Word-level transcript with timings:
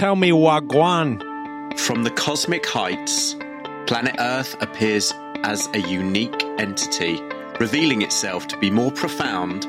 tell 0.00 0.16
me 0.16 0.30
Wagwan. 0.30 1.20
From 1.78 2.04
the 2.04 2.10
cosmic 2.10 2.64
heights, 2.64 3.36
planet 3.86 4.16
Earth 4.18 4.56
appears 4.62 5.12
as 5.42 5.68
a 5.74 5.80
unique 5.80 6.42
entity, 6.58 7.20
revealing 7.60 8.00
itself 8.00 8.48
to 8.48 8.56
be 8.56 8.70
more 8.70 8.90
profound 8.92 9.64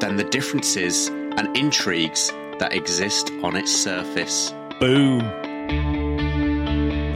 than 0.00 0.16
the 0.16 0.24
differences 0.24 1.06
and 1.06 1.56
intrigues 1.56 2.32
that 2.58 2.72
exist 2.72 3.30
on 3.44 3.54
its 3.54 3.70
surface. 3.70 4.52
Boom. 4.80 5.20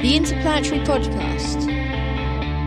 The 0.02 0.14
Interplanetary 0.14 0.78
Podcast. 0.84 1.66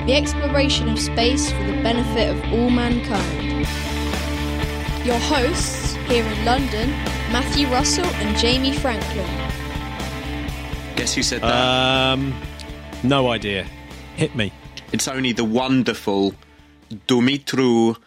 The 0.05 0.15
exploration 0.15 0.89
of 0.89 0.99
space 0.99 1.49
for 1.49 1.63
the 1.63 1.81
benefit 1.81 2.35
of 2.35 2.43
all 2.51 2.69
mankind. 2.69 3.65
Your 5.05 5.19
hosts 5.19 5.93
here 6.09 6.25
in 6.25 6.43
London, 6.43 6.89
Matthew 7.31 7.69
Russell 7.69 8.05
and 8.05 8.37
Jamie 8.37 8.73
Franklin. 8.73 9.62
Guess 11.03 11.15
who 11.15 11.23
said 11.23 11.41
that? 11.41 11.51
Um, 12.13 12.33
no 13.03 13.29
idea. 13.29 13.65
Hit 14.15 14.37
me. 14.37 14.53
it's 14.93 15.09
only 15.09 15.33
the 15.33 15.43
wonderful 15.43 16.33
Dumitru 17.09 17.97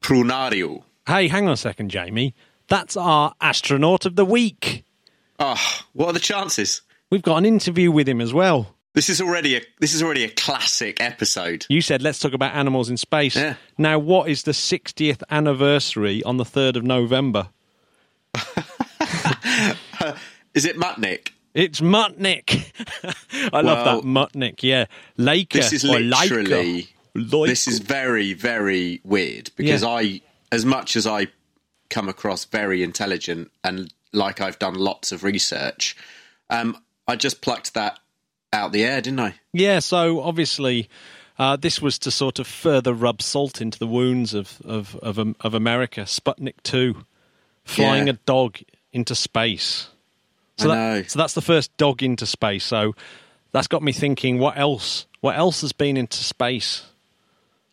Prunariu. 0.00 0.84
Hey, 1.04 1.26
hang 1.26 1.48
on 1.48 1.52
a 1.54 1.56
second, 1.56 1.90
Jamie. 1.90 2.32
That's 2.68 2.96
our 2.96 3.34
astronaut 3.40 4.06
of 4.06 4.14
the 4.14 4.24
week. 4.24 4.84
Oh, 5.40 5.60
what 5.94 6.10
are 6.10 6.12
the 6.12 6.20
chances? 6.20 6.82
We've 7.10 7.22
got 7.22 7.38
an 7.38 7.44
interview 7.44 7.90
with 7.90 8.08
him 8.08 8.20
as 8.20 8.32
well. 8.32 8.76
This 8.92 9.08
is 9.08 9.20
already 9.20 9.56
a 9.56 9.62
this 9.80 9.92
is 9.92 10.00
already 10.00 10.22
a 10.22 10.28
classic 10.28 11.00
episode. 11.00 11.66
You 11.68 11.80
said 11.80 12.02
let's 12.02 12.20
talk 12.20 12.34
about 12.34 12.54
animals 12.54 12.88
in 12.88 12.96
space. 12.96 13.34
Yeah. 13.34 13.56
Now, 13.78 13.98
what 13.98 14.28
is 14.28 14.44
the 14.44 14.52
60th 14.52 15.24
anniversary 15.28 16.22
on 16.22 16.36
the 16.36 16.44
3rd 16.44 16.76
of 16.76 16.84
November? 16.84 17.48
Is 20.54 20.64
it 20.64 20.76
Mutnik? 20.76 21.30
It's 21.54 21.80
Mutnik. 21.80 22.72
I 23.52 23.60
love 23.60 23.86
Well, 23.86 24.00
that 24.00 24.06
Mutnik. 24.06 24.62
Yeah, 24.62 24.86
Laika 25.18 25.52
This 25.52 25.72
is 25.72 25.84
literally. 25.84 26.88
Laika. 27.16 27.46
this 27.46 27.68
is 27.68 27.78
very 27.78 28.32
very 28.32 29.00
weird 29.04 29.50
because 29.56 29.82
Yeah. 29.82 29.88
I 29.88 30.20
as 30.50 30.64
much 30.66 30.96
as 30.96 31.06
I 31.06 31.28
come 31.90 32.08
across 32.08 32.44
very 32.44 32.82
intelligent 32.82 33.50
and 33.62 33.92
like 34.12 34.40
I've 34.40 34.58
done 34.58 34.74
lots 34.74 35.12
of 35.12 35.22
research, 35.24 35.96
um, 36.50 36.76
I 37.06 37.16
just 37.16 37.40
plucked 37.40 37.74
that 37.74 37.98
out 38.52 38.72
the 38.72 38.84
air, 38.84 39.00
didn't 39.00 39.20
I? 39.20 39.34
Yeah, 39.52 39.80
so 39.80 40.20
obviously, 40.22 40.88
uh, 41.38 41.56
this 41.56 41.82
was 41.82 41.98
to 42.00 42.10
sort 42.12 42.38
of 42.38 42.46
further 42.46 42.92
rub 42.94 43.20
salt 43.22 43.60
into 43.60 43.78
the 43.78 43.86
wounds 43.86 44.34
of 44.34 44.60
of 44.64 44.96
of, 44.96 45.18
of 45.40 45.54
America. 45.54 46.02
Sputnik 46.02 46.62
two, 46.64 47.04
flying 47.64 48.06
Yeah. 48.08 48.14
a 48.14 48.16
dog 48.26 48.58
into 48.92 49.14
space. 49.14 49.88
So, 50.58 50.70
I 50.70 50.74
that- 51.00 51.10
so 51.10 51.18
that's 51.18 51.34
the 51.34 51.42
first 51.42 51.76
dog 51.76 52.02
into 52.02 52.26
space. 52.26 52.64
So 52.64 52.94
that's 53.52 53.66
got 53.68 53.82
me 53.82 53.92
thinking: 53.92 54.38
what 54.38 54.56
else? 54.58 55.06
What 55.20 55.36
else 55.36 55.62
has 55.62 55.72
been 55.72 55.96
into 55.96 56.18
space? 56.18 56.84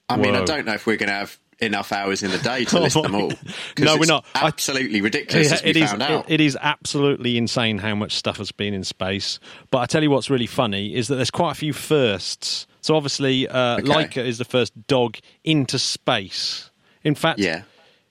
I 0.10 0.18
mean, 0.18 0.36
I 0.36 0.44
don't 0.44 0.66
know 0.66 0.74
if 0.74 0.86
we're 0.86 0.98
going 0.98 1.08
to 1.10 1.16
have 1.16 1.38
enough 1.60 1.92
hours 1.92 2.24
in 2.24 2.32
the 2.32 2.38
day 2.40 2.66
to 2.66 2.80
list 2.82 3.02
them 3.02 3.14
all. 3.16 3.32
No, 3.80 3.96
we're 3.98 4.06
not. 4.08 4.26
I- 4.36 4.48
Absolutely 4.48 5.00
ridiculous, 5.02 5.52
as 5.52 5.64
we 5.64 5.70
it 5.70 5.78
is. 5.78 5.90
found 5.90 6.02
it- 6.02 6.10
out. 6.12 6.30
it 6.32 6.42
is 6.42 6.58
absolutely 6.60 7.38
insane 7.38 7.78
how 7.78 7.96
much 7.96 8.14
stuff 8.14 8.38
has 8.38 8.52
been 8.52 8.74
in 8.74 8.84
space. 8.84 9.40
But 9.70 9.80
I 9.80 9.86
tell 9.86 10.02
you 10.04 10.10
what's 10.10 10.30
really 10.30 10.48
funny 10.48 10.96
is 10.96 11.08
that 11.08 11.16
there's 11.16 11.32
quite 11.32 11.52
a 11.52 11.56
few 11.56 11.72
firsts. 11.74 12.68
So 12.82 12.96
obviously, 12.96 13.48
uh, 13.48 13.78
Okay. 13.80 13.88
Laika 13.88 14.26
is 14.26 14.38
the 14.38 14.46
first 14.46 14.74
dog 14.88 15.18
into 15.44 15.78
space. 15.80 16.72
In 17.04 17.16
fact, 17.16 17.40
yeah. 17.40 17.62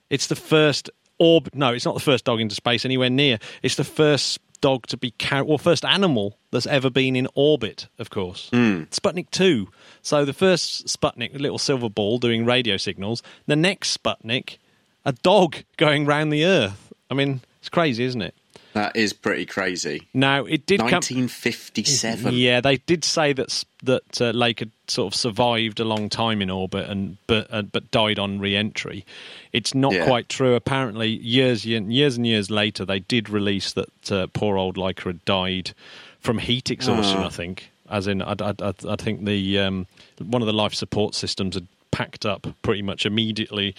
it's 0.09 0.27
the 0.27 0.35
first 0.35 0.89
orb. 1.19 1.49
No, 1.53 1.73
it's 1.73 1.85
not 1.85 1.93
the 1.93 1.99
first 2.01 2.25
dog 2.25 2.39
into 2.41 2.55
space 2.55 2.83
anywhere 2.85 3.09
near. 3.09 3.37
It's 3.63 3.75
the 3.75 3.83
first 3.83 4.39
dog 4.61 4.87
to 4.87 4.97
be 4.97 5.11
carried, 5.11 5.47
or 5.49 5.59
first 5.59 5.83
animal 5.83 6.37
that's 6.51 6.65
ever 6.67 6.89
been 6.89 7.15
in 7.15 7.27
orbit. 7.35 7.87
Of 7.99 8.09
course, 8.09 8.49
Hmm. 8.51 8.83
Sputnik 8.91 9.29
two. 9.31 9.69
So 10.01 10.23
the 10.25 10.33
first 10.33 10.87
Sputnik, 10.87 11.35
a 11.35 11.39
little 11.39 11.57
silver 11.57 11.89
ball 11.89 12.17
doing 12.19 12.45
radio 12.45 12.77
signals. 12.77 13.21
The 13.47 13.55
next 13.55 13.97
Sputnik, 14.01 14.57
a 15.05 15.11
dog 15.13 15.57
going 15.77 16.05
round 16.05 16.31
the 16.31 16.45
Earth. 16.45 16.93
I 17.09 17.13
mean, 17.13 17.41
it's 17.59 17.69
crazy, 17.69 18.03
isn't 18.05 18.21
it? 18.21 18.35
That 18.73 18.95
is 18.95 19.11
pretty 19.13 19.45
crazy. 19.45 20.07
Now 20.13 20.45
it 20.45 20.65
did 20.65 20.79
come. 20.79 20.91
1957. 20.91 22.33
Yeah, 22.33 22.61
they 22.61 22.77
did 22.77 23.03
say 23.03 23.33
that 23.33 23.63
that 23.83 24.21
uh, 24.21 24.29
Lake 24.31 24.59
had 24.59 24.71
sort 24.87 25.13
of 25.13 25.17
survived 25.19 25.79
a 25.79 25.83
long 25.85 26.07
time 26.09 26.41
in 26.41 26.49
orbit 26.49 26.89
and 26.89 27.17
but 27.27 27.47
uh, 27.51 27.63
but 27.63 27.91
died 27.91 28.19
on 28.19 28.39
re-entry. 28.39 29.05
It's 29.51 29.73
not 29.75 29.93
Yeah. 29.93 30.05
quite 30.05 30.29
true. 30.29 30.55
Apparently, 30.55 31.09
years 31.09 31.65
and 31.65 31.91
years 31.93 32.15
and 32.17 32.25
years 32.25 32.49
later, 32.49 32.85
they 32.85 32.99
did 32.99 33.29
release 33.29 33.73
that 33.73 34.11
uh, 34.11 34.27
poor 34.33 34.57
old 34.57 34.77
Laika 34.77 35.03
had 35.05 35.25
died 35.25 35.73
from 36.19 36.37
heat 36.37 36.69
exhaustion. 36.71 37.19
Oh. 37.19 37.25
I 37.25 37.29
think, 37.29 37.71
as 37.89 38.07
in, 38.07 38.21
I, 38.21 38.35
I, 38.39 38.53
I, 38.61 38.73
I 38.89 38.95
think 38.95 39.25
the 39.25 39.59
um, 39.59 39.87
one 40.19 40.41
of 40.41 40.45
the 40.45 40.53
life 40.53 40.73
support 40.73 41.15
systems 41.15 41.55
had 41.55 41.67
packed 41.91 42.25
up 42.25 42.47
pretty 42.61 42.81
much 42.81 43.05
immediately. 43.05 43.75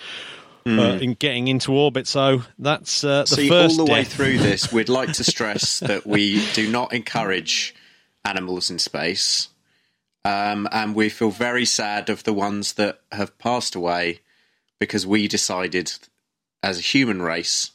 Uh, 0.67 0.99
in 1.01 1.15
getting 1.15 1.49
into 1.49 1.73
orbit, 1.73 2.07
so 2.07 2.43
that's 2.59 3.03
uh, 3.05 3.23
the. 3.23 3.27
See, 3.37 3.49
first 3.49 3.79
all 3.79 3.87
the 3.87 3.93
way 3.93 4.03
death. 4.03 4.13
through 4.13 4.39
this, 4.49 4.73
we'd 4.73 4.89
like 4.89 5.13
to 5.15 5.25
stress 5.25 5.81
that 5.81 6.07
we 6.07 6.45
do 6.55 6.71
not 6.71 6.93
encourage 6.93 7.75
animals 8.25 8.71
in 8.71 8.79
space. 8.79 9.49
Um, 10.25 10.69
and 10.71 10.95
we 10.95 11.09
feel 11.09 11.31
very 11.31 11.65
sad 11.65 12.09
of 12.09 12.23
the 12.23 12.33
ones 12.33 12.75
that 12.75 13.01
have 13.11 13.37
passed 13.39 13.75
away 13.75 14.21
because 14.79 15.05
we 15.05 15.27
decided 15.27 15.93
as 16.63 16.79
a 16.79 16.83
human 16.83 17.21
race 17.21 17.73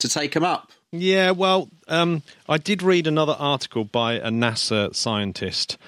to 0.00 0.08
take 0.08 0.32
them 0.32 0.44
up. 0.44 0.72
Yeah, 0.92 1.30
well, 1.30 1.70
um, 1.88 2.22
I 2.48 2.58
did 2.58 2.82
read 2.82 3.06
another 3.06 3.34
article 3.38 3.84
by 3.84 4.14
a 4.14 4.28
NASA 4.28 4.94
scientist, 4.94 5.78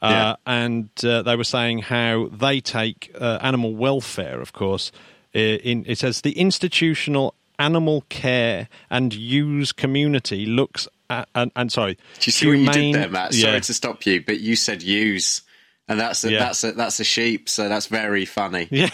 uh, 0.00 0.08
Yeah. 0.08 0.36
and 0.46 0.88
uh, 1.04 1.22
they 1.22 1.34
were 1.34 1.42
saying 1.44 1.80
how 1.80 2.28
they 2.28 2.60
take 2.60 3.10
uh, 3.20 3.38
animal 3.42 3.74
welfare, 3.74 4.40
of 4.40 4.52
course. 4.52 4.92
Uh, 5.36 5.58
In 5.62 5.84
it 5.86 5.98
says 5.98 6.22
the 6.22 6.32
institutional 6.32 7.34
animal 7.58 8.04
care 8.08 8.68
and 8.90 9.14
use 9.14 9.72
community 9.72 10.46
looks 10.46 10.88
at, 11.08 11.28
and, 11.34 11.50
and 11.56 11.70
sorry, 11.70 11.94
Do 11.94 12.00
you 12.22 12.32
see 12.32 12.46
what 12.48 12.58
you 12.58 12.70
did 12.70 12.94
there, 12.94 13.08
Matt? 13.08 13.34
Yeah. 13.34 13.48
Sorry 13.50 13.60
to 13.62 13.74
stop 13.74 14.04
you, 14.06 14.22
but 14.24 14.40
you 14.40 14.56
said 14.56 14.82
use, 14.82 15.42
and 15.88 16.00
that's 16.00 16.24
a, 16.24 16.32
Yeah. 16.32 16.38
that's 16.40 16.64
a, 16.64 16.72
that's 16.72 17.00
a 17.00 17.04
sheep, 17.04 17.48
so 17.48 17.68
that's 17.68 17.86
very 17.86 18.24
funny. 18.24 18.68
Yeah. 18.70 18.90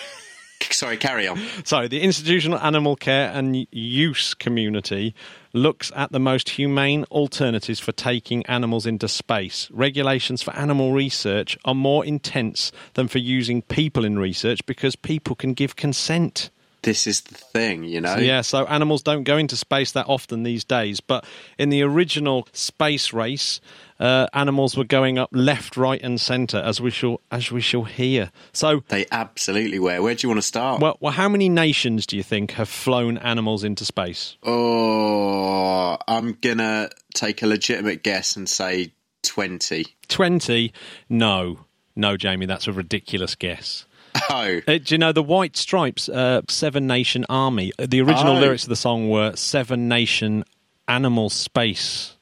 Sorry, 0.71 0.97
carry 0.97 1.27
on. 1.27 1.41
Sorry, 1.65 1.89
the 1.89 2.00
institutional 2.00 2.59
animal 2.59 2.97
care 2.97 3.31
and 3.33 3.67
use 3.71 4.34
community 4.34 5.15
looks 5.53 5.93
at 5.95 6.12
the 6.12 6.19
most 6.19 6.50
humane 6.50 7.05
alternatives 7.11 7.78
for 7.78 7.93
taking 7.93 8.45
animals 8.47 8.87
into 8.87 9.09
space. 9.09 9.69
Regulations 9.71 10.43
for 10.43 10.55
animal 10.55 10.93
research 10.93 11.59
are 11.65 11.75
more 11.75 12.05
intense 12.05 12.72
than 12.95 13.09
for 13.09 13.19
using 13.19 13.62
people 13.62 14.05
in 14.05 14.19
research 14.19 14.65
because 14.67 14.97
people 14.97 15.34
can 15.37 15.53
give 15.53 15.77
consent. 15.77 16.51
This 16.82 17.06
is 17.06 17.20
the 17.20 17.34
thing, 17.37 17.84
you 17.84 18.00
know. 18.00 18.16
Yeah, 18.16 18.41
so 18.41 18.66
animals 18.66 19.03
don't 19.03 19.22
go 19.22 19.37
into 19.37 19.56
space 19.56 19.93
that 19.93 20.09
often 20.09 20.43
these 20.43 20.65
days. 20.65 21.00
But 21.00 21.25
in 21.56 21.69
the 21.70 21.82
original 21.82 22.48
space 22.53 23.12
race, 23.12 23.60
uh, 24.00 24.26
animals 24.32 24.76
were 24.76 24.84
going 24.84 25.16
up 25.16 25.31
left, 25.32 25.76
right, 25.76 26.03
and 26.03 26.21
centre, 26.21 26.59
as 26.59 26.81
we 26.81 26.91
shall 26.91 27.21
as 27.31 27.53
we 27.53 27.60
shall 27.60 27.84
hear. 27.84 28.32
So 28.53 28.82
They 28.88 29.06
absolutely 29.12 29.78
were. 29.78 30.03
Where 30.03 30.15
do 30.16 30.25
you 30.25 30.28
want 30.28 30.38
to 30.38 30.47
start? 30.47 30.81
well, 30.81 30.97
well, 31.00 31.12
how 31.12 31.28
many 31.28 31.48
nations 31.48 32.04
do 32.04 32.16
you 32.16 32.25
think 32.25 32.53
have 32.53 32.69
flown 32.69 33.16
animals 33.19 33.62
into 33.62 33.84
space? 33.84 34.37
Oh, 34.42 35.97
I'm 36.09 36.32
gonna 36.41 36.91
take 37.15 37.42
a 37.42 37.47
legitimate 37.47 38.03
guess 38.03 38.37
and 38.37 38.48
say 38.48 38.92
twenty. 39.22 39.87
20? 40.09 40.72
No. 41.09 41.60
No, 41.94 42.16
Jamie, 42.16 42.47
that's 42.47 42.66
a 42.66 42.72
ridiculous 42.72 43.34
guess. 43.34 43.87
Oh, 44.31 44.61
Uh, 44.69 44.78
do 44.78 44.95
you 44.95 44.99
know 44.99 45.12
the 45.12 45.23
White 45.23 45.56
Stripes, 45.56 46.09
uh, 46.09 46.43
Seven 46.49 46.87
Nation 46.87 47.25
Army? 47.28 47.73
uh, 47.78 47.87
The 47.89 48.00
original 48.00 48.37
Oh. 48.37 48.41
lyrics 48.41 48.62
of 48.65 48.69
the 48.69 48.77
song 48.77 49.09
were 49.09 49.34
Seven 49.37 49.89
Nation 49.89 50.45
Animal 50.89 51.31
Space 51.31 52.17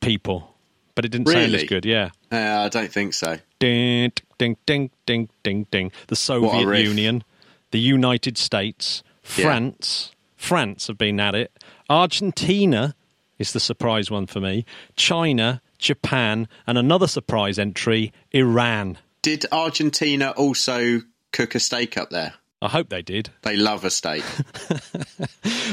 People. 0.00 0.54
But 0.94 1.04
it 1.06 1.08
didn't 1.12 1.28
sound 1.28 1.54
as 1.54 1.64
good, 1.64 1.84
yeah. 1.86 2.10
uh, 2.30 2.64
I 2.66 2.68
don't 2.68 2.92
think 2.92 3.14
so. 3.14 3.38
Ding, 3.60 4.12
ding, 4.38 4.56
ding, 4.66 4.90
ding, 5.06 5.28
ding, 5.42 5.66
ding. 5.70 5.90
The 6.08 6.16
Soviet. 6.16 6.68
Union, 6.84 7.24
the 7.70 7.78
United 7.80 8.36
States, 8.36 9.02
Yeah. 9.36 9.44
France. 9.44 10.10
France 10.36 10.88
have 10.88 10.98
been 10.98 11.18
at 11.20 11.34
it. 11.34 11.50
Argentina 11.88 12.94
is 13.38 13.52
the 13.52 13.60
surprise 13.60 14.10
one 14.10 14.26
for 14.26 14.40
me. 14.40 14.66
China, 14.96 15.62
Japan, 15.78 16.46
and 16.66 16.76
another 16.76 17.06
surprise 17.06 17.58
entry, 17.58 18.12
Iran. 18.32 18.98
Did 19.22 19.46
Argentina 19.52 20.30
also 20.36 21.00
cook 21.32 21.54
a 21.54 21.60
steak 21.60 21.96
up 21.98 22.10
there? 22.10 22.34
I 22.60 22.68
hope 22.68 22.88
they 22.90 23.02
did. 23.02 23.30
They 23.42 23.56
love 23.56 23.84
a 23.84 23.90
steak. 23.90 24.24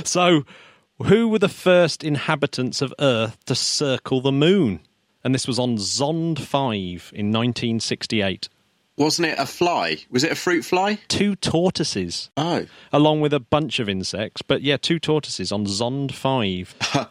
So, 0.06 0.44
who 1.04 1.28
were 1.28 1.40
the 1.40 1.50
first 1.50 2.04
inhabitants 2.04 2.82
of 2.82 2.94
Earth 3.00 3.38
to 3.46 3.54
circle 3.56 4.22
the 4.22 4.32
moon? 4.32 4.80
And 5.24 5.36
this 5.36 5.48
was 5.48 5.60
on 5.60 5.76
Zond 5.78 6.40
5 6.40 7.12
in 7.14 7.32
1968. 7.32 8.50
Wasn't 8.98 9.28
it 9.28 9.38
a 9.38 9.46
fly? 9.46 9.98
Was 10.10 10.24
it 10.24 10.32
a 10.32 10.36
fruit 10.36 10.64
fly? 10.66 11.00
Two 11.08 11.36
tortoises. 11.36 12.30
Oh, 12.38 12.66
along 12.92 13.22
with 13.22 13.34
a 13.34 13.40
bunch 13.40 13.80
of 13.80 13.88
insects. 13.88 14.42
But 14.42 14.62
yeah, 14.62 14.78
two 14.78 15.00
tortoises 15.00 15.52
on 15.52 15.66
Zond 15.66 16.12
5. 16.14 16.76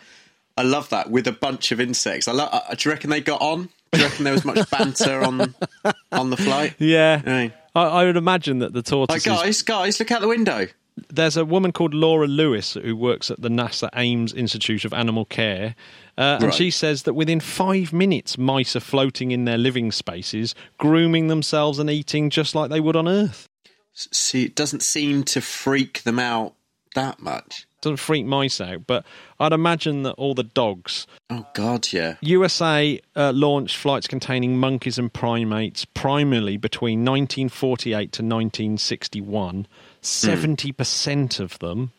I 0.57 0.63
love 0.63 0.89
that 0.91 1.11
with 1.11 1.27
a 1.29 1.33
bunch 1.33 1.71
of 1.71 1.81
insects. 1.81 2.27
I 2.27 2.33
love. 2.33 2.49
Uh, 2.53 2.75
do 2.75 2.89
you 2.89 2.93
reckon 2.93 3.11
they 3.11 3.21
got 3.21 3.41
on? 3.41 3.69
Do 3.93 4.01
you 4.01 4.07
reckon 4.07 4.25
there 4.25 4.33
was 4.35 4.45
much 4.45 4.69
banter 4.71 5.23
on 5.23 5.55
on 6.13 6.31
the 6.31 6.37
flight? 6.37 6.75
Yeah, 6.79 7.19
Hey. 7.21 7.55
I, 7.79 8.03
I 8.03 8.05
would 8.05 8.17
imagine 8.17 8.59
that 8.61 8.73
the 8.73 8.79
Like 8.79 8.87
tortoises. 8.87 9.25
guys, 9.25 9.63
guys, 9.63 10.01
look 10.01 10.11
out 10.11 10.21
the 10.21 10.29
window. 10.29 10.67
there's 11.11 11.37
a 11.37 11.45
woman 11.45 11.71
called 11.71 11.95
Laura 11.95 12.27
Lewis 12.27 12.75
who 12.75 12.97
works 12.97 13.31
at 13.31 13.41
the 13.41 13.49
NASA 13.49 13.89
Ames 13.95 14.33
Institute 14.35 14.85
of 14.85 14.93
Animal 14.93 15.25
Care, 15.27 15.77
uh, 16.19 16.39
and 16.41 16.45
Right. 16.45 16.55
she 16.55 16.71
says 16.73 17.05
that 17.05 17.15
within 17.15 17.39
five 17.39 17.93
minutes, 17.93 18.37
mice 18.37 18.75
are 18.75 18.81
floating 18.81 19.31
in 19.31 19.45
their 19.45 19.59
living 19.59 19.93
spaces, 19.93 20.57
grooming 20.77 21.29
themselves 21.29 21.79
and 21.79 21.89
eating 21.89 22.31
just 22.31 22.57
like 22.57 22.69
they 22.71 22.81
would 22.81 22.97
on 22.97 23.07
Earth. 23.07 23.49
See, 23.95 24.45
it 24.45 24.57
doesn't 24.57 24.83
seem 24.83 25.23
to 25.25 25.41
freak 25.41 26.03
them 26.03 26.19
out 26.19 26.55
that 26.97 27.21
much. 27.21 27.68
Doesn't 27.81 27.99
freak 27.99 28.27
mice 28.27 28.61
out, 28.61 28.89
but 28.89 29.05
I'd 29.39 29.53
imagine 29.53 30.03
that 30.03 30.15
all 30.15 30.35
the 30.35 30.43
dogs. 30.43 31.07
Oh 31.31 31.47
God, 31.55 31.93
yeah. 31.93 32.17
USA 32.23 33.01
uh, 33.15 33.31
launched 33.33 33.77
flights 33.77 34.09
containing 34.09 34.59
monkeys 34.59 34.99
and 34.99 35.13
primates 35.13 35.85
primarily 35.85 36.57
between 36.57 37.05
1948 37.05 38.11
to 38.13 38.23
1961. 38.23 39.69
70% 40.03 41.39
of 41.41 41.59
them 41.61 41.93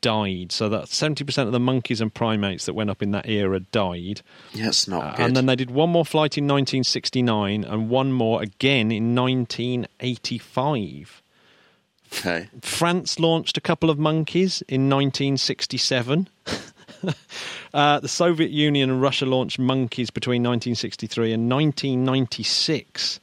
died. 0.00 0.52
So 0.52 0.68
that 0.68 0.84
70% 0.84 1.46
of 1.46 1.50
the 1.52 1.58
monkeys 1.58 2.00
and 2.00 2.14
primates 2.14 2.66
that 2.66 2.74
went 2.74 2.90
up 2.90 3.02
in 3.02 3.10
that 3.10 3.28
era 3.28 3.58
died. 3.58 4.20
Yeah, 4.52 4.68
it's 4.68 4.86
not 4.86 5.02
Uh, 5.04 5.16
good. 5.16 5.26
and 5.26 5.36
then 5.36 5.46
they 5.46 5.56
did 5.56 5.72
one 5.72 5.90
more 5.90 6.04
flight 6.04 6.38
in 6.38 6.44
1969 6.46 7.64
and 7.64 7.90
one 7.90 8.12
more 8.12 8.40
again 8.42 8.92
in 8.92 9.16
1985. 9.16 11.20
Okay. 12.12 12.48
France 12.62 13.18
launched 13.18 13.56
a 13.56 13.60
couple 13.60 13.90
of 13.90 13.98
monkeys 13.98 14.62
in 14.68 14.88
1967. 14.88 16.28
uh, 17.74 18.00
the 18.00 18.08
Soviet 18.08 18.50
Union 18.50 18.90
and 18.90 19.02
Russia 19.02 19.26
launched 19.26 19.58
monkeys 19.58 20.10
between 20.10 20.42
1963 20.42 21.32
and 21.32 21.50
1996. 21.50 23.20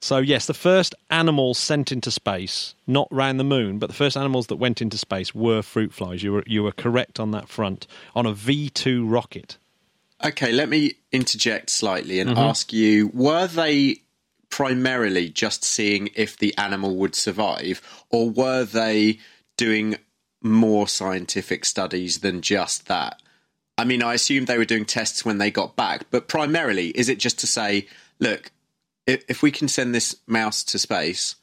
So, 0.00 0.18
yes, 0.18 0.46
the 0.46 0.54
first 0.54 0.96
animals 1.10 1.58
sent 1.58 1.92
into 1.92 2.10
space, 2.10 2.74
not 2.88 3.06
round 3.12 3.38
the 3.38 3.44
moon, 3.44 3.78
but 3.78 3.86
the 3.88 3.94
first 3.94 4.16
animals 4.16 4.48
that 4.48 4.56
went 4.56 4.82
into 4.82 4.98
space 4.98 5.32
were 5.32 5.62
fruit 5.62 5.92
flies. 5.92 6.24
You 6.24 6.32
were, 6.32 6.44
you 6.44 6.64
were 6.64 6.72
correct 6.72 7.20
on 7.20 7.30
that 7.30 7.48
front, 7.48 7.86
on 8.16 8.26
a 8.26 8.32
V 8.32 8.68
2 8.68 9.06
rocket. 9.06 9.58
Okay, 10.24 10.50
let 10.50 10.68
me 10.68 10.94
interject 11.12 11.70
slightly 11.70 12.18
and 12.18 12.30
Mm-hmm. 12.30 12.38
ask 12.38 12.72
you: 12.72 13.10
Were 13.14 13.46
they 13.46 13.98
primarily 14.52 15.30
just 15.30 15.64
seeing 15.64 16.10
if 16.14 16.36
the 16.36 16.56
animal 16.58 16.94
would 16.96 17.14
survive, 17.14 17.80
or 18.10 18.30
were 18.30 18.64
they 18.64 19.18
doing 19.56 19.96
more 20.42 20.86
scientific 20.86 21.64
studies 21.64 22.18
than 22.18 22.42
just 22.42 22.86
that? 22.86 23.20
I 23.78 23.84
mean, 23.84 24.02
I 24.02 24.12
assume 24.12 24.44
they 24.44 24.58
were 24.58 24.66
doing 24.66 24.84
tests 24.84 25.24
when 25.24 25.38
they 25.38 25.50
got 25.50 25.74
back, 25.74 26.04
but 26.10 26.28
primarily, 26.28 26.88
is 26.88 27.08
it 27.08 27.18
just 27.18 27.38
to 27.40 27.46
say, 27.46 27.88
look, 28.20 28.52
if, 29.06 29.24
if 29.26 29.42
we 29.42 29.50
can 29.50 29.68
send 29.68 29.94
this 29.94 30.16
mouse 30.26 30.62
to 30.64 30.78
space 30.78 31.36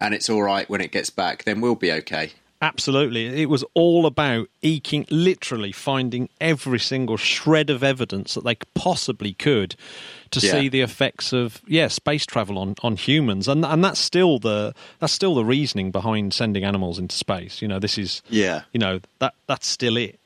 and 0.00 0.14
it's 0.14 0.30
all 0.30 0.42
right 0.42 0.68
when 0.68 0.80
it 0.80 0.92
gets 0.92 1.10
back, 1.10 1.44
then 1.44 1.60
we'll 1.60 1.74
be 1.74 1.92
okay? 1.92 2.32
Absolutely. 2.62 3.40
It 3.40 3.48
was 3.48 3.64
all 3.72 4.04
about 4.04 4.48
eking, 4.60 5.06
literally 5.10 5.72
finding 5.72 6.28
every 6.42 6.78
single 6.78 7.16
shred 7.16 7.70
of 7.70 7.82
evidence 7.82 8.34
that 8.34 8.44
they 8.44 8.56
possibly 8.74 9.32
could 9.32 9.76
to 10.32 10.40
Yeah. 10.40 10.52
see 10.52 10.68
the 10.68 10.82
effects 10.82 11.32
of 11.32 11.62
yeah 11.66 11.88
space 11.88 12.26
travel 12.26 12.58
on, 12.58 12.74
on 12.82 12.96
humans, 12.96 13.48
and 13.48 13.64
and 13.64 13.82
that's 13.82 13.98
still 13.98 14.38
the 14.38 14.74
that's 14.98 15.12
still 15.12 15.34
the 15.34 15.44
reasoning 15.44 15.90
behind 15.90 16.34
sending 16.34 16.62
animals 16.64 16.98
into 16.98 17.16
space. 17.16 17.62
You 17.62 17.68
know, 17.68 17.78
this 17.78 17.96
is 17.96 18.20
Yeah. 18.28 18.62
you 18.74 18.78
know 18.78 19.00
that 19.20 19.32
that's 19.46 19.66
still 19.66 19.96
it. 19.96 20.20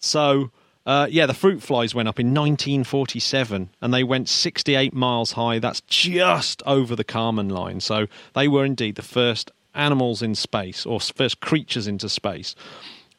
So 0.00 0.50
uh, 0.86 1.06
yeah, 1.10 1.26
the 1.26 1.34
fruit 1.34 1.62
flies 1.62 1.94
went 1.94 2.08
up 2.08 2.18
in 2.18 2.28
1947, 2.32 3.68
and 3.82 3.92
they 3.94 4.02
went 4.02 4.30
68 4.30 4.94
miles 4.94 5.32
high. 5.32 5.58
That's 5.58 5.82
just 5.82 6.62
over 6.64 6.96
the 6.96 7.04
Kármán 7.04 7.50
line. 7.52 7.80
So 7.80 8.06
they 8.34 8.48
were 8.48 8.64
indeed 8.64 8.94
the 8.94 9.02
first 9.02 9.50
animals 9.74 10.22
in 10.22 10.34
space, 10.34 10.86
or 10.86 11.00
first 11.00 11.40
creatures 11.40 11.86
into 11.86 12.08
space. 12.08 12.54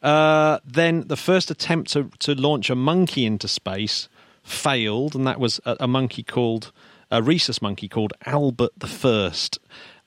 Uh, 0.01 0.59
then 0.65 1.07
the 1.07 1.15
first 1.15 1.51
attempt 1.51 1.91
to, 1.91 2.09
to 2.19 2.33
launch 2.33 2.69
a 2.69 2.75
monkey 2.75 3.25
into 3.25 3.47
space 3.47 4.09
failed, 4.43 5.15
and 5.15 5.27
that 5.27 5.39
was 5.39 5.59
a, 5.65 5.77
a 5.81 5.87
monkey 5.87 6.23
called 6.23 6.71
a 7.11 7.21
rhesus 7.21 7.61
monkey 7.61 7.87
called 7.87 8.13
Albert 8.25 8.71
the 8.77 8.87
First, 8.87 9.59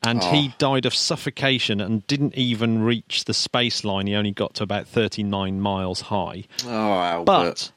and 0.02 0.22
he 0.24 0.54
died 0.58 0.84
of 0.84 0.94
suffocation 0.94 1.80
and 1.80 2.06
didn't 2.06 2.34
even 2.34 2.82
reach 2.82 3.24
the 3.24 3.34
space 3.34 3.84
line. 3.84 4.06
He 4.06 4.14
only 4.14 4.32
got 4.32 4.54
to 4.54 4.62
about 4.62 4.86
39 4.86 5.60
miles 5.60 6.02
high. 6.02 6.44
Oh, 6.66 6.68
Albert. 6.68 7.24
But 7.24 7.72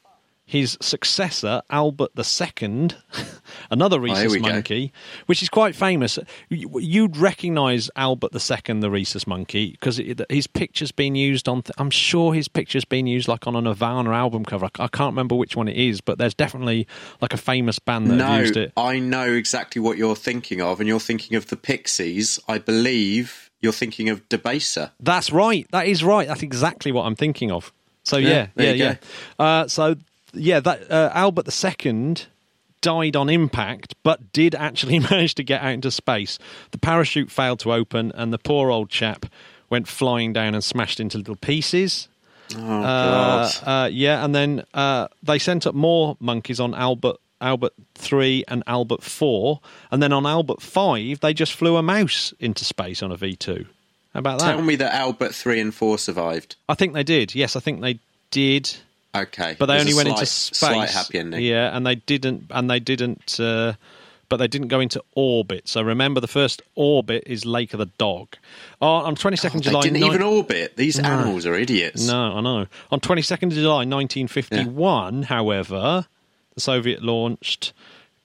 his 0.48 0.78
successor, 0.80 1.60
Albert 1.68 2.12
II, 2.18 2.88
another 3.70 4.00
here 4.00 4.14
rhesus 4.14 4.34
go. 4.36 4.40
monkey, 4.40 4.92
which 5.26 5.42
is 5.42 5.50
quite 5.50 5.74
famous. 5.76 6.18
You- 6.48 6.80
You'd 6.80 7.18
recognise 7.18 7.90
Albert 7.96 8.30
II, 8.34 8.80
the 8.80 8.90
rhesus 8.90 9.26
monkey, 9.26 9.72
because 9.72 10.00
his 10.30 10.46
picture's 10.46 10.90
been 10.90 11.14
used 11.14 11.48
on. 11.50 11.62
Th- 11.62 11.74
I'm 11.76 11.90
sure 11.90 12.32
his 12.32 12.48
picture's 12.48 12.86
been 12.86 13.06
used 13.06 13.28
like 13.28 13.46
on 13.46 13.54
a 13.56 13.60
Nirvana 13.60 14.10
album 14.12 14.44
cover. 14.46 14.70
I 14.78 14.88
can't 14.88 15.12
remember 15.12 15.34
which 15.34 15.54
one 15.54 15.68
it 15.68 15.76
is, 15.76 16.00
but 16.00 16.16
there's 16.16 16.34
definitely 16.34 16.86
like 17.20 17.34
a 17.34 17.36
famous 17.36 17.78
band 17.78 18.10
that 18.10 18.16
no, 18.16 18.38
used 18.38 18.56
it. 18.56 18.72
I 18.76 18.98
know 19.00 19.30
exactly 19.30 19.80
what 19.82 19.98
you're 19.98 20.16
thinking 20.16 20.62
of, 20.62 20.80
and 20.80 20.88
you're 20.88 20.98
thinking 20.98 21.36
of 21.36 21.48
the 21.48 21.56
Pixies. 21.56 22.40
I 22.48 22.56
believe 22.56 23.50
you're 23.60 23.72
thinking 23.72 24.08
of 24.08 24.26
Debaser. 24.30 24.92
That's 24.98 25.30
right. 25.30 25.66
That 25.72 25.86
is 25.88 26.02
right. 26.02 26.26
That's 26.26 26.42
exactly 26.42 26.90
what 26.90 27.04
I'm 27.04 27.16
thinking 27.16 27.50
of. 27.52 27.70
So 28.04 28.16
yeah, 28.16 28.28
yeah, 28.28 28.46
there 28.54 28.74
yeah. 28.76 28.94
Uh, 29.38 29.68
so 29.68 29.96
yeah, 30.32 30.60
that 30.60 30.90
uh, 30.90 31.10
Albert 31.14 31.48
II 31.82 32.16
died 32.80 33.16
on 33.16 33.28
impact, 33.28 33.94
but 34.02 34.32
did 34.32 34.54
actually 34.54 34.98
manage 35.10 35.34
to 35.36 35.42
get 35.44 35.62
out 35.62 35.72
into 35.72 35.90
space. 35.90 36.38
The 36.70 36.78
parachute 36.78 37.30
failed 37.30 37.60
to 37.60 37.72
open, 37.72 38.12
and 38.14 38.32
the 38.32 38.38
poor 38.38 38.70
old 38.70 38.88
chap 38.90 39.26
went 39.70 39.88
flying 39.88 40.32
down 40.32 40.54
and 40.54 40.62
smashed 40.64 41.00
into 41.00 41.18
little 41.18 41.36
pieces. 41.36 42.08
Oh 42.56 42.82
Uh, 42.82 43.50
God! 43.62 43.84
uh, 43.84 43.88
yeah, 43.92 44.24
and 44.24 44.34
then 44.34 44.64
uh, 44.74 45.08
they 45.22 45.38
sent 45.38 45.66
up 45.66 45.74
more 45.74 46.16
monkeys 46.20 46.60
on 46.60 46.74
Albert 46.74 47.16
Albert 47.40 47.72
three 47.94 48.42
and 48.48 48.62
Albert 48.66 49.02
four, 49.02 49.60
and 49.90 50.02
then 50.02 50.12
on 50.12 50.24
Albert 50.26 50.62
five 50.62 51.20
they 51.20 51.34
just 51.34 51.52
flew 51.52 51.76
a 51.76 51.82
mouse 51.82 52.32
into 52.40 52.64
space 52.64 53.02
on 53.02 53.12
a 53.12 53.16
V 53.16 53.36
two. 53.36 53.66
How 54.14 54.20
about 54.20 54.40
that? 54.40 54.52
Tell 54.56 54.62
me 54.62 54.76
that 54.76 54.94
Albert 54.94 55.34
three 55.34 55.60
and 55.60 55.74
four 55.74 55.98
survived. 55.98 56.56
I 56.68 56.74
think 56.74 56.94
they 56.94 57.04
did. 57.04 57.34
Yes, 57.34 57.54
I 57.54 57.60
think 57.60 57.80
they 57.82 57.98
did. 58.30 58.74
Okay, 59.14 59.56
But 59.58 59.66
they 59.66 59.74
There's 59.74 59.82
only 59.82 59.94
went 59.94 60.08
slight, 60.08 60.18
into 60.18 60.26
space. 60.26 60.58
Slight 60.58 60.90
happy 60.90 61.18
ending. 61.18 61.42
Yeah, 61.42 61.74
and 61.76 61.86
they 61.86 61.94
didn't. 61.96 62.46
And 62.50 62.68
they 62.70 62.78
didn't. 62.80 63.40
Uh, 63.40 63.72
but 64.28 64.36
they 64.36 64.46
didn't 64.46 64.68
go 64.68 64.78
into 64.80 65.02
orbit. 65.14 65.66
So 65.66 65.80
remember, 65.80 66.20
the 66.20 66.28
first 66.28 66.60
orbit 66.74 67.24
is 67.26 67.46
Lake 67.46 67.72
of 67.72 67.78
the 67.78 67.86
Dog. 67.96 68.36
Oh, 68.82 68.86
on 68.88 69.16
twenty 69.16 69.38
second 69.38 69.60
They 69.64 69.70
July. 69.70 69.80
didn't 69.80 70.02
even 70.02 70.20
orbit. 70.22 70.76
These 70.76 70.98
animals 70.98 71.46
are 71.46 71.54
idiots. 71.54 72.06
No, 72.06 72.36
I 72.36 72.40
know. 72.42 72.66
On 72.90 73.00
22nd 73.00 73.50
July 73.52 73.84
1951, 73.86 75.24
however, 75.24 76.06
the 76.54 76.60
Soviet 76.60 77.02
launched 77.02 77.72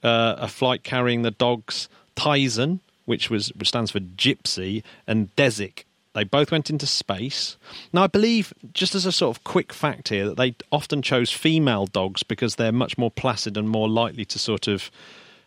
uh, 0.02 0.34
a 0.38 0.48
flight 0.48 0.82
carrying 0.84 1.22
the 1.22 1.30
dogs 1.30 1.88
Tsygan, 2.16 2.80
which 3.06 3.30
was 3.30 3.48
which 3.54 3.68
stands 3.68 3.90
for 3.90 4.00
Gypsy, 4.00 4.82
and 5.06 5.34
Dezik. 5.36 5.84
They 6.14 6.24
both 6.24 6.50
went 6.52 6.70
into 6.70 6.86
space. 6.86 7.56
Now, 7.92 8.04
I 8.04 8.06
believe, 8.06 8.54
just 8.72 8.94
as 8.94 9.04
a 9.04 9.12
sort 9.12 9.36
of 9.36 9.44
quick 9.44 9.72
fact 9.72 10.08
here, 10.08 10.26
that 10.28 10.36
they 10.36 10.54
often 10.72 11.02
chose 11.02 11.30
female 11.32 11.86
dogs 11.86 12.22
because 12.22 12.54
they're 12.56 12.72
much 12.72 12.96
more 12.96 13.10
placid 13.10 13.56
and 13.56 13.68
more 13.68 13.88
likely 13.88 14.24
to 14.26 14.38
sort 14.38 14.68
of 14.68 14.90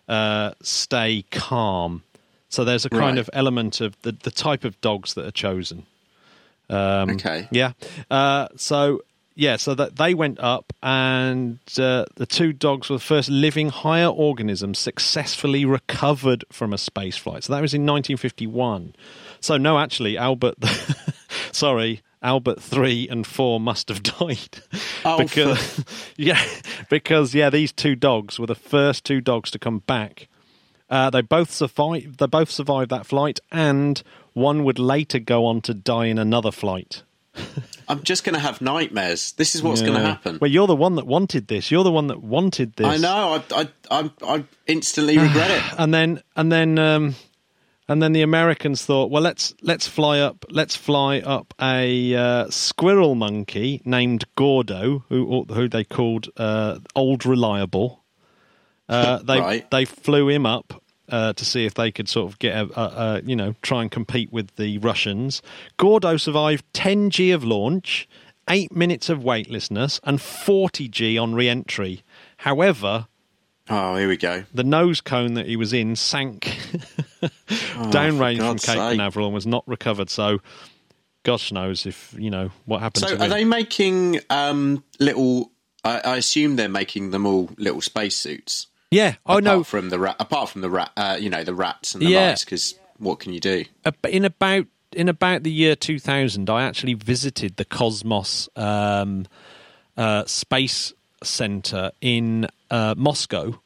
uh, 0.10 0.52
stay 0.62 1.24
calm. 1.32 2.04
So 2.50 2.64
there's 2.64 2.86
a 2.86 2.90
kind 2.90 3.02
Right. 3.16 3.18
of 3.18 3.30
element 3.34 3.82
of 3.82 3.96
the, 4.04 4.12
the 4.12 4.32
type 4.32 4.64
of 4.64 4.80
dogs 4.82 5.14
that 5.16 5.26
are 5.26 5.32
chosen. 5.32 5.86
Um, 6.70 7.10
Okay. 7.12 7.48
Yeah. 7.52 7.72
Uh, 8.12 8.48
so 8.58 9.02
yeah, 9.36 9.56
so 9.58 9.76
that 9.76 9.98
they 9.98 10.14
went 10.16 10.40
up, 10.40 10.74
and 10.82 11.60
uh, 11.78 12.06
the 12.16 12.26
two 12.26 12.52
dogs 12.54 12.90
were 12.90 12.96
the 12.98 13.04
first 13.04 13.30
living 13.30 13.70
higher 13.70 14.08
organisms 14.08 14.80
successfully 14.80 15.64
recovered 15.64 16.44
from 16.52 16.74
a 16.74 16.78
space 16.78 17.18
flight. 17.18 17.44
So 17.44 17.54
that 17.54 17.62
was 17.62 17.74
in 17.76 17.82
1951. 17.86 18.96
So 19.40 19.58
no, 19.58 19.80
actually, 19.80 20.18
Albert, 20.18 20.56
sorry. 21.52 22.02
Albert 22.24 22.60
three 22.62 23.08
and 23.08 23.28
four 23.28 23.60
must 23.60 23.90
have 23.90 24.02
died 24.20 24.60
Oh, 25.06 25.20
because 25.20 25.86
yeah, 26.18 26.44
because 26.90 27.36
yeah, 27.36 27.50
these 27.52 27.72
two 27.72 27.96
dogs 27.96 28.40
were 28.40 28.48
the 28.48 28.56
first 28.56 29.06
two 29.06 29.22
dogs 29.22 29.52
to 29.52 29.60
come 29.60 29.80
back. 29.80 30.28
Uh, 30.90 31.10
they 31.10 31.22
both 31.22 31.52
survived. 31.52 32.18
They 32.18 32.26
both 32.26 32.50
survived 32.50 32.90
that 32.90 33.06
flight, 33.06 33.40
and 33.52 34.02
one 34.34 34.64
would 34.64 34.80
later 34.80 35.20
go 35.20 35.46
on 35.46 35.62
to 35.62 35.74
die 35.74 36.06
in 36.06 36.18
another 36.18 36.52
flight. 36.52 37.04
I'm 37.88 38.04
just 38.04 38.24
going 38.24 38.34
to 38.34 38.40
have 38.40 38.62
nightmares. 38.62 39.34
This 39.34 39.54
is 39.54 39.62
what's 39.62 39.82
going 39.82 39.94
to 39.94 40.00
happen. 40.00 40.40
Well, 40.42 40.50
you're 40.50 40.68
the 40.68 40.76
one 40.76 40.96
that 40.96 41.06
wanted 41.06 41.48
this. 41.48 41.70
You're 41.72 41.84
the 41.84 41.92
one 41.92 42.08
that 42.08 42.22
wanted 42.22 42.74
this. 42.74 42.88
I 42.88 42.98
know. 42.98 43.42
I, 43.52 43.62
I, 43.62 43.70
I, 43.92 44.12
I 44.24 44.44
instantly 44.66 45.18
regret 45.18 45.52
it. 45.52 45.64
And 45.80 45.94
then, 45.94 46.22
and 46.36 46.52
then, 46.52 46.80
um, 46.80 47.16
And 47.90 48.02
then 48.04 48.12
the 48.12 48.22
Americans 48.22 48.86
thought, 48.86 49.10
well, 49.10 49.22
let's 49.22 49.54
let's 49.62 49.88
fly 49.88 50.20
up, 50.20 50.44
let's 50.50 50.76
fly 50.76 51.20
up 51.20 51.54
a 51.62 52.14
uh, 52.16 52.50
squirrel 52.50 53.16
monkey 53.16 53.82
named 53.86 54.26
Gordo, 54.36 55.06
who 55.10 55.46
who 55.50 55.70
they 55.70 55.84
called 55.86 56.28
uh, 56.38 56.80
Old 56.96 57.26
Reliable. 57.26 58.04
Uh, 58.90 59.20
they 59.20 59.40
Right. 59.40 59.72
they 59.72 59.86
flew 59.86 60.28
him 60.30 60.46
up 60.46 60.82
uh, 61.10 61.32
to 61.34 61.46
see 61.46 61.66
if 61.66 61.74
they 61.76 61.92
could 61.92 62.10
sort 62.10 62.30
of 62.32 62.40
get 62.40 62.56
a, 62.58 62.80
a, 62.80 62.84
a 62.84 63.22
you 63.24 63.36
know 63.36 63.56
try 63.62 63.82
and 63.82 63.92
compete 63.92 64.32
with 64.34 64.56
the 64.58 64.78
Russians. 64.80 65.42
Gordo 65.78 66.18
survived 66.18 66.66
10 66.74 67.10
G 67.10 67.32
of 67.32 67.44
launch, 67.46 68.08
eight 68.50 68.76
minutes 68.76 69.10
of 69.10 69.24
weightlessness, 69.24 70.02
and 70.04 70.22
40 70.22 70.90
G 70.90 71.18
on 71.18 71.36
re-entry. 71.36 72.04
However, 72.38 73.08
Oh, 73.70 73.96
here 73.96 74.08
we 74.08 74.18
go. 74.18 74.44
the 74.54 74.64
nose 74.64 75.02
cone 75.02 75.34
that 75.36 75.46
he 75.46 75.56
was 75.58 75.74
in 75.74 75.96
sank 75.96 76.46
downrange 77.22 78.38
from 78.38 78.58
Cape 78.58 78.60
sake. 78.60 78.92
Canaveral 78.92 79.28
and 79.28 79.34
was 79.36 79.46
not 79.48 79.68
recovered. 79.68 80.10
So, 80.10 80.40
gosh 81.24 81.52
knows 81.52 81.86
if 81.86 82.16
you 82.18 82.30
know 82.30 82.52
what 82.66 82.80
happened 82.82 83.08
So 83.08 83.16
are 83.16 83.20
him. 83.26 83.30
they 83.30 83.44
making 83.46 84.20
um, 84.30 84.84
little? 85.00 85.52
I, 85.84 86.00
I 86.00 86.16
assume 86.18 86.56
they're 86.56 86.70
making 86.70 87.12
them 87.12 87.26
all 87.26 87.50
little 87.58 87.82
spacesuits. 87.82 88.68
yeah, 88.92 89.16
oh 89.26 89.34
apart 89.38 89.44
no, 89.44 89.64
from 89.64 89.90
the 89.90 90.00
rat, 90.00 90.16
apart 90.20 90.50
from 90.50 90.62
the 90.62 90.70
rat, 90.70 90.92
uh, 90.98 91.18
you 91.20 91.30
know, 91.30 91.44
the 91.44 91.54
rats 91.56 91.94
and 91.94 92.02
the 92.06 92.10
Yeah. 92.10 92.30
mice. 92.32 92.44
Because 92.44 92.76
what 92.98 93.20
can 93.20 93.34
you 93.34 93.40
do? 93.40 93.66
in 94.10 94.26
about 94.26 94.66
in 94.94 95.10
about 95.10 95.44
the 95.44 95.52
year 95.52 95.76
2000 95.76 96.50
i 96.50 96.64
actually 96.64 96.94
visited 96.94 97.58
the 97.58 97.66
cosmos 97.66 98.48
um, 98.56 99.26
uh, 99.98 100.24
space 100.26 100.94
center 101.22 101.92
in 102.00 102.48
uh, 102.72 102.96
moscow. 102.98 103.60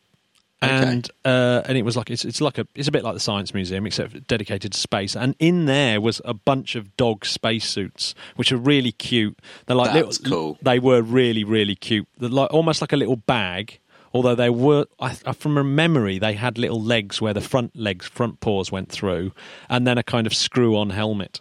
And 0.63 1.09
uh, 1.25 1.63
and 1.65 1.75
it 1.75 1.81
was 1.81 1.97
like 1.97 2.11
it's 2.11 2.23
it's 2.23 2.39
like 2.39 2.59
a 2.59 2.67
it's 2.75 2.87
a 2.87 2.91
bit 2.91 3.03
like 3.03 3.15
the 3.15 3.19
science 3.19 3.51
museum 3.51 3.87
except 3.87 4.27
dedicated 4.27 4.73
to 4.73 4.77
space. 4.77 5.15
And 5.15 5.35
in 5.39 5.65
there 5.65 5.99
was 5.99 6.21
a 6.23 6.35
bunch 6.35 6.75
of 6.75 6.95
dog 6.97 7.25
spacesuits 7.25 8.13
which 8.35 8.51
are 8.51 8.57
really 8.57 8.91
cute. 8.91 9.39
They're 9.65 9.75
like 9.75 9.91
That's 9.93 10.21
little, 10.21 10.53
cool. 10.53 10.57
they 10.61 10.77
were 10.77 11.01
really 11.01 11.43
really 11.43 11.73
cute. 11.73 12.07
They're 12.19 12.29
like 12.29 12.53
almost 12.53 12.79
like 12.79 12.93
a 12.93 12.97
little 12.97 13.15
bag 13.15 13.79
although 14.13 14.35
they 14.35 14.49
were 14.49 14.85
I, 14.99 15.17
I- 15.25 15.31
from 15.31 15.57
a 15.57 15.63
memory 15.63 16.19
they 16.19 16.33
had 16.33 16.57
little 16.59 16.81
legs 16.81 17.21
where 17.21 17.33
the 17.33 17.39
front 17.41 17.75
legs 17.77 18.05
front 18.05 18.39
paws 18.41 18.69
went 18.71 18.89
through 18.89 19.31
and 19.69 19.87
then 19.87 19.97
a 19.97 20.03
kind 20.03 20.27
of 20.27 20.33
screw 20.35 20.75
on 20.77 20.89
helmet 20.91 21.39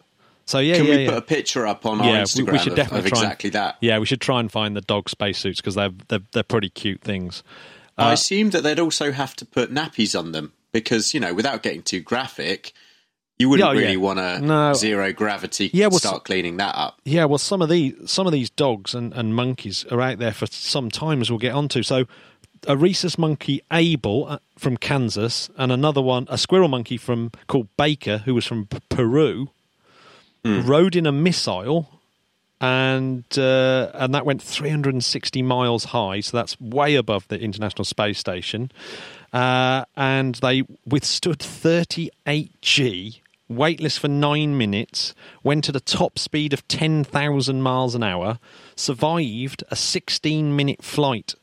so 0.51 0.59
yeah 0.59 0.77
Can 0.77 0.87
yeah, 0.87 0.95
we 0.97 1.03
yeah. 1.05 1.09
put 1.11 1.19
a 1.19 1.23
picture 1.23 1.67
up 1.67 1.87
on 1.87 1.99
yeah, 2.01 2.05
our 2.11 2.17
Instagram 2.25 2.53
we, 2.53 2.59
should 2.59 2.69
of, 2.73 2.77
definitely 2.77 3.07
of 3.07 3.13
try 3.13 3.19
and- 3.21 3.27
exactly 3.27 3.51
that? 3.51 3.77
Yeah, 3.81 3.99
we 3.99 4.07
should 4.07 4.21
try 4.21 4.41
and 4.41 4.51
find 4.51 4.77
the 4.77 4.81
dog 4.81 5.09
spacesuits 5.09 5.61
because 5.61 5.75
they're, 5.77 5.91
they're 6.09 6.21
they're 6.33 6.43
pretty 6.43 6.69
cute 6.71 7.01
things. 7.03 7.43
Uh, 7.99 8.03
I 8.03 8.13
assume 8.13 8.51
that 8.51 8.63
they'd 8.63 8.81
also 8.81 9.13
have 9.13 9.35
to 9.37 9.45
put 9.47 9.73
nappies 9.73 10.19
on 10.19 10.33
them 10.33 10.53
because 10.73 11.15
you 11.15 11.21
know, 11.21 11.35
without 11.35 11.63
getting 11.63 11.83
too 11.83 12.01
graphic, 12.01 12.73
you 13.39 13.49
wouldn't 13.49 13.67
Yeah, 13.69 13.75
yeah. 13.81 13.87
really 13.87 13.97
want 13.97 14.19
to 14.19 14.41
No. 14.41 14.73
zero 14.75 15.13
gravity 15.13 15.71
Yeah, 15.73 15.87
well, 15.87 15.99
start 15.99 16.25
cleaning 16.25 16.57
that 16.59 16.75
up. 16.75 17.01
Yeah, 17.05 17.25
well, 17.27 17.39
some 17.39 17.63
of 17.63 17.69
these 17.69 17.95
some 18.11 18.27
of 18.27 18.33
these 18.33 18.51
dogs 18.51 18.95
and, 18.95 19.13
and 19.15 19.35
monkeys 19.35 19.85
are 19.91 20.01
out 20.01 20.19
there 20.19 20.33
for 20.33 20.47
some 20.47 20.91
time, 20.91 21.21
as 21.21 21.31
we'll 21.31 21.39
get 21.39 21.55
onto. 21.55 21.83
So, 21.83 22.05
a 22.67 22.77
rhesus 22.77 23.17
monkey, 23.17 23.63
Able 23.73 24.27
uh, 24.29 24.39
from 24.59 24.77
Kansas, 24.77 25.49
and 25.57 25.73
another 25.73 26.03
one, 26.03 26.27
a 26.29 26.37
squirrel 26.37 26.69
monkey 26.69 26.99
from 26.99 27.31
called 27.47 27.69
Baker, 27.79 28.19
who 28.19 28.35
was 28.35 28.45
from 28.45 28.67
P- 28.67 28.79
Peru, 30.43 30.61
rode 30.63 30.97
in 30.97 31.07
a 31.07 31.13
missile, 31.13 32.01
and 32.61 33.25
uh, 33.37 33.91
and 33.95 34.15
that 34.15 34.25
went 34.27 34.43
360 34.43 35.43
miles 35.43 35.85
high. 35.85 36.21
So 36.21 36.37
that's 36.37 36.61
way 36.61 36.95
above 36.95 37.29
the 37.29 37.41
International 37.41 37.85
Space 37.85 38.19
Station, 38.19 38.71
uh, 39.33 39.85
and 39.97 40.37
they 40.37 40.63
withstood 40.87 41.41
38 41.41 42.61
G. 42.61 43.23
Weightless 43.49 43.99
for 43.99 44.07
nine 44.07 44.57
minutes, 44.57 45.13
went 45.43 45.69
at 45.69 45.75
a 45.75 45.81
top 45.81 46.21
speed 46.21 46.53
of 46.53 46.69
10,000 46.69 47.61
miles 47.61 47.97
an 47.97 48.03
hour, 48.05 48.39
survived 48.77 49.65
a 49.73 49.75
16 49.75 50.55
minute 50.55 50.85
flight 50.85 51.35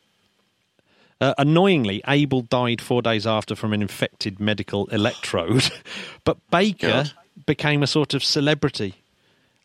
uh, 1.20 1.34
annoyingly, 1.38 2.02
Able 2.08 2.42
died 2.44 2.82
four 2.82 3.02
days 3.02 3.26
after 3.26 3.56
from 3.56 3.74
an 3.74 3.82
infected 3.82 4.40
medical 4.40 4.86
electrode, 4.88 5.72
but 6.24 6.38
Baker 6.52 6.88
God. 6.88 7.14
Became 7.48 7.82
a 7.82 7.88
sort 7.88 8.14
of 8.14 8.24
celebrity, 8.24 9.02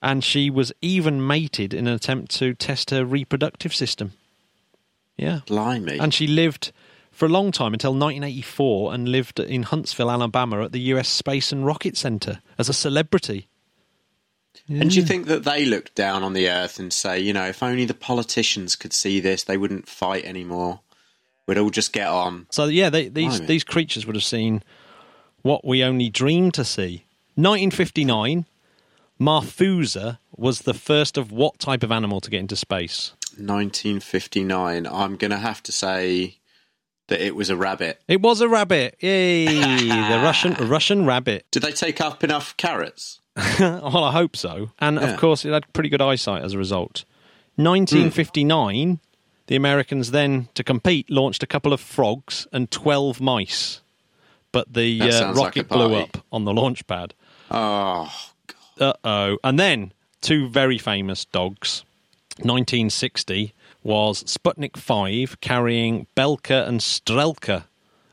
and 0.00 0.24
she 0.24 0.48
was 0.48 0.72
even 0.80 1.26
mated 1.26 1.74
in 1.74 1.86
an 1.86 1.92
attempt 1.92 2.34
to 2.36 2.54
test 2.54 2.88
her 2.88 3.04
reproductive 3.04 3.74
system. 3.74 4.12
Yeah, 5.18 5.40
Blimey. 5.46 5.98
and 5.98 6.14
she 6.14 6.26
lived 6.26 6.72
for 7.10 7.26
a 7.26 7.28
long 7.28 7.52
time 7.52 7.74
until 7.74 7.92
1984, 7.92 8.94
and 8.94 9.08
lived 9.10 9.38
in 9.38 9.64
Huntsville, 9.64 10.10
Alabama, 10.10 10.64
at 10.64 10.72
the 10.72 10.80
U.S. 10.80 11.08
Space 11.08 11.52
and 11.52 11.66
Rocket 11.66 11.98
Center 11.98 12.40
as 12.58 12.70
a 12.70 12.72
celebrity. 12.72 13.48
And 14.68 14.90
do 14.90 14.96
you 14.96 15.04
think 15.04 15.26
that 15.26 15.44
they 15.44 15.64
look 15.64 15.94
down 15.94 16.22
on 16.22 16.32
the 16.32 16.48
earth 16.48 16.78
and 16.78 16.92
say, 16.92 17.18
you 17.18 17.32
know, 17.32 17.46
if 17.46 17.62
only 17.62 17.84
the 17.84 17.94
politicians 17.94 18.76
could 18.76 18.92
see 18.92 19.20
this, 19.20 19.44
they 19.44 19.56
wouldn't 19.56 19.88
fight 19.88 20.24
anymore. 20.24 20.80
We'd 21.46 21.58
all 21.58 21.70
just 21.70 21.92
get 21.92 22.08
on. 22.08 22.46
So 22.50 22.66
yeah, 22.66 22.88
they, 22.88 23.08
these 23.08 23.38
Blimey. 23.38 23.46
these 23.46 23.64
creatures 23.64 24.06
would 24.06 24.16
have 24.16 24.24
seen 24.24 24.62
what 25.42 25.64
we 25.64 25.82
only 25.82 26.08
dream 26.08 26.50
to 26.52 26.64
see. 26.64 27.04
1959, 27.34 28.46
Marfusha 29.20 30.18
was 30.36 30.60
the 30.60 30.74
first 30.74 31.16
of 31.16 31.30
what 31.32 31.58
type 31.58 31.82
of 31.82 31.92
animal 31.92 32.20
to 32.20 32.30
get 32.30 32.40
into 32.40 32.56
space? 32.56 33.12
1959. 33.36 34.86
I'm 34.86 35.16
going 35.16 35.30
to 35.30 35.36
have 35.38 35.62
to 35.64 35.72
say 35.72 36.36
that 37.08 37.20
it 37.20 37.34
was 37.34 37.50
a 37.50 37.56
rabbit. 37.56 38.00
It 38.08 38.20
was 38.20 38.40
a 38.40 38.48
rabbit. 38.48 38.96
Yay! 39.00 39.44
the 39.46 40.20
Russian 40.22 40.52
Russian 40.68 41.06
rabbit. 41.06 41.46
Did 41.50 41.62
they 41.62 41.72
take 41.72 42.00
up 42.00 42.22
enough 42.24 42.56
carrots? 42.56 43.20
well, 43.60 44.04
I 44.04 44.12
hope 44.12 44.36
so. 44.36 44.70
And 44.78 44.96
Yeah. 44.96 45.12
of 45.14 45.18
course, 45.20 45.44
it 45.44 45.52
had 45.52 45.72
pretty 45.72 45.88
good 45.88 46.02
eyesight 46.02 46.42
as 46.42 46.52
a 46.54 46.58
result. 46.58 47.04
1959, 47.56 49.00
the 49.46 49.56
Americans 49.56 50.10
then, 50.10 50.48
to 50.54 50.64
compete, 50.64 51.10
launched 51.10 51.42
a 51.42 51.46
couple 51.46 51.72
of 51.72 51.80
frogs 51.80 52.46
and 52.52 52.70
12 52.70 53.20
mice. 53.20 53.80
But 54.52 54.72
the 54.74 55.00
uh, 55.00 55.10
sounds 55.10 55.38
like 55.38 55.46
rocket 55.56 55.68
blew 55.68 55.94
up 55.94 56.18
on 56.30 56.44
the 56.44 56.52
launch 56.52 56.86
pad. 56.86 57.14
Oh, 57.52 58.12
God. 58.78 58.82
Uh 58.82 58.92
oh. 59.04 59.38
And 59.44 59.58
then 59.58 59.92
two 60.20 60.48
very 60.48 60.78
famous 60.78 61.24
dogs. 61.26 61.84
1960 62.38 63.52
was 63.82 64.24
Sputnik 64.24 64.76
5 64.76 65.40
carrying 65.40 66.06
Belka 66.16 66.66
and 66.66 66.80
Strelka, 66.80 67.64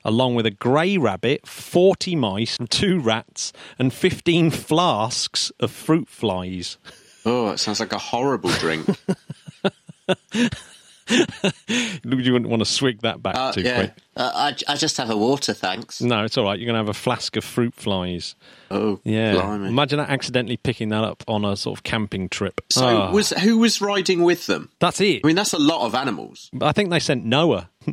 along 0.04 0.36
with 0.36 0.46
a 0.46 0.52
grey 0.52 0.98
rabbit, 0.98 1.48
40 1.48 2.16
mice, 2.18 2.58
two 2.70 3.00
rats, 3.00 3.54
and 3.78 3.94
15 3.94 4.52
flasks 4.52 5.52
of 5.60 5.72
fruit 5.72 6.08
flies. 6.10 6.78
oh, 7.26 7.50
it 7.52 7.60
sounds 7.60 7.80
like 7.80 7.94
a 7.94 7.98
horrible 7.98 8.50
drink. 8.52 8.88
You 12.04 12.34
wouldn't 12.34 12.50
want 12.50 12.62
to 12.62 12.66
swig 12.66 13.02
that 13.02 13.22
back 13.24 13.36
Uh, 13.36 13.52
too 13.52 13.62
yeah. 13.62 13.76
quick. 13.76 13.94
Uh, 14.16 14.32
I, 14.68 14.74
I 14.74 14.76
just 14.76 14.98
have 14.98 15.10
a 15.10 15.18
water, 15.18 15.54
thanks. 15.54 16.02
No, 16.02 16.24
it's 16.24 16.38
all 16.38 16.44
right. 16.46 16.60
You're 16.60 16.66
going 16.66 16.74
to 16.76 16.80
have 16.80 16.90
a 16.90 16.94
flask 16.94 17.36
of 17.38 17.44
fruit 17.44 17.74
flies. 17.74 18.36
Oh, 18.72 19.00
Yeah. 19.04 19.34
blimey. 19.34 19.68
Imagine 19.70 20.00
accidentally 20.00 20.58
picking 20.58 20.90
that 20.90 21.04
up 21.04 21.24
on 21.28 21.46
a 21.46 21.56
sort 21.56 21.78
of 21.78 21.84
camping 21.84 22.30
trip. 22.30 22.62
So, 22.70 22.86
Ah. 22.86 23.12
was 23.12 23.30
who 23.32 23.58
was 23.60 23.82
riding 23.82 24.24
with 24.24 24.48
them? 24.48 24.70
That's 24.80 25.00
it. 25.02 25.22
I 25.24 25.28
mean, 25.28 25.36
that's 25.36 25.54
a 25.54 25.60
lot 25.60 25.86
of 25.86 25.96
animals. 25.96 26.50
I 26.62 26.72
think 26.74 26.90
they 26.90 27.00
sent 27.00 27.24
Noah. 27.26 27.70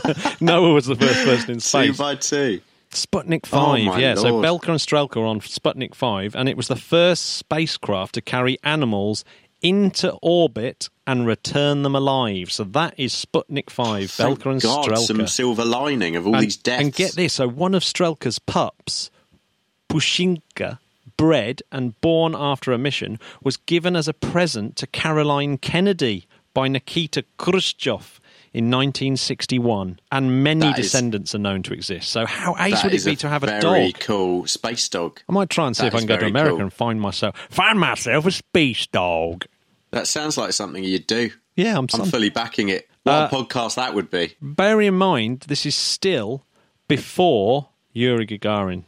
Noah 0.40 0.72
was 0.74 0.86
the 0.86 0.96
first 0.96 1.24
person 1.24 1.50
in 1.50 1.56
Two 1.56 1.60
space. 1.60 1.96
by 1.96 2.14
two. 2.16 2.60
Sputnik 2.90 3.42
Oh, 3.52 3.74
5, 3.76 3.84
my 3.84 3.98
yeah. 4.00 4.14
So 4.16 4.40
Belka 4.42 4.68
and 4.70 4.78
Strelka 4.80 5.16
were 5.16 5.26
on 5.26 5.40
Sputnik 5.40 5.94
5, 5.94 6.34
and 6.34 6.48
it 6.48 6.56
was 6.56 6.66
the 6.68 6.74
first 6.76 7.36
spacecraft 7.36 8.14
to 8.16 8.20
carry 8.20 8.58
animals 8.64 9.24
into 9.62 10.12
orbit 10.22 10.88
and 11.06 11.26
return 11.26 11.82
them 11.82 11.94
alive. 11.94 12.52
So 12.52 12.64
that 12.64 12.94
is 12.96 13.12
Sputnik 13.12 13.70
5, 13.70 14.10
Thank 14.10 14.40
Belka 14.40 14.50
and 14.52 14.60
God, 14.60 14.86
Strelka. 14.86 15.06
some 15.06 15.26
silver 15.26 15.64
lining 15.64 16.16
of 16.16 16.26
all 16.26 16.34
and, 16.34 16.44
these 16.44 16.56
deaths. 16.56 16.82
and 16.82 16.92
get 16.92 17.14
this, 17.14 17.34
so 17.34 17.48
one 17.48 17.74
of 17.74 17.82
Strelka's 17.82 18.38
pups, 18.38 19.10
Pushinka, 19.88 20.78
bred 21.16 21.62
and 21.72 22.00
born 22.00 22.34
after 22.36 22.72
a 22.72 22.78
mission, 22.78 23.18
was 23.42 23.56
given 23.56 23.96
as 23.96 24.08
a 24.08 24.14
present 24.14 24.76
to 24.76 24.86
Caroline 24.86 25.58
Kennedy 25.58 26.26
by 26.54 26.68
Nikita 26.68 27.24
Khrushchev 27.36 28.19
in 28.52 28.70
1961, 28.70 30.00
and 30.10 30.42
many 30.42 30.60
That 30.60 30.78
is- 30.78 30.86
descendants 30.86 31.34
are 31.34 31.38
known 31.38 31.62
to 31.64 31.72
exist. 31.72 32.10
So 32.10 32.26
how 32.26 32.56
ace 32.58 32.82
would 32.82 32.94
it 32.94 33.04
be 33.04 33.16
to 33.16 33.28
have 33.28 33.42
a 33.44 33.46
very 33.46 33.92
dog? 33.92 34.00
cool 34.00 34.46
space 34.46 34.88
dog. 34.88 35.20
I 35.28 35.32
might 35.32 35.50
try 35.50 35.66
and 35.66 35.76
see 35.76 35.82
That 35.82 35.88
if 35.88 35.94
I 35.94 35.98
can 35.98 36.08
go 36.08 36.16
to 36.16 36.26
America 36.26 36.52
cool. 36.56 36.60
and 36.62 36.72
find 36.72 37.00
myself 37.00 37.36
find 37.50 37.78
myself 37.78 38.26
a 38.26 38.30
space 38.32 38.86
dog. 38.86 39.46
That 39.92 40.06
sounds 40.06 40.36
like 40.38 40.52
something 40.52 40.82
you'd 40.84 41.06
do. 41.06 41.30
Yeah, 41.56 41.76
I'm. 41.78 41.86
I'm 41.94 42.06
fully 42.06 42.30
backing 42.30 42.68
it. 42.68 42.88
What 43.02 43.12
Uh, 43.12 43.28
a 43.30 43.34
podcast 43.44 43.76
that 43.76 43.94
would 43.94 44.10
be. 44.10 44.34
bear 44.42 44.80
in 44.80 44.94
mind, 44.94 45.44
this 45.48 45.64
is 45.66 45.74
still 45.74 46.44
before 46.88 47.68
Yuri 47.92 48.26
Gagarin. 48.26 48.84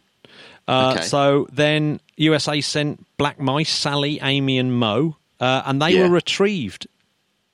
Uh, 0.68 0.94
Okay. 0.96 1.04
So 1.04 1.46
then 1.52 2.00
USA 2.16 2.60
sent 2.60 3.04
Black 3.16 3.40
Mice, 3.40 3.70
Sally, 3.70 4.18
Amy, 4.22 4.58
and 4.58 4.76
Mo, 4.78 5.16
uh, 5.40 5.62
and 5.66 5.80
they 5.82 5.90
Yeah. 5.94 6.02
were 6.02 6.10
retrieved 6.10 6.86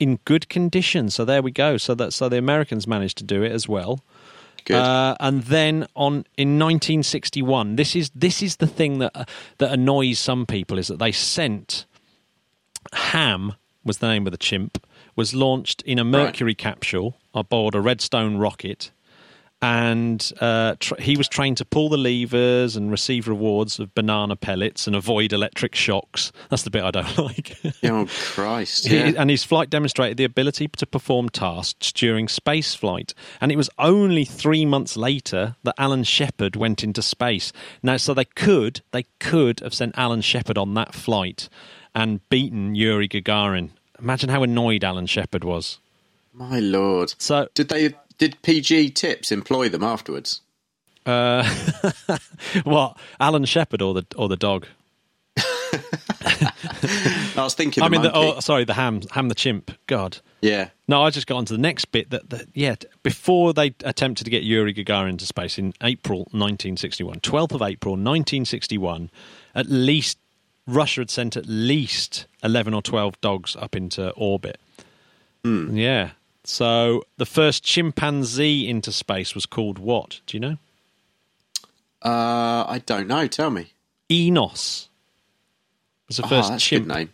in 0.00 0.18
good 0.24 0.48
condition. 0.48 1.10
So 1.10 1.24
there 1.24 1.42
we 1.42 1.50
go. 1.50 1.76
So 1.76 1.94
that 1.94 2.12
so 2.12 2.28
the 2.28 2.38
Americans 2.38 2.86
managed 2.86 3.18
to 3.18 3.24
do 3.24 3.42
it 3.42 3.52
as 3.52 3.68
well. 3.68 4.00
Good. 4.64 4.76
Uh, 4.76 5.16
and 5.20 5.42
then 5.44 5.86
on 5.96 6.26
in 6.36 6.58
1961, 6.58 7.76
this 7.76 7.96
is 7.96 8.10
this 8.14 8.42
is 8.42 8.56
the 8.56 8.66
thing 8.66 8.98
that 8.98 9.28
that 9.58 9.72
annoys 9.72 10.18
some 10.18 10.46
people 10.46 10.78
is 10.78 10.88
that 10.88 10.98
they 10.98 11.12
sent 11.12 11.86
Ham 12.92 13.54
was 13.84 13.98
the 13.98 14.08
name 14.08 14.26
of 14.26 14.32
the 14.32 14.38
chimp 14.38 14.84
was 15.16 15.34
launched 15.34 15.82
in 15.82 15.98
a 15.98 16.04
Mercury 16.04 16.54
capsule 16.54 17.16
aboard 17.34 17.74
a 17.74 17.80
Redstone 17.80 18.36
rocket, 18.36 18.92
and 19.60 20.32
uh, 20.40 20.76
tr- 20.78 21.00
he 21.00 21.16
was 21.16 21.28
trained 21.28 21.56
to 21.56 21.64
pull 21.64 21.88
the 21.88 21.96
levers 21.96 22.76
and 22.76 22.90
receive 22.90 23.26
rewards 23.26 23.78
of 23.80 23.94
banana 23.94 24.36
pellets 24.36 24.86
and 24.86 24.94
avoid 24.94 25.32
electric 25.32 25.74
shocks. 25.74 26.30
That's 26.48 26.62
the 26.62 26.70
bit 26.70 26.84
I 26.84 26.90
don't 26.92 27.18
like. 27.18 27.56
oh 27.84 28.06
Christ! 28.08 28.86
He- 28.88 28.96
and 28.98 29.28
his 29.30 29.44
flight 29.44 29.70
demonstrated 29.70 30.16
the 30.16 30.24
ability 30.24 30.68
to 30.68 30.86
perform 30.86 31.28
tasks 31.28 31.90
during 31.92 32.28
space 32.28 32.74
flight. 32.74 33.14
And 33.40 33.50
it 33.50 33.56
was 33.56 33.70
only 33.78 34.24
three 34.24 34.64
months 34.64 34.96
later 34.96 35.56
that 35.64 35.74
Alan 35.78 36.04
Shepard 36.04 36.54
went 36.56 36.84
into 36.84 37.02
space. 37.02 37.52
Now, 37.82 37.96
so 37.96 38.14
they 38.14 38.24
could 38.26 38.82
they 38.92 39.04
could 39.18 39.60
have 39.60 39.74
sent 39.74 39.98
Alan 39.98 40.20
Shepard 40.20 40.56
on 40.58 40.74
that 40.74 40.94
flight 40.94 41.48
and 41.94 42.26
beaten 42.28 42.74
Yuri 42.76 43.08
Gagarin. 43.08 43.70
Imagine 43.98 44.28
how 44.28 44.44
annoyed 44.44 44.84
Alan 44.84 45.06
Shepard 45.06 45.42
was. 45.42 45.80
My 46.32 46.60
lord. 46.60 47.14
So, 47.18 47.48
Did 47.54 47.68
they? 47.68 47.94
Did 48.18 48.40
PG 48.42 48.90
Tips 48.90 49.32
employ 49.32 49.68
them 49.68 49.82
afterwards? 49.82 50.40
uh, 51.08 51.42
what 52.64 52.98
Alan 53.18 53.46
Shepard 53.46 53.80
or 53.82 53.94
the 53.94 54.06
or 54.16 54.28
the 54.28 54.36
dog? 54.36 54.66
I 55.38 56.52
was 57.36 57.54
thinking. 57.54 57.82
I 57.82 57.88
mean, 57.88 58.02
the, 58.02 58.12
oh, 58.14 58.40
sorry, 58.40 58.64
the 58.64 58.74
ham, 58.74 59.00
ham 59.12 59.28
the 59.28 59.34
chimp. 59.34 59.70
God. 59.86 60.18
yeah. 60.40 60.70
No, 60.86 61.02
I 61.02 61.10
just 61.10 61.26
got 61.26 61.36
on 61.36 61.44
to 61.46 61.54
the 61.54 61.58
next 61.58 61.86
bit. 61.86 62.10
That, 62.10 62.28
that 62.30 62.48
yeah, 62.54 62.76
before 63.02 63.54
they 63.54 63.74
attempted 63.84 64.24
to 64.24 64.30
get 64.30 64.42
Yuri 64.42 64.74
Gagarin 64.74 65.10
into 65.10 65.26
space 65.26 65.58
in 65.58 65.72
April 65.82 66.20
1961, 66.32 67.20
12th 67.20 67.54
of 67.54 67.62
April 67.62 67.92
1961, 67.92 69.10
at 69.54 69.66
least 69.66 70.18
Russia 70.66 71.00
had 71.00 71.10
sent 71.10 71.36
at 71.36 71.46
least 71.46 72.26
11 72.42 72.74
or 72.74 72.82
12 72.82 73.20
dogs 73.20 73.56
up 73.56 73.74
into 73.74 74.10
orbit. 74.10 74.60
Yeah. 75.44 76.10
So 76.48 77.02
the 77.18 77.26
first 77.26 77.62
chimpanzee 77.62 78.66
into 78.66 78.90
space 78.90 79.34
was 79.34 79.44
called 79.44 79.78
what? 79.78 80.22
Do 80.26 80.34
you 80.34 80.40
know? 80.40 80.56
Uh, 82.02 82.64
I 82.66 82.80
don't 82.86 83.06
know. 83.06 83.26
Tell 83.26 83.50
me. 83.50 83.66
Enos. 84.10 84.88
Was 86.08 86.16
the 86.16 86.24
Oh, 86.24 86.28
first 86.28 86.48
that's 86.48 86.64
a 86.64 86.66
chimp. 86.66 86.86
good 86.86 86.94
name. 86.94 87.12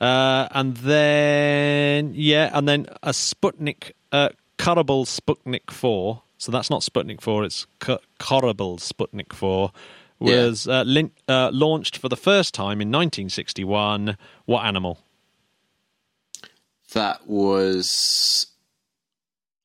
Uh, 0.00 0.46
and 0.52 0.76
then 0.76 2.12
yeah, 2.14 2.50
and 2.56 2.68
then 2.68 2.86
a 3.02 3.10
Sputnik, 3.10 3.90
uh, 4.12 4.28
Korabl 4.58 5.06
Sputnik 5.06 5.68
Four. 5.72 6.22
So 6.38 6.52
that's 6.52 6.70
not 6.70 6.82
Sputnik 6.82 7.20
Four; 7.20 7.44
it's 7.44 7.66
K- 7.80 7.98
Korabl 8.20 8.78
Sputnik 8.78 9.32
Four. 9.32 9.72
Yeah. 10.20 10.44
Was 10.44 10.68
uh, 10.68 10.84
lin- 10.86 11.10
uh, 11.26 11.50
launched 11.52 11.98
for 11.98 12.08
the 12.08 12.16
first 12.16 12.54
time 12.54 12.80
in 12.80 12.88
1961. 12.92 14.16
What 14.46 14.64
animal? 14.64 15.00
That 16.92 17.26
was. 17.26 18.46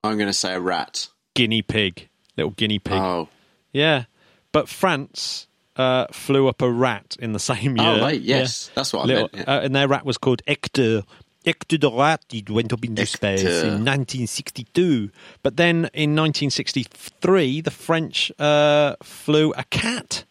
I'm 0.08 0.18
going 0.18 0.28
to 0.30 0.34
say 0.34 0.54
a 0.54 0.60
rat. 0.60 1.08
Guinea 1.34 1.62
pig. 1.62 2.08
Little 2.36 2.52
guinea 2.52 2.80
pig. 2.80 2.94
Oh. 2.98 3.30
Yeah, 3.74 4.06
but 4.52 4.68
France 4.70 5.48
uh, 5.76 6.08
flew 6.12 6.48
up 6.48 6.62
a 6.62 6.72
rat 6.72 7.16
in 7.20 7.34
the 7.34 7.40
same 7.52 7.78
year. 7.78 7.88
Oh, 7.88 8.00
right, 8.02 8.20
yes. 8.20 8.72
That's 8.76 8.94
what 8.94 9.04
I 9.04 9.06
Little- 9.06 9.30
meant. 9.34 9.48
yeah. 9.48 9.56
uh, 9.58 9.62
and 9.62 9.76
their 9.76 9.88
rat 9.88 10.06
was 10.06 10.18
called 10.18 10.42
Hector. 10.48 11.04
Hector 11.46 11.78
the 11.78 11.92
rat, 11.92 12.26
it 12.34 12.50
went 12.50 12.74
up 12.74 12.84
into 12.84 13.06
space 13.06 13.42
in 13.42 13.86
1962. 13.86 15.10
But 15.44 15.56
then 15.56 15.90
in 15.94 16.14
1963, 16.16 17.62
the 17.62 17.72
French 17.72 18.32
uh, 18.38 18.96
flew 19.02 19.54
a 19.56 19.64
cat, 19.66 20.24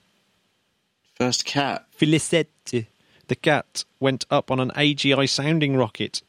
First 1.15 1.45
cat. 1.47 1.87
Felicette. 1.99 2.49
The 3.29 3.35
cat 3.37 3.85
went 3.99 4.27
up 4.31 4.51
on 4.51 4.61
an 4.61 4.71
AGI 4.73 5.29
sounding 5.29 5.77
rocket. 5.77 6.21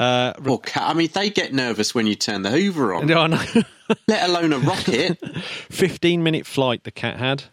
Uh, 0.00 0.32
Poor 0.32 0.58
cat. 0.58 0.84
I 0.88 0.94
mean, 0.94 1.10
they 1.12 1.28
get 1.30 1.52
nervous 1.52 1.94
when 1.94 2.06
you 2.06 2.14
turn 2.14 2.40
the 2.42 2.50
Hoover 2.50 2.94
on, 2.94 3.06
no, 3.06 3.26
no. 3.26 3.38
let 4.08 4.28
alone 4.28 4.52
a 4.54 4.58
rocket. 4.58 5.18
15 5.70 6.22
minute 6.22 6.46
flight 6.46 6.84
the 6.84 6.90
cat 6.90 7.16
had. 7.18 7.44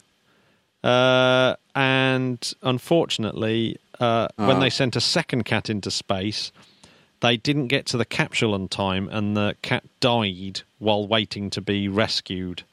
Uh, 0.83 1.55
and 1.75 2.53
unfortunately, 2.61 3.77
uh, 3.99 4.27
when 4.37 4.57
Oh. 4.57 4.59
they 4.61 4.69
sent 4.69 4.95
a 4.95 5.01
second 5.01 5.43
cat 5.43 5.69
into 5.69 5.91
space, 5.91 6.51
they 7.19 7.35
didn't 7.35 7.67
get 7.67 7.85
to 7.87 7.97
the 7.97 8.05
capsule 8.05 8.53
on 8.53 8.67
time, 8.69 9.09
and 9.09 9.35
the 9.35 9.55
cat 9.61 9.83
died 9.99 10.61
while 10.79 11.05
waiting 11.05 11.49
to 11.49 11.61
be 11.61 11.87
rescued. 11.89 12.63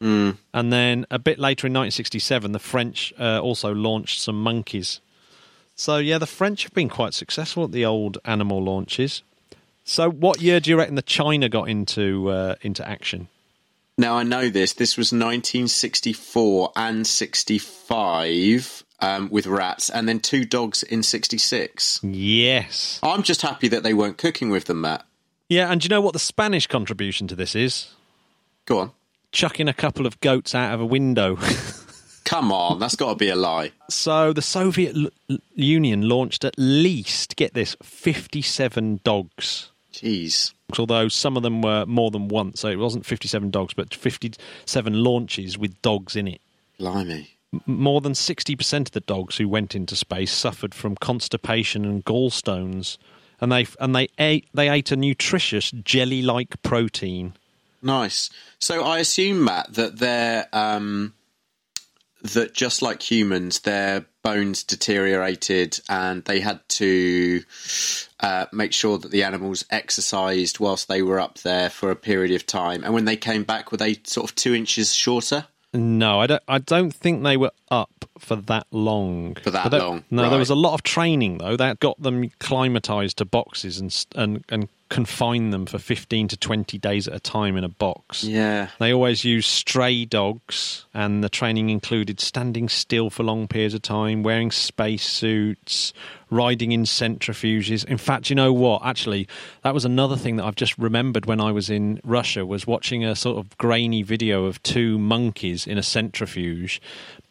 And 0.00 0.36
then 0.70 1.06
a 1.10 1.18
bit 1.18 1.38
later 1.38 1.66
in 1.66 1.72
1967, 1.72 2.52
the 2.52 2.58
French 2.58 3.14
uh, 3.18 3.38
also 3.40 3.72
launched 3.72 4.20
some 4.20 4.38
monkeys. 4.42 5.00
So, 5.76 5.98
yeah, 5.98 6.18
the 6.18 6.26
French 6.26 6.62
have 6.62 6.72
been 6.72 6.88
quite 6.88 7.14
successful 7.14 7.64
at 7.64 7.72
the 7.72 7.84
old 7.84 8.18
animal 8.24 8.62
launches. 8.62 9.22
So, 9.84 10.10
what 10.10 10.40
year 10.40 10.60
do 10.60 10.70
you 10.70 10.76
reckon 10.78 10.94
the 10.94 11.02
China 11.02 11.48
got 11.48 11.68
into 11.68 12.30
uh, 12.30 12.54
into 12.62 12.86
action? 12.88 13.28
Now 13.96 14.16
I 14.16 14.22
know 14.24 14.48
this. 14.48 14.72
This 14.72 14.96
was 14.96 15.12
1964 15.12 16.72
and 16.74 17.06
65 17.06 18.84
um, 19.00 19.28
with 19.30 19.46
rats, 19.46 19.90
and 19.90 20.08
then 20.08 20.20
two 20.20 20.44
dogs 20.44 20.82
in 20.82 21.02
66. 21.02 22.00
Yes. 22.02 22.98
I'm 23.02 23.22
just 23.22 23.42
happy 23.42 23.68
that 23.68 23.82
they 23.82 23.94
weren't 23.94 24.18
cooking 24.18 24.50
with 24.50 24.64
them, 24.64 24.80
Matt. 24.80 25.04
Yeah, 25.48 25.70
and 25.70 25.80
do 25.80 25.84
you 25.86 25.90
know 25.90 26.00
what 26.00 26.14
the 26.14 26.18
Spanish 26.18 26.66
contribution 26.66 27.28
to 27.28 27.36
this 27.36 27.54
is? 27.54 27.92
Go 28.64 28.78
on. 28.78 28.92
Chucking 29.30 29.68
a 29.68 29.74
couple 29.74 30.06
of 30.06 30.18
goats 30.20 30.54
out 30.54 30.74
of 30.74 30.80
a 30.80 30.86
window. 30.86 31.36
Come 32.24 32.50
on, 32.52 32.78
that's 32.78 32.96
got 32.96 33.10
to 33.10 33.16
be 33.16 33.28
a 33.28 33.36
lie. 33.36 33.72
so 33.90 34.32
the 34.32 34.40
Soviet 34.42 34.96
L- 34.96 35.38
Union 35.54 36.08
launched 36.08 36.44
at 36.44 36.54
least, 36.56 37.36
get 37.36 37.52
this, 37.54 37.76
57 37.82 39.00
dogs. 39.04 39.70
Jeez. 39.92 40.52
Although 40.78 41.08
some 41.08 41.36
of 41.36 41.42
them 41.42 41.62
were 41.62 41.84
more 41.86 42.10
than 42.10 42.28
once, 42.28 42.60
so 42.60 42.68
it 42.68 42.78
wasn't 42.78 43.06
57 43.06 43.50
dogs, 43.50 43.74
but 43.74 43.94
57 43.94 44.92
launches 45.04 45.56
with 45.58 45.80
dogs 45.82 46.16
in 46.16 46.26
it. 46.26 46.40
Blimey. 46.78 47.28
M- 47.52 47.60
More 47.66 48.00
than 48.00 48.12
60% 48.14 48.80
of 48.86 48.90
the 48.92 49.00
dogs 49.00 49.36
who 49.36 49.48
went 49.48 49.74
into 49.74 49.94
space 49.94 50.32
suffered 50.32 50.74
from 50.74 50.96
constipation 50.96 51.84
and 51.84 52.04
gallstones, 52.04 52.96
and 53.40 53.52
they 53.52 53.66
and 53.78 53.94
they 53.94 54.08
ate 54.18 54.46
they 54.54 54.68
ate 54.68 54.90
a 54.90 54.96
nutritious 54.96 55.70
jelly-like 55.70 56.60
protein. 56.62 57.34
Nice. 57.82 58.30
So 58.58 58.82
I 58.82 58.98
assume, 59.00 59.44
Matt, 59.44 59.74
that 59.74 59.98
they're 59.98 60.48
um, 60.52 61.12
that 62.32 62.54
just 62.54 62.80
like 62.82 63.02
humans, 63.02 63.60
their 63.60 64.06
bones 64.22 64.64
deteriorated, 64.64 65.78
and 65.88 66.24
they 66.24 66.40
had 66.40 66.60
to 66.70 67.42
uh, 68.20 68.46
make 68.52 68.72
sure 68.72 68.96
that 68.98 69.10
the 69.10 69.22
animals 69.22 69.64
exercised 69.70 70.58
whilst 70.58 70.88
they 70.88 71.02
were 71.02 71.20
up 71.20 71.38
there 71.40 71.68
for 71.68 71.90
a 71.90 71.96
period 71.96 72.32
of 72.34 72.46
time. 72.46 72.82
And 72.82 72.94
when 72.94 73.04
they 73.04 73.16
came 73.16 73.44
back, 73.44 73.70
were 73.70 73.76
they 73.78 74.00
sort 74.04 74.30
of 74.30 74.34
two 74.34 74.54
inches 74.54 74.94
shorter? 74.94 75.46
No, 75.74 76.20
I 76.20 76.26
don't. 76.28 76.42
I 76.48 76.58
don't 76.58 76.94
think 76.94 77.24
they 77.24 77.36
were 77.36 77.50
up 77.70 78.04
for 78.18 78.36
that 78.36 78.68
long. 78.70 79.34
For 79.42 79.50
that 79.50 79.72
long, 79.72 80.04
No, 80.08 80.22
right. 80.22 80.28
there 80.30 80.38
was 80.38 80.50
a 80.50 80.54
lot 80.54 80.74
of 80.74 80.84
training 80.84 81.38
though. 81.38 81.56
That 81.56 81.80
got 81.80 82.00
them 82.00 82.30
climatized 82.38 83.14
to 83.16 83.24
boxes 83.24 83.80
and 83.80 84.06
and 84.14 84.44
and 84.48 84.68
confined 84.88 85.52
them 85.52 85.66
for 85.66 85.78
fifteen 85.78 86.28
to 86.28 86.36
twenty 86.36 86.78
days 86.78 87.08
at 87.08 87.14
a 87.14 87.20
time 87.20 87.56
in 87.56 87.64
a 87.64 87.68
box. 87.68 88.24
Yeah. 88.24 88.68
They 88.78 88.92
always 88.92 89.24
use 89.24 89.46
stray 89.46 90.04
dogs, 90.04 90.86
and 90.94 91.22
the 91.22 91.28
training 91.28 91.70
included 91.70 92.20
standing 92.20 92.68
still 92.68 93.10
for 93.10 93.22
long 93.22 93.48
periods 93.48 93.74
of 93.74 93.82
time, 93.82 94.22
wearing 94.22 94.50
space 94.50 95.04
suits, 95.04 95.92
riding 96.30 96.72
in 96.72 96.84
centrifuges. 96.84 97.84
In 97.84 97.98
fact, 97.98 98.30
you 98.30 98.36
know 98.36 98.52
what? 98.52 98.84
Actually, 98.84 99.28
that 99.62 99.74
was 99.74 99.84
another 99.84 100.16
thing 100.16 100.36
that 100.36 100.44
I've 100.44 100.56
just 100.56 100.76
remembered 100.78 101.26
when 101.26 101.40
I 101.40 101.52
was 101.52 101.70
in 101.70 102.00
Russia 102.04 102.46
was 102.46 102.66
watching 102.66 103.04
a 103.04 103.16
sort 103.16 103.38
of 103.38 103.56
grainy 103.58 104.02
video 104.02 104.44
of 104.44 104.62
two 104.62 104.98
monkeys 104.98 105.66
in 105.66 105.78
a 105.78 105.82
centrifuge, 105.82 106.80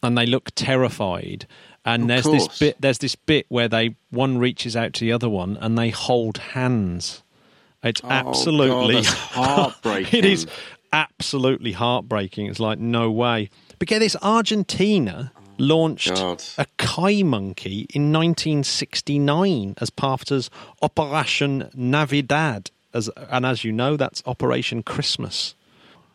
and 0.02 0.18
they 0.18 0.26
look 0.26 0.52
terrified. 0.56 1.48
And 1.86 2.04
Of 2.04 2.08
there's 2.08 2.24
this 2.26 2.60
bit. 2.60 2.78
There's 2.80 3.00
this 3.00 3.16
bit 3.16 3.46
where 3.50 3.68
they 3.68 3.96
one 4.10 4.38
reaches 4.38 4.76
out 4.76 4.94
to 4.94 5.02
the 5.02 5.12
other 5.12 5.28
one, 5.28 5.58
and 5.58 5.78
they 5.78 5.90
hold 5.90 6.38
hands. 6.38 7.23
It's 7.84 8.02
Oh, 8.04 8.10
absolutely 8.10 8.96
that's 8.96 9.08
heartbreaking. 9.14 10.20
it 10.20 10.26
is 10.26 10.48
absolutely 10.92 11.74
heartbreaking. 11.74 12.48
It's 12.48 12.60
like 12.60 12.80
no 12.80 13.12
way. 13.12 13.50
But 13.80 13.88
get 13.88 14.00
this: 14.00 14.16
Argentina 14.22 15.32
launched 15.58 16.16
God. 16.16 16.44
a 16.58 16.66
Kai 16.78 17.24
monkey 17.24 17.86
in 17.94 18.12
1969 18.14 19.76
as 19.80 19.90
part 19.90 20.32
of 20.32 20.50
Operation 20.82 21.70
Navidad, 21.74 22.72
as 22.94 23.10
and 23.30 23.46
as 23.46 23.64
you 23.64 23.72
know, 23.72 23.98
that's 23.98 24.24
Operation 24.26 24.84
Christmas. 24.84 25.56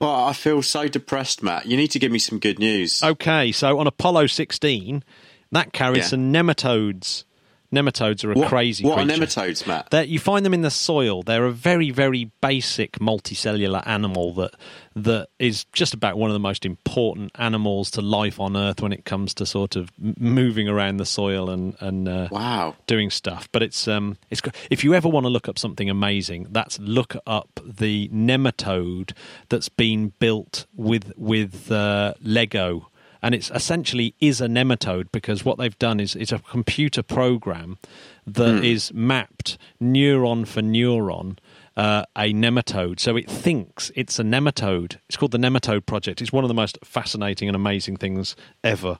Well, 0.01 0.11
I 0.15 0.33
feel 0.33 0.63
so 0.63 0.87
depressed, 0.87 1.43
Matt. 1.43 1.67
You 1.67 1.77
need 1.77 1.89
to 1.91 1.99
give 1.99 2.13
me 2.13 2.21
some 2.21 2.39
good 2.39 2.59
news. 2.61 3.03
Okay, 3.03 3.51
so 3.51 3.81
on 3.81 3.87
Apollo 3.89 4.29
16, 4.29 5.03
that 5.51 5.73
carried 5.73 5.99
Yeah. 5.99 6.05
some 6.05 6.33
nematodes 6.33 7.25
Nematodes 7.73 8.25
are 8.25 8.33
a 8.33 8.35
What, 8.35 8.49
crazy 8.49 8.83
what 8.85 8.99
are 8.99 9.05
nematodes, 9.05 9.67
Matt? 9.67 9.91
They're, 9.91 10.05
you 10.05 10.19
find 10.19 10.45
them 10.47 10.55
in 10.55 10.63
the 10.63 10.71
soil. 10.71 11.23
They're 11.23 11.45
a 11.45 11.53
very, 11.53 11.91
very 11.91 12.31
basic 12.41 12.93
multicellular 12.93 13.87
animal 13.87 14.33
that 14.35 14.55
that 14.97 15.29
is 15.39 15.65
just 15.73 15.95
about 15.95 16.17
one 16.19 16.31
of 16.31 16.35
the 16.35 16.41
most 16.41 16.65
important 16.65 17.31
animals 17.37 17.91
to 17.93 18.01
life 18.01 18.41
on 18.41 18.57
Earth 18.57 18.81
when 18.81 18.93
it 18.93 19.05
comes 19.05 19.35
to 19.35 19.47
sort 19.47 19.77
of 19.77 19.91
moving 19.99 20.67
around 20.67 20.97
the 20.97 21.05
soil 21.07 21.51
and 21.51 21.77
and 21.81 22.09
uh, 22.09 22.29
Wow. 22.31 22.75
doing 22.87 23.11
stuff. 23.11 23.49
But 23.53 23.63
it's 23.63 23.87
um, 23.87 24.17
it's 24.31 24.41
if 24.71 24.83
you 24.83 24.95
ever 24.95 25.09
want 25.09 25.25
to 25.25 25.31
look 25.31 25.47
up 25.49 25.59
something 25.59 25.91
amazing, 25.91 26.47
that's 26.51 26.79
look 26.81 27.17
up 27.27 27.61
the 27.65 28.09
nematode 28.09 29.13
that's 29.51 29.69
been 29.69 30.15
built 30.19 30.67
with 30.75 31.13
with 31.17 31.71
uh, 31.71 32.15
Lego. 32.23 32.89
And 33.23 33.35
it's 33.35 33.51
essentially 33.51 34.15
is 34.21 34.41
a 34.41 34.47
nematode 34.47 35.11
because 35.13 35.45
what 35.45 35.59
they've 35.59 35.79
done 35.79 35.99
is 36.01 36.15
it's 36.15 36.33
a 36.33 36.39
computer 36.39 37.03
program 37.03 37.79
that 38.27 38.63
is 38.65 38.93
mapped 38.95 39.59
neuron 39.83 40.47
for 40.47 40.61
neuron 40.61 41.39
uh, 41.77 42.05
a 42.17 42.33
nematode. 42.33 42.99
So 43.01 43.17
it 43.17 43.31
thinks 43.31 43.91
it's 43.95 44.19
a 44.19 44.23
nematode. 44.25 44.99
It's 45.09 45.17
called 45.17 45.31
the 45.33 45.39
Nematode 45.39 45.87
Project. 45.87 46.21
It's 46.21 46.33
one 46.33 46.43
of 46.45 46.49
the 46.49 46.55
most 46.55 46.77
fascinating 46.85 47.49
and 47.49 47.55
amazing 47.57 47.97
things 47.99 48.35
ever. 48.65 48.99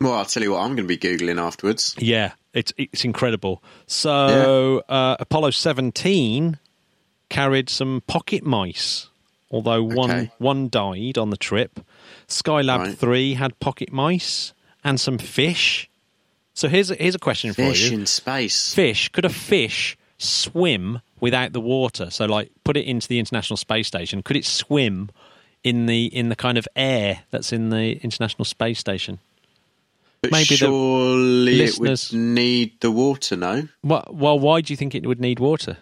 Well, 0.00 0.14
I'll 0.14 0.24
tell 0.24 0.42
you 0.42 0.52
what 0.52 0.60
I'm 0.60 0.74
going 0.76 0.88
to 0.88 0.96
be 0.96 0.96
googling 0.96 1.40
afterwards. 1.40 1.94
Yeah, 1.98 2.32
it's 2.54 2.72
it's 2.78 3.04
incredible. 3.04 3.62
So 3.86 4.82
uh, 4.88 5.16
Apollo 5.20 5.50
17 5.50 6.58
carried 7.28 7.68
some 7.68 8.02
pocket 8.06 8.44
mice, 8.44 9.08
although 9.50 9.82
one 9.82 10.10
Okay. 10.10 10.30
one 10.38 10.68
died 10.68 11.18
on 11.18 11.30
the 11.30 11.36
trip. 11.36 11.80
Skylab 12.28 12.78
Right. 12.78 12.98
3 12.98 13.34
had 13.34 13.58
pocket 13.60 13.92
mice 13.92 14.52
and 14.84 15.00
some 15.00 15.18
fish. 15.18 15.88
So 16.54 16.68
here's 16.68 16.90
a, 16.90 16.94
here's 16.94 17.14
a 17.14 17.18
question 17.18 17.52
for 17.54 17.62
you. 17.62 17.68
Fish 17.68 17.92
in 17.92 18.06
space. 18.06 18.74
Fish, 18.74 19.08
could 19.10 19.24
a 19.24 19.28
fish 19.30 19.96
swim 20.18 21.00
without 21.20 21.52
the 21.52 21.60
water? 21.60 22.10
So 22.10 22.26
like 22.26 22.50
put 22.64 22.76
it 22.76 22.84
into 22.86 23.08
the 23.08 23.18
International 23.18 23.56
Space 23.56 23.86
Station, 23.86 24.22
could 24.22 24.36
it 24.36 24.44
swim 24.44 25.10
in 25.64 25.86
the 25.86 26.06
in 26.06 26.28
the 26.28 26.36
kind 26.36 26.58
of 26.58 26.66
air 26.76 27.20
that's 27.30 27.52
in 27.52 27.70
the 27.70 27.94
International 28.02 28.44
Space 28.44 28.78
Station? 28.78 29.18
But 30.20 30.32
maybe 30.32 30.48
the 30.48 30.56
surely 30.56 31.56
listeners- 31.58 32.12
it 32.12 32.16
would 32.16 32.22
need 32.22 32.80
the 32.80 32.90
water, 32.90 33.36
no? 33.36 33.68
Well, 33.84 34.04
well, 34.10 34.38
why 34.38 34.60
do 34.60 34.72
you 34.72 34.76
think 34.76 34.94
it 34.96 35.06
would 35.06 35.20
need 35.20 35.38
water? 35.38 35.76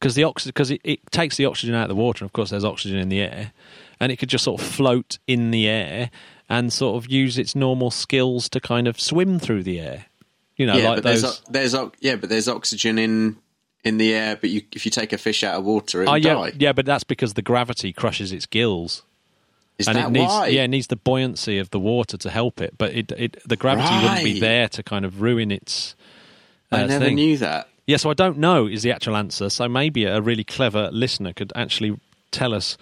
Because 0.00 0.14
the 0.14 0.24
oxygen, 0.24 0.50
because 0.50 0.70
it, 0.70 0.80
it 0.84 1.00
takes 1.10 1.36
the 1.36 1.46
oxygen 1.46 1.74
out 1.74 1.84
of 1.84 1.88
the 1.88 1.94
water. 1.94 2.24
Of 2.24 2.32
course, 2.32 2.50
there's 2.50 2.64
oxygen 2.64 2.98
in 2.98 3.08
the 3.08 3.20
air, 3.20 3.52
and 4.00 4.12
it 4.12 4.16
could 4.16 4.28
just 4.28 4.44
sort 4.44 4.60
of 4.60 4.66
float 4.66 5.18
in 5.26 5.50
the 5.50 5.68
air 5.68 6.10
and 6.48 6.72
sort 6.72 7.02
of 7.02 7.10
use 7.10 7.38
its 7.38 7.54
normal 7.54 7.90
skills 7.90 8.48
to 8.50 8.60
kind 8.60 8.86
of 8.86 9.00
swim 9.00 9.38
through 9.38 9.62
the 9.62 9.80
air. 9.80 10.06
You 10.56 10.66
know, 10.66 10.76
yeah, 10.76 10.88
like 10.88 10.96
but 10.96 11.04
those. 11.04 11.42
there's 11.50 11.72
there's 11.72 11.90
yeah, 12.00 12.16
but 12.16 12.28
there's 12.28 12.48
oxygen 12.48 12.98
in 12.98 13.36
in 13.84 13.98
the 13.98 14.14
air. 14.14 14.36
But 14.36 14.50
you, 14.50 14.62
if 14.72 14.84
you 14.84 14.90
take 14.90 15.12
a 15.12 15.18
fish 15.18 15.44
out 15.44 15.54
of 15.54 15.64
water, 15.64 16.02
it'll 16.02 16.14
oh 16.14 16.16
yeah, 16.16 16.34
die. 16.34 16.52
yeah, 16.58 16.72
but 16.72 16.86
that's 16.86 17.04
because 17.04 17.34
the 17.34 17.42
gravity 17.42 17.92
crushes 17.92 18.32
its 18.32 18.46
gills, 18.46 19.02
Is 19.78 19.86
and 19.86 19.98
that 19.98 20.08
it 20.08 20.10
needs 20.12 20.32
why? 20.32 20.48
yeah, 20.48 20.62
it 20.62 20.68
needs 20.68 20.86
the 20.86 20.96
buoyancy 20.96 21.58
of 21.58 21.70
the 21.70 21.80
water 21.80 22.16
to 22.16 22.30
help 22.30 22.60
it. 22.60 22.78
But 22.78 22.94
it, 22.94 23.12
it 23.12 23.36
the 23.46 23.56
gravity 23.56 23.94
wouldn't 24.02 24.24
be 24.24 24.40
there 24.40 24.68
to 24.68 24.82
kind 24.82 25.04
of 25.04 25.20
ruin 25.20 25.50
its. 25.50 25.94
I 26.72 26.82
uh, 26.82 26.86
never 26.86 27.04
thing. 27.04 27.16
knew 27.16 27.36
that. 27.38 27.68
Yeah, 27.86 27.98
so 27.98 28.10
I 28.10 28.14
don't 28.14 28.38
know 28.38 28.66
is 28.66 28.82
the 28.82 28.92
actual 28.92 29.16
answer. 29.16 29.48
So 29.50 29.68
maybe 29.68 30.04
a 30.04 30.20
really 30.20 30.42
clever 30.42 30.90
listener 30.90 31.32
could 31.32 31.52
actually 31.54 32.00
tell 32.32 32.52
us 32.52 32.76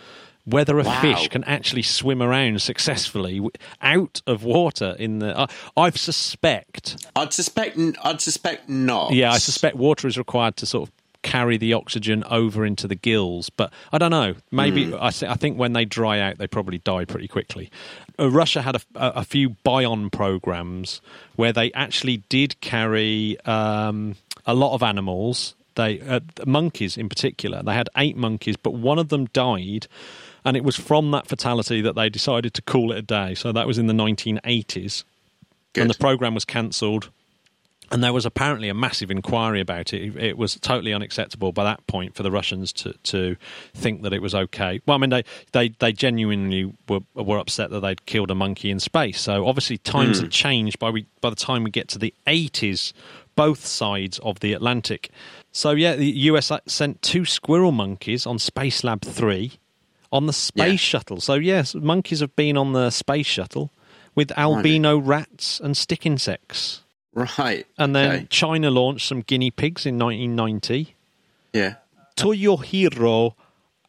whether 0.44 0.78
a 0.78 0.85
Wow. 0.85 1.00
fish 1.00 1.28
can 1.28 1.42
actually 1.44 1.83
swim 1.83 2.22
around 2.22 2.61
successfully 2.62 3.40
out 3.80 4.20
of 4.26 4.44
water 4.44 4.94
in 4.98 5.18
the. 5.20 5.37
Uh, 5.38 5.46
I 5.76 5.90
suspect. 5.90 7.07
I'd 7.16 7.33
suspect. 7.33 7.78
I'd 8.02 8.20
suspect 8.20 8.68
not. 8.68 9.12
Yeah, 9.12 9.33
I 9.33 9.38
suspect 9.38 9.76
water 9.76 10.07
is 10.09 10.18
required 10.18 10.57
to 10.59 10.66
sort 10.66 10.88
of 10.88 10.94
carry 11.22 11.57
the 11.57 11.72
oxygen 11.72 12.22
over 12.24 12.66
into 12.66 12.87
the 12.87 12.94
gills, 12.94 13.48
but 13.48 13.72
I 13.92 13.96
don't 13.96 14.11
know. 14.11 14.35
Maybe 14.50 14.85
Hmm. 14.90 14.96
I, 15.00 15.11
th- 15.11 15.30
I 15.30 15.35
think 15.37 15.59
when 15.59 15.72
they 15.72 15.87
dry 15.87 16.20
out, 16.20 16.37
they 16.37 16.46
probably 16.46 16.76
die 16.78 17.07
pretty 17.07 17.28
quickly. 17.28 17.70
Uh, 18.18 18.28
Russia 18.30 18.61
had 18.61 18.76
a, 18.76 18.80
a, 18.94 19.09
a 19.20 19.24
few 19.24 19.50
bion 19.64 20.11
programs 20.11 21.00
where 21.37 21.50
they 21.54 21.72
actually 21.72 22.18
did 22.28 22.61
carry 22.61 23.40
um, 23.46 24.16
a 24.46 24.52
lot 24.52 24.74
of 24.74 24.83
animals. 24.83 25.54
They 25.76 26.00
uh, 26.02 26.20
monkeys 26.46 26.98
in 26.98 27.09
particular. 27.09 27.62
They 27.62 27.72
had 27.74 27.88
eight 27.96 28.16
monkeys, 28.18 28.57
but 28.59 28.72
one 28.74 28.98
of 28.98 29.09
them 29.09 29.24
died. 29.33 29.87
And 30.44 30.57
it 30.57 30.64
was 30.64 30.76
from 30.76 31.11
that 31.12 31.26
fatality 31.26 31.80
that 31.80 31.94
they 31.94 32.09
decided 32.09 32.52
to 32.54 32.62
call 32.62 32.92
it 32.92 32.98
a 32.98 33.02
day. 33.02 33.35
So 33.35 33.52
that 33.52 33.66
was 33.66 33.78
in 33.78 33.87
the 33.87 33.94
1980s 33.94 35.04
and 35.76 35.88
the 35.90 35.94
program 35.94 36.35
was 36.35 36.44
cancelled. 36.44 37.11
And 37.90 38.02
there 38.02 38.14
was 38.14 38.24
apparently 38.24 38.70
a 38.70 38.74
massive 38.74 39.11
inquiry 39.11 39.61
about 39.61 39.92
it. 39.92 40.16
It 40.16 40.38
was 40.38 40.57
totally 40.57 40.94
unacceptable 40.94 41.52
by 41.52 41.64
that 41.64 41.87
point 41.87 42.14
for 42.14 42.22
the 42.22 42.30
Russians 42.30 42.72
to, 42.74 42.94
to 43.04 43.37
think 43.74 44.02
that 44.02 44.12
it 44.12 44.22
was 44.22 44.35
okay. 44.35 44.80
Well, 44.87 44.96
I 44.96 44.98
mean, 44.98 45.11
they, 45.11 45.22
they, 45.52 45.68
they 45.68 45.92
genuinely 45.92 46.72
were, 46.88 47.00
were 47.14 47.38
upset 47.38 47.70
that 47.70 47.80
they'd 47.80 48.07
killed 48.07 48.30
a 48.30 48.35
monkey 48.35 48.70
in 48.70 48.80
space. 48.80 49.20
So 49.20 49.46
obviously, 49.46 49.78
times 49.78 50.18
Hmm. 50.18 50.24
have 50.24 50.33
changed 50.33 50.78
by, 50.78 50.90
we, 50.90 51.07
by 51.20 51.28
the 51.30 51.37
time 51.37 51.62
we 51.62 51.70
get 51.70 51.88
to 51.88 51.98
the 51.98 52.14
80s, 52.26 52.94
both 53.37 53.66
sides 53.66 54.18
of 54.20 54.40
the 54.40 54.54
Atlantic. 54.54 55.11
So, 55.52 55.72
yeah, 55.72 55.94
the 55.94 56.11
US 56.11 56.50
sent 56.66 57.02
two 57.02 57.24
squirrel 57.26 57.70
monkeys 57.72 58.26
on 58.26 58.38
Spacelab 58.38 59.02
3 59.02 59.52
on 60.14 60.27
the 60.27 60.33
space 60.33 60.70
Yeah. 60.72 60.77
shuttle. 60.77 61.20
So, 61.20 61.35
yes, 61.35 61.74
monkeys 61.74 62.20
have 62.20 62.35
been 62.37 62.57
on 62.57 62.72
the 62.72 62.90
space 62.90 63.27
shuttle 63.27 63.70
with 64.14 64.33
oh, 64.37 64.40
albino 64.55 64.96
rats 64.96 65.61
and 65.61 65.77
stick 65.77 66.07
insects. 66.07 66.83
Right. 67.12 67.66
And 67.77 67.94
then 67.94 68.11
okay. 68.12 68.27
China 68.31 68.70
launched 68.70 69.07
some 69.07 69.20
guinea 69.20 69.50
pigs 69.50 69.85
in 69.85 69.98
1990. 69.98 70.94
yeah. 71.53 71.74
Toyohiro 72.16 73.35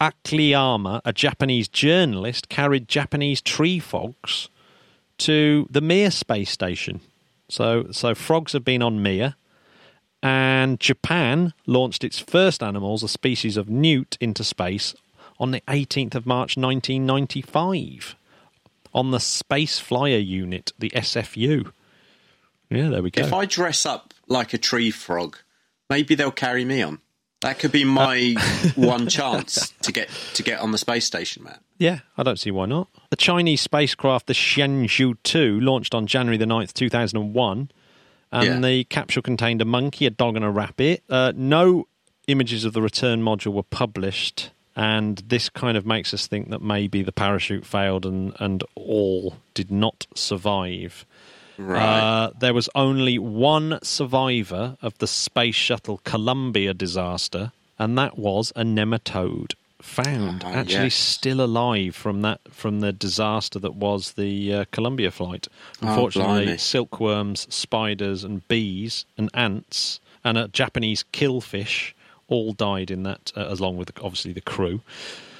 Akiyama, 0.01 0.99
a 1.05 1.13
Japanese 1.13 1.67
journalist, 1.67 2.49
carried 2.49 2.87
Japanese 2.87 3.39
tree 3.39 3.77
frogs 3.77 4.49
to 5.19 5.67
the 5.69 5.79
Mir 5.79 6.09
space 6.09 6.49
station. 6.49 7.01
So, 7.49 7.87
so 7.91 8.15
frogs 8.15 8.53
have 8.53 8.65
been 8.65 8.81
on 8.81 9.03
Mir. 9.03 9.35
And 10.23 10.79
Japan 10.79 11.53
launched 11.67 12.03
its 12.03 12.17
first 12.17 12.63
animals, 12.63 13.03
a 13.03 13.07
species 13.07 13.57
of 13.57 13.69
newt, 13.69 14.17
into 14.19 14.43
space 14.43 14.95
on 15.39 15.51
the 15.51 15.61
18th 15.61 16.15
of 16.15 16.25
March 16.25 16.55
1995 16.57 18.15
on 18.93 19.11
the 19.11 19.19
Space 19.19 19.79
Flyer 19.79 20.17
Unit, 20.17 20.71
the 20.79 20.89
SFU. 20.91 21.71
Yeah, 22.69 22.89
there 22.89 23.03
we 23.03 23.11
go. 23.11 23.21
If 23.21 23.33
I 23.33 23.45
dress 23.45 23.85
up 23.85 24.13
like 24.27 24.53
a 24.53 24.57
tree 24.57 24.91
frog, 24.91 25.37
maybe 25.89 26.15
they'll 26.15 26.31
carry 26.31 26.65
me 26.65 26.81
on. 26.81 26.99
That 27.41 27.59
could 27.59 27.71
be 27.71 27.83
my 27.83 28.35
one 28.75 29.07
chance 29.07 29.69
to 29.81 29.91
get 29.91 30.09
to 30.35 30.41
get 30.43 30.61
on 30.61 30.71
the 30.71 30.77
space 30.77 31.05
station, 31.05 31.43
Matt. 31.43 31.61
Yeah, 31.77 31.99
I 32.17 32.23
don't 32.23 32.39
see 32.39 32.49
why 32.51 32.65
not. 32.65 32.87
The 33.09 33.17
Chinese 33.17 33.61
spacecraft, 33.61 34.27
the 34.27 34.33
Shenzhou 34.33 35.17
2, 35.23 35.59
launched 35.59 35.93
on 35.93 36.07
January 36.07 36.37
the 36.37 36.45
9th, 36.45 36.73
2001. 36.73 37.69
And 38.31 38.47
Yeah. 38.47 38.59
the 38.69 38.83
capsule 38.85 39.21
contained 39.21 39.61
a 39.61 39.65
monkey, 39.65 40.05
a 40.05 40.09
dog, 40.09 40.35
and 40.35 40.43
a 40.43 40.49
rabbit. 40.49 41.03
Uh, 41.09 41.33
no 41.35 41.87
images 42.27 42.65
of 42.65 42.73
the 42.73 42.81
return 42.81 43.21
module 43.21 43.53
were 43.53 43.63
published. 43.63 44.49
And 44.75 45.19
this 45.27 45.47
kind 45.49 45.77
of 45.77 45.85
makes 45.85 46.13
us 46.13 46.27
think 46.27 46.49
that 46.49 46.61
maybe 46.61 47.01
the 47.01 47.11
parachute 47.13 47.65
failed 47.65 48.05
and, 48.05 48.33
and 48.39 48.63
all 48.75 49.37
did 49.53 49.71
not 49.71 50.05
survive. 50.15 51.05
Right. 51.57 51.81
Uh, 51.81 52.31
there 52.37 52.53
was 52.53 52.67
only 52.75 53.17
one 53.17 53.79
survivor 53.81 54.77
of 54.81 54.97
the 54.97 55.07
space 55.07 55.55
shuttle 55.55 56.01
Columbia 56.03 56.73
disaster, 56.73 57.53
and 57.79 57.97
that 57.97 58.17
was 58.17 58.51
a 58.55 58.63
nematode 58.63 59.53
found, 59.81 60.43
Ah, 60.43 60.49
actually 60.51 60.85
yes. 60.85 60.95
still 60.95 61.39
alive 61.39 61.95
from 61.95 62.21
that 62.23 62.41
from 62.49 62.79
the 62.81 62.91
disaster 62.91 63.59
that 63.59 63.75
was 63.75 64.13
the 64.13 64.53
uh, 64.53 64.65
Columbia 64.71 65.11
flight. 65.11 65.47
Oh, 65.81 65.87
Unfortunately, 65.87 66.45
blimey. 66.45 66.57
silkworms, 66.57 67.47
spiders, 67.53 68.23
and 68.23 68.45
bees 68.47 69.05
and 69.17 69.29
ants 69.33 69.99
and 70.23 70.37
a 70.37 70.47
Japanese 70.47 71.05
killifish 71.13 71.93
all 72.27 72.53
died 72.53 72.91
in 72.91 73.03
that, 73.03 73.31
uh, 73.35 73.45
along 73.49 73.77
with 73.77 73.91
obviously 74.01 74.33
the 74.33 74.41
crew. 74.41 74.81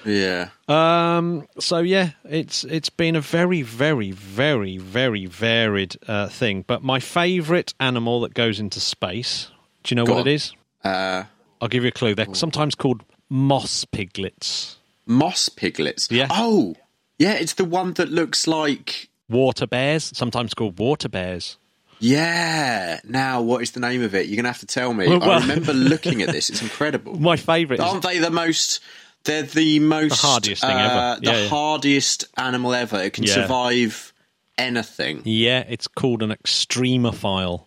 yeah. 0.06 0.50
Um, 0.67 1.48
so 1.60 1.80
yeah, 1.80 2.12
it's 2.24 2.63
it's 2.63 2.89
been 2.89 3.15
a 3.15 3.21
very, 3.21 3.62
very, 3.63 4.12
very, 4.12 4.78
very 4.78 5.26
varied 5.26 5.95
uh, 6.08 6.28
thing. 6.28 6.63
But 6.67 6.84
my 6.84 7.00
favourite 7.00 7.74
animal 7.80 8.21
that 8.21 8.34
goes 8.34 8.60
into 8.60 8.80
space, 8.80 9.50
do 9.84 9.93
you 9.93 9.95
know 9.95 10.06
Go 10.06 10.13
what 10.13 10.21
on. 10.21 10.28
it 10.28 10.34
is? 10.34 10.54
Uh, 10.84 11.24
I'll 11.62 11.67
give 11.67 11.84
you 11.84 11.89
a 11.89 11.91
clue. 11.91 12.13
They're 12.15 12.34
sometimes 12.36 12.76
called 12.76 13.02
moss 13.30 13.86
piglets, 13.86 14.78
moss 15.08 15.50
piglets. 15.50 16.12
Yeah. 16.12 16.28
Oh, 16.30 16.76
yeah. 17.17 17.34
It's 17.34 17.54
the 17.54 17.65
one 17.65 17.93
that 17.93 18.10
looks 18.10 18.45
like. 18.45 19.10
water 19.28 19.65
bears, 19.65 20.12
sometimes 20.15 20.54
called 20.54 20.78
water 20.78 21.10
bears. 21.10 21.58
Yeah. 22.06 23.00
Now, 23.04 23.41
what 23.41 23.62
is 23.62 23.72
the 23.72 23.80
name 23.80 24.04
of 24.04 24.13
it? 24.15 24.28
You're 24.28 24.36
gonna 24.38 24.50
have 24.50 24.60
to 24.60 24.65
tell 24.65 24.94
me. 24.94 25.08
Well, 25.08 25.20
well- 25.20 25.32
I 25.32 25.39
remember 25.39 25.74
looking 25.94 26.22
at 26.22 26.30
this. 26.32 26.50
It's 26.50 26.62
incredible. 26.62 27.20
My 27.20 27.36
favourite 27.38 27.80
Aren't 27.80 28.04
they 28.04 28.20
the 28.20 28.30
most? 28.32 28.80
They're 29.24 29.41
the 29.44 29.80
most 29.80 30.22
The 30.22 30.28
hardiest 30.28 30.62
thing 30.62 30.70
uh, 30.78 31.15
ever. 31.15 31.20
The 31.26 31.32
Yeah, 31.32 31.41
yeah. 31.44 31.48
hardiest 31.50 32.26
animal 32.38 32.74
ever. 32.76 33.02
It 33.02 33.13
can 33.13 33.24
Yeah. 33.24 33.34
survive 33.34 34.13
anything. 34.58 35.22
yeah, 35.26 35.65
it's 35.68 35.88
called 35.88 36.22
an 36.24 36.30
extremophile. 36.32 37.65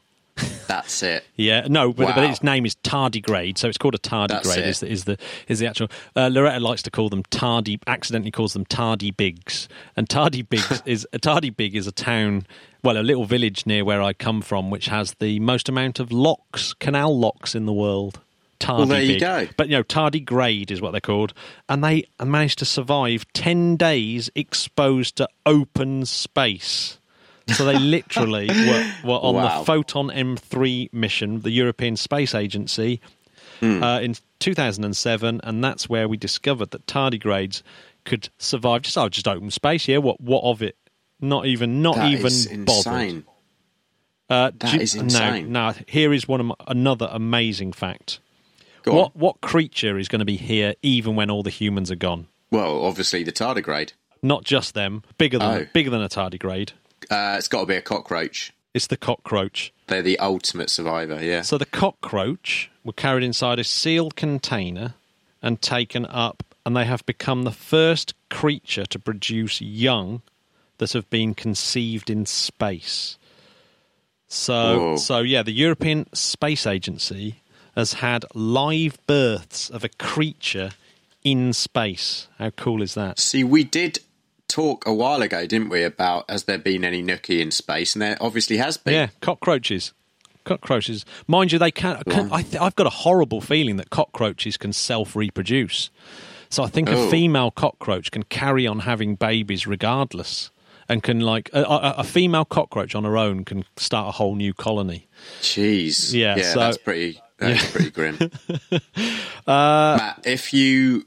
That's 0.66 1.02
it. 1.02 1.24
Yeah, 1.36 1.66
no, 1.68 1.92
but, 1.92 2.14
but 2.14 2.24
its 2.24 2.42
name 2.42 2.66
is 2.66 2.74
tardigrade, 2.76 3.58
so 3.58 3.68
it's 3.68 3.78
called 3.78 3.94
a 3.94 3.98
tardigrade. 3.98 4.66
Is 4.66 4.80
the, 4.80 4.90
is 4.90 5.04
the 5.04 5.18
is 5.48 5.58
the 5.58 5.66
actual? 5.66 5.88
Uh, 6.14 6.28
Loretta 6.28 6.60
likes 6.60 6.82
to 6.82 6.90
call 6.90 7.08
them 7.08 7.22
tardy. 7.30 7.78
Accidentally 7.86 8.30
calls 8.30 8.52
them 8.52 8.64
Tardebigges, 8.66 9.68
and 9.96 10.08
Tardebigges 10.08 10.82
is 10.86 11.06
a 11.12 11.18
Tardebigge 11.18 11.74
is 11.74 11.86
a 11.86 11.92
town, 11.92 12.46
well, 12.82 12.98
a 12.98 13.02
little 13.02 13.24
village 13.24 13.66
near 13.66 13.84
where 13.84 14.02
I 14.02 14.12
come 14.12 14.42
from, 14.42 14.70
which 14.70 14.86
has 14.86 15.14
the 15.18 15.40
most 15.40 15.68
amount 15.68 16.00
of 16.00 16.12
locks, 16.12 16.74
canal 16.74 17.18
locks 17.18 17.54
in 17.54 17.66
the 17.66 17.72
world. 17.72 18.20
Tardy 18.58 18.88
there 18.88 19.02
you 19.02 19.12
big. 19.14 19.20
go. 19.20 19.46
But 19.56 19.68
you 19.68 19.76
know, 19.76 19.84
tardigrade 19.84 20.70
is 20.70 20.80
what 20.80 20.90
they're 20.90 21.00
called, 21.00 21.32
and 21.68 21.82
they 21.82 22.08
managed 22.22 22.58
to 22.58 22.64
survive 22.64 23.24
ten 23.32 23.76
days 23.76 24.30
exposed 24.34 25.16
to 25.16 25.28
open 25.46 26.04
space. 26.04 26.97
So 27.54 27.64
they 27.64 27.78
literally 27.78 28.48
were, 28.48 28.92
were 29.04 29.18
on 29.18 29.34
Wow. 29.36 29.58
the 29.60 29.64
Photon 29.64 30.08
M3 30.10 30.92
mission, 30.92 31.40
the 31.40 31.50
European 31.50 31.96
Space 31.96 32.34
Agency, 32.34 33.00
Hmm. 33.60 33.82
uh, 33.82 33.98
in 34.00 34.14
2007, 34.38 35.40
and 35.42 35.64
that's 35.64 35.88
where 35.88 36.06
we 36.08 36.16
discovered 36.16 36.70
that 36.70 36.86
tardigrades 36.86 37.62
could 38.04 38.28
survive 38.38 38.82
just 38.82 38.96
oh, 38.96 39.08
just 39.08 39.26
open 39.26 39.50
space. 39.50 39.88
Yeah, 39.88 39.98
what 39.98 40.20
what 40.20 40.42
of 40.44 40.62
it? 40.62 40.76
Not 41.20 41.46
even 41.46 41.82
not 41.82 41.96
That 41.96 42.12
even 42.12 42.26
is 42.26 42.46
bothered. 42.46 42.68
insane. 42.68 43.24
Uh, 44.30 44.50
That 44.58 44.74
you- 44.74 44.80
is 44.80 44.94
insane. 44.94 45.50
No, 45.50 45.70
no, 45.70 45.74
here 45.86 46.12
is 46.12 46.28
one 46.28 46.44
my, 46.46 46.54
another 46.66 47.08
amazing 47.10 47.72
fact. 47.72 48.20
Go 48.82 48.92
on. 48.92 48.96
What 48.96 49.16
what 49.16 49.40
creature 49.40 49.98
is 49.98 50.06
going 50.08 50.20
to 50.20 50.24
be 50.24 50.36
here 50.36 50.74
even 50.82 51.16
when 51.16 51.30
all 51.30 51.42
the 51.42 51.50
humans 51.50 51.90
are 51.90 51.96
gone? 51.96 52.28
Well, 52.50 52.84
obviously 52.84 53.24
the 53.24 53.32
tardigrade. 53.32 53.92
Not 54.22 54.44
just 54.44 54.74
them, 54.74 55.02
bigger 55.16 55.38
than 55.38 55.62
Oh. 55.62 55.66
bigger 55.72 55.90
than 55.90 56.02
a 56.02 56.08
tardigrade. 56.08 56.70
Uh, 57.10 57.36
it's 57.38 57.48
got 57.48 57.60
to 57.60 57.66
be 57.66 57.74
a 57.74 57.82
cockroach. 57.82 58.52
It's 58.74 58.86
the 58.86 58.96
cockroach. 58.96 59.72
They're 59.86 60.02
the 60.02 60.18
ultimate 60.18 60.70
survivor. 60.70 61.22
Yeah. 61.22 61.42
So 61.42 61.58
the 61.58 61.66
cockroach 61.66 62.70
were 62.84 62.92
carried 62.92 63.24
inside 63.24 63.58
a 63.58 63.64
sealed 63.64 64.16
container 64.16 64.94
and 65.42 65.60
taken 65.62 66.04
up, 66.06 66.42
and 66.66 66.76
they 66.76 66.84
have 66.84 67.04
become 67.06 67.44
the 67.44 67.52
first 67.52 68.14
creature 68.28 68.84
to 68.86 68.98
produce 68.98 69.60
young 69.60 70.22
that 70.78 70.92
have 70.92 71.08
been 71.10 71.34
conceived 71.34 72.10
in 72.10 72.26
space. 72.26 73.16
So, 74.28 74.78
Whoa. 74.78 74.96
so 74.96 75.20
yeah, 75.20 75.42
the 75.42 75.52
European 75.52 76.06
Space 76.12 76.66
Agency 76.66 77.40
has 77.74 77.94
had 77.94 78.24
live 78.34 78.98
births 79.06 79.70
of 79.70 79.84
a 79.84 79.88
creature 79.88 80.72
in 81.24 81.52
space. 81.52 82.28
How 82.38 82.50
cool 82.50 82.82
is 82.82 82.94
that? 82.94 83.18
See, 83.18 83.44
we 83.44 83.64
did 83.64 84.00
talk 84.48 84.86
a 84.86 84.92
while 84.94 85.22
ago, 85.22 85.46
didn't 85.46 85.68
we, 85.68 85.82
about 85.84 86.28
has 86.30 86.44
there 86.44 86.58
been 86.58 86.84
any 86.84 87.02
nookie 87.02 87.40
in 87.40 87.50
space? 87.50 87.94
And 87.94 88.02
there 88.02 88.16
obviously 88.20 88.56
has 88.56 88.76
been. 88.76 88.94
Yeah, 88.94 89.08
cockroaches. 89.20 89.92
Cockroaches. 90.44 91.04
Mind 91.26 91.52
you, 91.52 91.58
they 91.58 91.70
can. 91.70 92.02
can 92.08 92.32
I 92.32 92.42
th- 92.42 92.60
I've 92.60 92.74
got 92.76 92.86
a 92.86 92.90
horrible 92.90 93.40
feeling 93.40 93.76
that 93.76 93.90
cockroaches 93.90 94.56
can 94.56 94.72
self 94.72 95.14
reproduce. 95.14 95.90
So 96.50 96.62
I 96.62 96.68
think 96.68 96.88
a 96.88 96.94
Oh. 96.96 97.10
female 97.10 97.50
cockroach 97.50 98.10
can 98.10 98.22
carry 98.22 98.66
on 98.66 98.80
having 98.80 99.14
babies 99.16 99.66
regardless, 99.66 100.50
and 100.88 101.02
can 101.02 101.20
like 101.20 101.50
a, 101.52 101.60
a, 101.62 101.94
a 101.98 102.04
female 102.04 102.46
cockroach 102.46 102.94
on 102.94 103.04
her 103.04 103.18
own 103.18 103.44
can 103.44 103.66
start 103.76 104.08
a 104.08 104.12
whole 104.12 104.34
new 104.34 104.54
colony. 104.54 105.06
Jeez. 105.42 106.14
Yeah, 106.14 106.36
Yeah, 106.36 106.52
so- 106.54 106.60
that's 106.60 106.78
pretty. 106.78 107.20
That's 107.36 107.70
pretty 107.70 107.90
grim. 107.90 108.18
Uh, 109.46 109.96
Matt, 109.98 110.20
if 110.26 110.52
you 110.52 111.06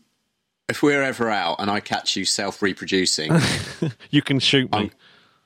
if 0.72 0.82
we're 0.82 1.04
ever 1.04 1.30
out 1.30 1.58
and 1.60 1.70
I 1.70 1.80
catch 1.80 2.16
you 2.16 2.26
self 2.26 2.62
reproducing, 2.64 3.32
You 4.10 4.22
can 4.24 4.40
shoot 4.40 4.72
me. 4.72 4.78
I'm, 4.80 4.92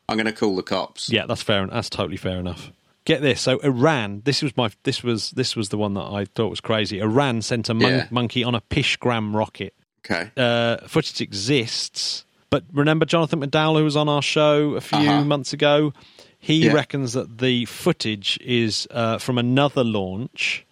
I'm 0.07 0.15
going 0.17 0.25
to 0.27 0.31
call 0.31 0.55
the 0.55 0.63
cops. 0.63 1.09
Yeah, 1.09 1.25
that's 1.25 1.41
fair. 1.41 1.67
That's 1.67 1.89
totally 1.89 2.17
fair 2.17 2.37
enough. 2.39 2.71
Get 3.03 3.21
this. 3.21 3.41
So 3.41 3.59
Iran. 3.59 4.21
This 4.25 4.41
was 4.41 4.55
my. 4.57 4.69
This 4.83 5.03
was 5.03 5.31
this 5.31 5.55
was 5.55 5.69
the 5.69 5.77
one 5.77 5.93
that 5.95 6.01
I 6.05 6.25
thought 6.25 6.49
was 6.49 6.61
crazy. 6.61 6.99
Iran 6.99 7.41
sent 7.41 7.69
a 7.69 7.73
mon- 7.73 7.91
Yeah. 7.91 8.07
monkey 8.09 8.43
on 8.43 8.55
a 8.55 8.61
Pishgam 8.61 9.35
rocket. 9.35 9.73
Okay. 10.05 10.31
uh, 10.37 10.77
footage 10.87 11.19
exists. 11.21 12.25
But 12.51 12.63
remember 12.71 13.05
Jonathan 13.05 13.41
McDowell, 13.41 13.77
who 13.79 13.83
was 13.83 13.95
on 13.97 14.07
our 14.07 14.21
show 14.21 14.75
a 14.75 14.81
few 14.81 14.99
Uh-huh. 14.99 15.23
months 15.23 15.51
ago? 15.53 15.93
He 16.39 16.65
Yeah. 16.65 16.73
reckons 16.73 17.13
that 17.13 17.39
the 17.39 17.65
footage 17.65 18.37
is 18.41 18.87
uh, 18.91 19.17
from 19.17 19.37
another 19.39 19.83
launch, 19.83 20.64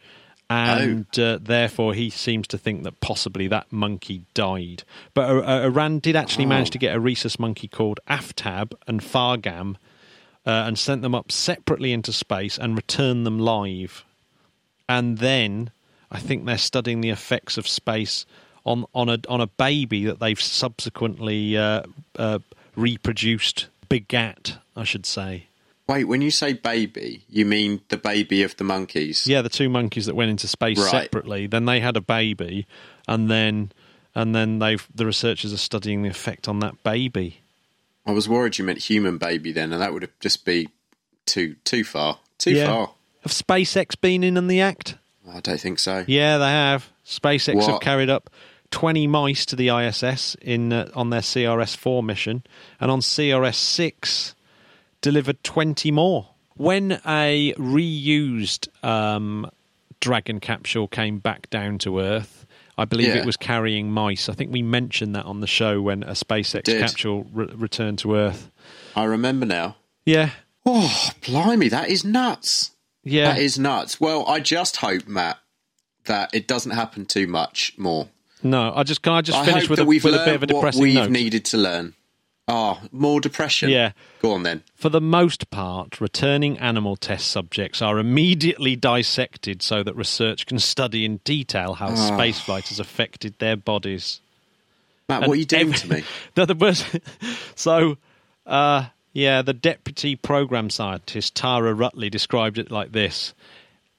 and 0.54 1.06
Oh. 1.18 1.24
uh, 1.34 1.38
therefore 1.42 1.94
he 1.94 2.10
seems 2.10 2.48
to 2.48 2.58
think 2.58 2.84
that 2.84 3.00
possibly 3.02 3.48
that 3.48 3.72
monkey 3.72 4.24
died. 4.34 4.84
But 5.14 5.30
uh, 5.30 5.62
Iran 5.66 6.00
did 6.00 6.16
actually 6.16 6.46
manage 6.46 6.70
Oh. 6.70 6.72
to 6.72 6.78
get 6.80 6.96
a 6.96 7.00
rhesus 7.00 7.40
monkey 7.40 7.68
called 7.68 8.00
Aftab 8.10 8.74
and 8.88 9.02
Fargam 9.02 9.76
uh, 10.46 10.50
and 10.68 10.78
sent 10.78 11.02
them 11.02 11.16
up 11.16 11.32
separately 11.32 11.92
into 11.94 12.12
space 12.14 12.58
and 12.58 12.76
returned 12.76 13.26
them 13.26 13.40
live 13.40 14.04
and 14.90 15.18
then 15.20 15.72
I 16.12 16.20
think 16.20 16.46
they're 16.46 16.58
studying 16.58 17.02
the 17.02 17.10
effects 17.10 17.58
of 17.58 17.68
space 17.68 18.26
on 18.66 18.86
on 18.94 19.10
a 19.10 19.18
on 19.28 19.42
a 19.42 19.48
baby 19.48 20.06
that 20.06 20.20
they've 20.20 20.40
subsequently 20.40 21.58
uh, 21.58 21.84
uh, 22.18 22.40
reproduced, 22.76 23.68
begat, 23.90 24.58
I 24.76 24.84
should 24.84 25.06
say. 25.06 25.48
Wait, 25.88 26.06
when 26.06 26.22
you 26.22 26.32
say 26.32 26.54
baby, 26.54 27.26
you 27.30 27.46
mean 27.46 27.82
the 27.90 27.98
baby 27.98 28.44
of 28.44 28.56
the 28.56 28.64
monkeys? 28.64 29.28
Yeah, 29.28 29.42
the 29.42 29.50
two 29.50 29.68
monkeys 29.68 30.06
that 30.06 30.16
went 30.16 30.32
into 30.32 30.48
space 30.48 30.80
Right. 30.80 30.92
separately. 30.92 31.48
Then 31.48 31.66
they 31.66 31.82
had 31.82 31.98
a 31.98 32.02
baby, 32.02 32.66
and 33.08 33.30
then 33.30 33.72
and 34.16 34.34
then 34.34 34.60
they've 34.60 34.88
the 34.94 35.06
researchers 35.06 35.52
are 35.52 35.58
studying 35.58 36.04
the 36.04 36.10
effect 36.10 36.48
on 36.48 36.60
that 36.60 36.84
baby. 36.84 37.42
I 38.06 38.12
was 38.12 38.30
worried 38.30 38.58
you 38.58 38.66
meant 38.66 38.80
human 38.80 39.18
baby 39.18 39.52
then, 39.52 39.74
and 39.74 39.82
that 39.82 39.94
would 39.94 40.04
have 40.04 40.20
just 40.20 40.46
be 40.46 40.70
too 41.26 41.56
too 41.66 41.84
far. 41.84 42.20
Too 42.38 42.52
yeah. 42.52 42.68
far. 42.68 42.92
Have 43.22 43.32
SpaceX 43.32 44.00
been 44.00 44.24
in 44.24 44.38
on 44.38 44.48
the 44.48 44.62
act? 44.62 44.96
I 45.30 45.40
don't 45.40 45.60
think 45.60 45.80
so. 45.80 46.04
Yeah, 46.08 46.38
they 46.38 46.50
have. 46.50 46.90
SpaceX 47.06 47.66
have 47.66 47.80
carried 47.80 48.10
up 48.10 48.30
20 48.72 49.08
mice 49.08 49.46
to 49.46 49.56
the 49.56 49.70
ISS 49.70 50.36
in 50.42 50.74
uh, 50.74 50.90
on 50.94 51.10
their 51.10 51.22
CRS-4 51.22 52.04
mission, 52.04 52.44
and 52.80 52.92
on 52.92 53.00
CRS-6 53.00 54.33
delivered 55.04 55.44
20 55.44 55.92
more. 55.92 56.30
When 56.56 56.94
a 57.06 57.54
reused 57.58 58.68
um, 58.84 59.50
Dragon 60.00 60.40
capsule 60.40 60.88
came 60.88 61.20
back 61.20 61.50
down 61.52 61.78
to 61.80 62.00
Earth, 62.00 62.46
I 62.78 62.86
believe 62.86 63.10
Yeah. 63.10 63.18
it 63.18 63.26
was 63.26 63.38
carrying 63.38 63.92
mice. 63.92 64.30
I 64.30 64.34
think 64.34 64.52
we 64.52 64.64
mentioned 64.64 65.16
that 65.16 65.26
on 65.26 65.42
the 65.42 65.48
show 65.48 65.80
when 65.82 66.02
a 66.04 66.14
SpaceX 66.14 66.66
capsule 66.80 67.28
re- 67.32 67.46
returned 67.54 68.00
to 68.00 68.16
Earth. 68.16 68.50
I 68.96 69.04
remember 69.04 69.46
now. 69.46 69.76
Yeah, 70.06 70.32
Oh, 70.66 71.12
blimey, 71.26 71.68
that 71.70 71.90
is 71.90 72.04
nuts. 72.06 72.72
yeah. 73.04 73.34
That 73.34 73.40
is 73.42 73.60
nuts. 73.60 74.00
Well, 74.00 74.26
I 74.28 74.40
just 74.40 74.78
hope, 74.78 75.08
Matt, 75.08 75.38
that 76.06 76.30
it 76.34 76.48
doesn't 76.48 76.72
happen 76.72 77.06
too 77.06 77.28
much 77.28 77.74
more. 77.78 78.08
no, 78.42 78.74
I 78.76 78.84
just 78.84 79.02
can 79.02 79.14
I 79.14 79.22
just 79.22 79.38
I 79.38 79.46
finish 79.46 79.70
with, 79.70 79.80
a, 79.80 79.86
we've 79.86 80.04
with 80.04 80.16
a 80.16 80.24
bit 80.26 80.36
of 80.36 80.44
a 80.44 80.46
what 80.46 80.60
depressing 80.62 80.82
we've 80.84 80.94
note. 80.96 81.10
needed 81.12 81.46
to 81.46 81.58
learn. 81.58 81.94
Oh, 82.48 82.82
more 82.92 83.22
depression. 83.22 83.70
Yeah. 83.70 83.92
Go 84.22 84.34
on 84.34 84.44
then. 84.44 84.64
For 84.76 84.90
the 84.90 85.00
most 85.00 85.50
part, 85.50 86.02
returning 86.02 86.58
animal 86.60 86.98
test 86.98 87.28
subjects 87.28 87.82
are 87.82 88.00
immediately 88.00 88.76
dissected 88.76 89.62
so 89.62 89.82
that 89.84 89.96
research 89.96 90.46
can 90.46 90.60
study 90.60 91.06
in 91.06 91.18
detail 91.24 91.76
how 91.76 91.88
Ah. 91.88 92.10
spaceflight 92.12 92.68
has 92.68 92.80
affected 92.80 93.36
their 93.40 93.56
bodies. 93.56 94.20
Matt, 95.08 95.22
what 95.22 95.32
are 95.32 95.36
you 95.36 95.46
doing 95.46 95.74
Every- 95.74 95.78
to 95.80 95.90
me? 95.90 96.04
The, 96.36 96.46
the 96.48 96.56
person- 96.56 97.02
so, 97.56 97.98
uh, 98.46 98.88
yeah, 99.14 99.42
the 99.42 99.54
deputy 99.54 100.16
program 100.18 100.70
scientist 100.70 101.36
Tara 101.36 101.74
Ruttley 101.74 102.12
described 102.12 102.58
it 102.58 102.72
like 102.72 102.92
this: 102.92 103.34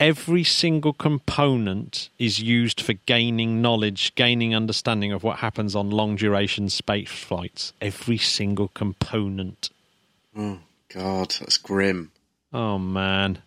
Every 0.01 0.43
single 0.45 0.93
component 0.93 2.09
is 2.19 2.41
used 2.41 2.81
for 2.81 2.95
gaining 3.07 3.63
knowledge, 3.63 4.15
gaining 4.17 4.55
understanding 4.55 5.13
of 5.13 5.23
what 5.23 5.39
happens 5.39 5.77
on 5.77 5.91
long 5.91 6.17
duration 6.17 6.69
space 6.69 7.11
flights. 7.11 7.73
Every 7.81 8.19
single 8.19 8.69
component. 8.69 9.71
Oh, 10.37 10.59
God, 10.93 11.35
that's 11.39 11.57
grim. 11.59 12.11
Oh 12.53 12.79
man. 12.79 13.39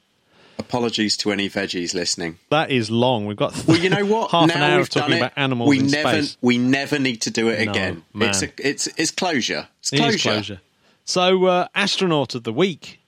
Apologies 0.59 1.15
to 1.17 1.31
any 1.31 1.49
veggies 1.49 1.93
listening. 1.93 2.39
That 2.49 2.71
is 2.71 2.89
long. 2.89 3.25
We've 3.25 3.37
got 3.37 3.65
Well, 3.67 3.77
you 3.77 3.89
know 3.89 4.05
what? 4.13 4.31
half 4.31 4.47
now 4.47 4.55
an 4.55 4.61
hour 4.71 4.79
of 4.81 4.89
talking 4.89 5.09
done 5.11 5.17
about 5.19 5.33
animals 5.35 5.69
we 5.69 5.79
in 5.79 5.87
never, 5.87 6.09
space. 6.23 6.37
We 6.41 6.57
never 6.57 6.97
need 6.97 7.21
to 7.23 7.29
do 7.31 7.49
it 7.49 7.63
No, 7.65 7.71
again. 7.71 8.03
man. 8.13 8.29
It's, 8.29 8.41
a, 8.41 8.49
it's 8.57 8.87
it's 8.97 9.11
closure. 9.11 9.67
It's 9.79 9.91
closure. 9.91 10.17
closure. 10.29 10.61
So, 11.05 11.45
uh, 11.45 11.67
astronaut 11.75 12.35
of 12.35 12.43
the 12.43 12.51
week, 12.53 12.99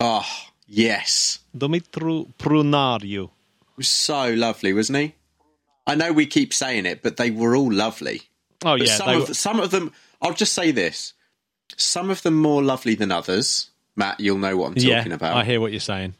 Oh, 0.00 0.24
yes. 0.68 1.40
Dumitru 1.56 2.32
Prunariu. 2.38 3.30
Was 3.76 3.88
so 3.88 4.32
lovely, 4.34 4.72
wasn't 4.72 4.98
he? 4.98 5.14
I 5.86 5.94
know 5.94 6.12
we 6.12 6.26
keep 6.26 6.52
saying 6.52 6.84
it, 6.86 7.02
but 7.02 7.16
they 7.16 7.30
were 7.30 7.56
all 7.56 7.72
lovely. 7.72 8.22
Oh 8.64 8.76
But 8.76 8.86
yeah, 8.86 8.96
some, 8.96 9.08
of, 9.08 9.28
were- 9.28 9.34
some 9.34 9.60
of 9.60 9.70
them, 9.70 9.92
I'll 10.20 10.34
just 10.34 10.54
say 10.54 10.70
this. 10.70 11.14
Some 11.76 12.10
of 12.10 12.22
them 12.22 12.34
more 12.34 12.62
lovely 12.62 12.94
than 12.94 13.10
others. 13.12 13.70
Matt, 13.96 14.20
you'll 14.20 14.38
know 14.38 14.56
what 14.56 14.68
I'm 14.68 14.74
yeah. 14.76 14.98
talking 14.98 15.12
about. 15.12 15.36
I 15.36 15.44
hear 15.44 15.60
what 15.60 15.70
you're 15.70 15.80
saying. 15.80 16.14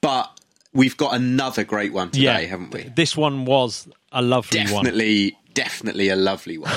But 0.00 0.38
we've 0.72 0.96
got 0.96 1.14
another 1.14 1.64
great 1.64 1.92
one 1.92 2.10
today, 2.10 2.24
yeah, 2.24 2.40
haven't 2.40 2.72
we? 2.72 2.82
This 2.94 3.16
one 3.16 3.44
was 3.44 3.88
a 4.12 4.22
lovely 4.22 4.60
one. 4.60 4.84
Definitely, 4.84 5.36
definitely 5.54 6.08
a 6.08 6.16
lovely 6.16 6.58
one. 6.58 6.70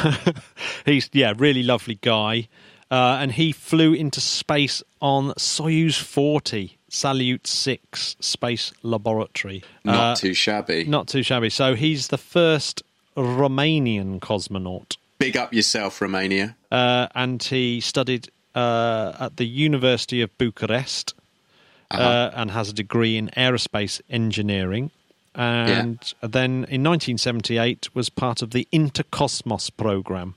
He's 0.85 1.09
yeah, 1.13 1.33
really 1.37 1.63
lovely 1.63 1.95
guy. 2.01 2.47
Uh, 2.91 3.17
and 3.21 3.31
he 3.31 3.53
flew 3.53 3.93
into 3.93 4.19
space 4.19 4.83
on 5.01 5.31
Soyuz 5.37 5.97
40, 5.97 6.77
Salyut 6.89 7.47
6 7.47 8.17
space 8.19 8.73
laboratory. 8.83 9.63
Not 9.85 9.95
Uh, 9.95 10.15
too 10.15 10.33
shabby. 10.33 10.83
not 10.83 11.07
too 11.07 11.23
shabby. 11.23 11.49
So 11.49 11.73
he's 11.75 12.09
the 12.09 12.17
first 12.17 12.83
Romanian 13.15 14.19
cosmonaut. 14.19 14.97
Big 15.19 15.37
up 15.37 15.53
yourself, 15.53 16.01
Romania. 16.01 16.55
Uh, 16.71 17.07
and 17.15 17.41
he 17.41 17.79
studied 17.79 18.29
uh, 18.55 19.13
at 19.19 19.37
the 19.37 19.45
University 19.47 20.21
of 20.21 20.37
Bucharest 20.37 21.13
Uh-huh. 21.91 22.01
uh, 22.03 22.31
and 22.35 22.51
has 22.51 22.69
a 22.69 22.73
degree 22.73 23.15
in 23.17 23.29
aerospace 23.37 24.01
engineering. 24.09 24.91
And 25.33 25.99
then 26.21 26.65
in 26.69 26.83
1978 26.83 27.89
was 27.95 28.09
part 28.09 28.41
of 28.41 28.51
the 28.51 28.67
Intercosmos 28.73 29.69
program. 29.69 30.35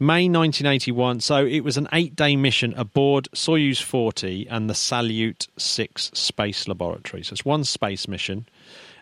May 0.00 0.28
1981, 0.28 1.20
so 1.20 1.44
it 1.44 1.60
was 1.60 1.76
an 1.76 1.88
eight 1.92 2.14
day 2.14 2.36
mission 2.36 2.72
aboard 2.74 3.28
Soyuz 3.34 3.82
40 3.82 4.46
and 4.48 4.70
the 4.70 4.74
Salyut 4.74 5.48
6 5.56 6.12
space 6.14 6.68
laboratory. 6.68 7.24
So 7.24 7.32
it's 7.32 7.44
one 7.44 7.64
space 7.64 8.06
mission. 8.06 8.46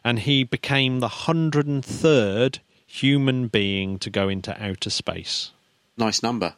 And 0.02 0.20
he 0.20 0.42
became 0.42 1.00
the 1.00 1.09
103rd 1.09 2.61
human 2.87 3.48
being 3.48 3.98
to 3.98 4.09
go 4.09 4.30
into 4.30 4.56
outer 4.62 4.88
space. 4.88 5.50
Nice 5.98 6.22
number. 6.22 6.54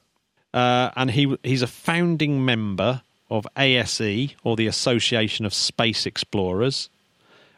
Uh, 0.54 0.90
and 0.94 1.10
he 1.10 1.36
he's 1.42 1.62
a 1.62 1.66
founding 1.66 2.44
member 2.44 3.02
of 3.30 3.46
ASE, 3.56 4.34
or 4.44 4.56
the 4.56 4.66
Association 4.66 5.44
of 5.44 5.52
Space 5.52 6.06
Explorers, 6.06 6.88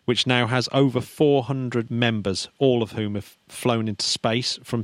which 0.05 0.27
now 0.27 0.47
has 0.47 0.69
over 0.73 1.01
400 1.01 1.91
members, 1.91 2.49
all 2.59 2.83
of 2.83 2.93
whom 2.93 3.15
have 3.15 3.37
flown 3.49 3.87
into 3.87 4.05
space 4.05 4.59
from 4.65 4.83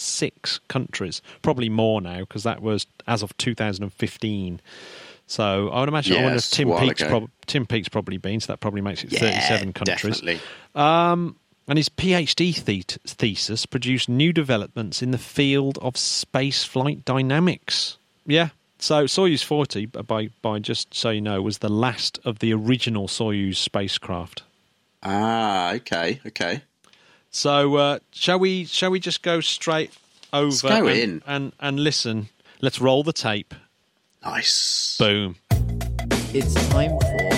36 0.00 0.60
countries. 0.68 1.20
Probably 1.42 1.68
more 1.68 2.00
now, 2.00 2.20
because 2.20 2.42
that 2.44 2.62
was 2.62 2.86
as 3.06 3.22
of 3.22 3.36
2015. 3.36 4.60
So 5.26 5.68
I 5.68 5.80
would 5.80 5.88
imagine. 5.88 6.16
I 6.16 6.22
wonder 6.22 6.38
if 6.38 6.44
Yes, 6.44 6.50
Tim 6.50 6.68
Peake's, 6.76 7.02
prob- 7.04 7.30
Tim 7.46 7.66
Peake's 7.66 7.88
probably 7.88 8.16
been, 8.16 8.40
so 8.40 8.52
that 8.52 8.60
probably 8.60 8.80
makes 8.80 9.04
it 9.04 9.12
Yeah, 9.12 9.20
37 9.20 9.72
countries. 9.72 10.20
Definitely. 10.20 10.40
Um, 10.74 11.36
and 11.68 11.78
his 11.78 11.88
PhD 11.88 12.64
the- 12.64 12.82
thesis 13.06 13.66
produced 13.66 14.08
new 14.08 14.32
developments 14.32 15.02
in 15.02 15.12
the 15.12 15.18
field 15.18 15.78
of 15.82 15.96
space 15.96 16.64
flight 16.64 17.04
dynamics. 17.04 17.96
Yeah. 18.26 18.48
So 18.78 19.04
Soyuz 19.04 19.44
40, 19.44 19.86
by 19.86 20.30
by 20.40 20.58
just 20.58 20.94
so 20.94 21.10
you 21.10 21.20
know, 21.20 21.42
was 21.42 21.58
the 21.58 21.68
last 21.68 22.18
of 22.24 22.38
the 22.38 22.52
original 22.54 23.06
Soyuz 23.08 23.56
spacecraft. 23.56 24.42
Ah, 25.02 25.74
okay, 25.74 26.20
okay. 26.26 26.62
So 27.30 27.76
uh, 27.76 27.98
shall 28.10 28.38
we 28.38 28.64
shall 28.64 28.90
we 28.90 28.98
just 28.98 29.22
go 29.22 29.40
straight 29.40 29.92
over 30.32 30.68
go 30.68 30.86
and, 30.88 30.98
in. 30.98 31.22
and 31.26 31.52
and 31.60 31.78
listen? 31.80 32.28
Let's 32.60 32.80
roll 32.80 33.02
the 33.02 33.12
tape. 33.12 33.54
Nice. 34.24 34.96
Boom. 34.98 35.36
It's 36.34 36.54
time 36.68 36.98
for 37.00 37.30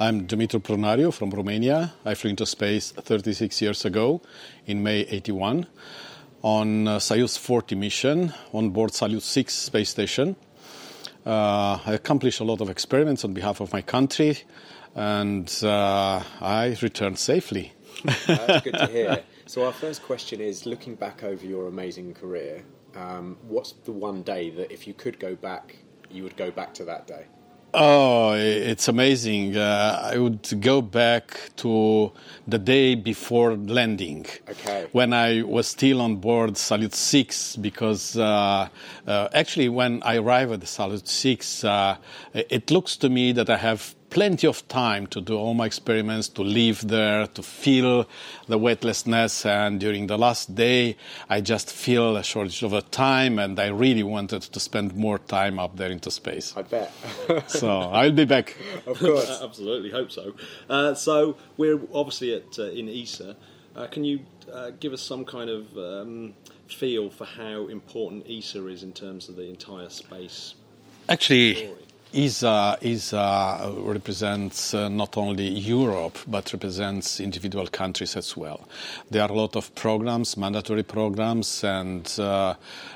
I'm 0.00 0.28
Dumitru 0.28 0.60
Prunariu 0.62 1.12
from 1.12 1.30
Romania. 1.30 1.92
I 2.04 2.14
flew 2.14 2.30
into 2.30 2.46
space 2.46 2.92
36 2.92 3.60
years 3.60 3.84
ago 3.84 4.22
in 4.64 4.82
May 4.84 5.00
81 5.00 5.66
on 6.42 6.86
uh, 6.86 6.98
Soyuz 6.98 7.36
40 7.36 7.74
mission 7.74 8.32
on 8.52 8.70
board 8.70 8.92
Salyut 8.92 9.22
6 9.22 9.52
space 9.52 9.90
station. 9.90 10.36
Uh, 11.26 11.78
I 11.84 11.92
accomplished 11.92 12.40
a 12.40 12.44
lot 12.44 12.60
of 12.60 12.70
experiments 12.70 13.24
on 13.24 13.34
behalf 13.34 13.60
of 13.60 13.72
my 13.72 13.82
country 13.82 14.38
and 14.94 15.48
uh, 15.62 16.22
I 16.40 16.76
returned 16.82 17.18
safely. 17.18 17.72
That's 18.26 18.64
good 18.64 18.74
to 18.74 18.86
hear. 18.86 19.22
So 19.46 19.64
our 19.64 19.72
first 19.72 20.02
question 20.02 20.40
is: 20.40 20.66
looking 20.66 20.94
back 20.94 21.24
over 21.24 21.44
your 21.44 21.68
amazing 21.68 22.14
career, 22.14 22.64
um, 22.94 23.36
what's 23.48 23.72
the 23.72 23.92
one 23.92 24.22
day 24.22 24.50
that 24.50 24.72
if 24.72 24.86
you 24.86 24.94
could 24.94 25.18
go 25.18 25.34
back, 25.34 25.76
you 26.10 26.22
would 26.22 26.36
go 26.36 26.50
back 26.50 26.74
to 26.74 26.84
that 26.84 27.06
day? 27.06 27.26
Oh, 27.74 28.32
it's 28.32 28.88
amazing. 28.88 29.56
Uh, 29.56 30.00
I 30.02 30.16
would 30.16 30.60
go 30.60 30.80
back 30.80 31.50
to 31.56 32.12
the 32.46 32.58
day 32.58 32.94
before 32.94 33.56
landing. 33.56 34.26
Okay. 34.48 34.86
When 34.92 35.12
I 35.12 35.42
was 35.42 35.68
still 35.68 36.00
on 36.00 36.16
board 36.16 36.54
Salyut 36.54 36.94
6, 36.94 37.56
because 37.56 38.16
uh, 38.16 38.68
uh, 39.06 39.28
actually, 39.34 39.68
when 39.68 40.02
I 40.02 40.16
arrive 40.16 40.50
at 40.52 40.60
the 40.60 40.66
Salyut 40.66 41.06
6, 41.06 41.64
uh, 41.64 41.96
it 42.32 42.70
looks 42.70 42.96
to 42.96 43.10
me 43.10 43.32
that 43.32 43.50
I 43.50 43.58
have 43.58 43.94
plenty 44.10 44.46
of 44.46 44.66
time 44.68 45.06
to 45.08 45.20
do 45.20 45.36
all 45.36 45.54
my 45.54 45.66
experiments, 45.66 46.28
to 46.28 46.42
live 46.42 46.86
there, 46.86 47.26
to 47.26 47.42
feel 47.42 48.08
the 48.46 48.58
weightlessness. 48.58 49.44
And 49.46 49.80
during 49.80 50.06
the 50.06 50.18
last 50.18 50.54
day, 50.54 50.96
I 51.28 51.40
just 51.40 51.70
feel 51.70 52.16
a 52.16 52.22
shortage 52.22 52.62
of 52.62 52.72
a 52.72 52.82
time, 52.82 53.38
and 53.38 53.58
I 53.58 53.68
really 53.68 54.02
wanted 54.02 54.42
to 54.42 54.60
spend 54.60 54.94
more 54.94 55.18
time 55.18 55.58
up 55.58 55.76
there 55.76 55.90
into 55.90 56.10
space. 56.10 56.54
I 56.56 56.62
bet. 56.62 56.92
So 57.48 57.68
I'll 57.68 58.12
be 58.12 58.24
back. 58.24 58.56
of 58.86 58.98
course. 58.98 59.40
Absolutely, 59.42 59.90
hope 59.90 60.10
so. 60.10 60.34
Uh, 60.68 60.94
so 60.94 61.36
we're 61.56 61.80
obviously 61.92 62.34
at 62.34 62.58
uh, 62.58 62.64
in 62.64 62.88
ESA. 62.88 63.36
Uh, 63.76 63.86
can 63.86 64.04
you 64.04 64.20
uh, 64.52 64.70
give 64.80 64.92
us 64.92 65.02
some 65.02 65.24
kind 65.24 65.50
of 65.50 65.76
um, 65.76 66.34
feel 66.66 67.10
for 67.10 67.24
how 67.24 67.68
important 67.68 68.26
ESA 68.28 68.66
is 68.66 68.82
in 68.82 68.92
terms 68.92 69.28
of 69.28 69.36
the 69.36 69.48
entire 69.48 69.88
space? 69.88 70.54
Actually, 71.08 71.70
ESA, 72.14 72.78
ESA 72.80 73.74
represents 73.76 74.72
uh, 74.72 74.88
not 74.88 75.16
only 75.18 75.46
Europe 75.46 76.18
but 76.26 76.50
represents 76.52 77.20
individual 77.20 77.66
countries 77.66 78.16
as 78.16 78.34
well. 78.36 78.66
There 79.10 79.22
are 79.22 79.30
a 79.30 79.34
lot 79.34 79.56
of 79.56 79.74
programs, 79.74 80.36
mandatory 80.36 80.84
programs, 80.84 81.62
and 81.64 82.10
uh, 82.18 82.54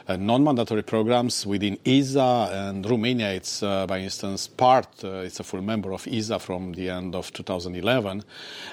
uh, 0.08 0.16
non-mandatory 0.16 0.82
programs 0.82 1.46
within 1.46 1.78
ESA. 1.84 2.50
And 2.52 2.88
Romania, 2.88 3.32
it's 3.32 3.62
uh, 3.62 3.86
by 3.86 3.98
instance 3.98 4.48
part. 4.48 4.88
Uh, 5.04 5.22
it's 5.26 5.40
a 5.40 5.44
full 5.44 5.62
member 5.62 5.92
of 5.92 6.06
ESA 6.06 6.38
from 6.38 6.72
the 6.72 6.88
end 6.88 7.14
of 7.14 7.32
2011, 7.32 8.24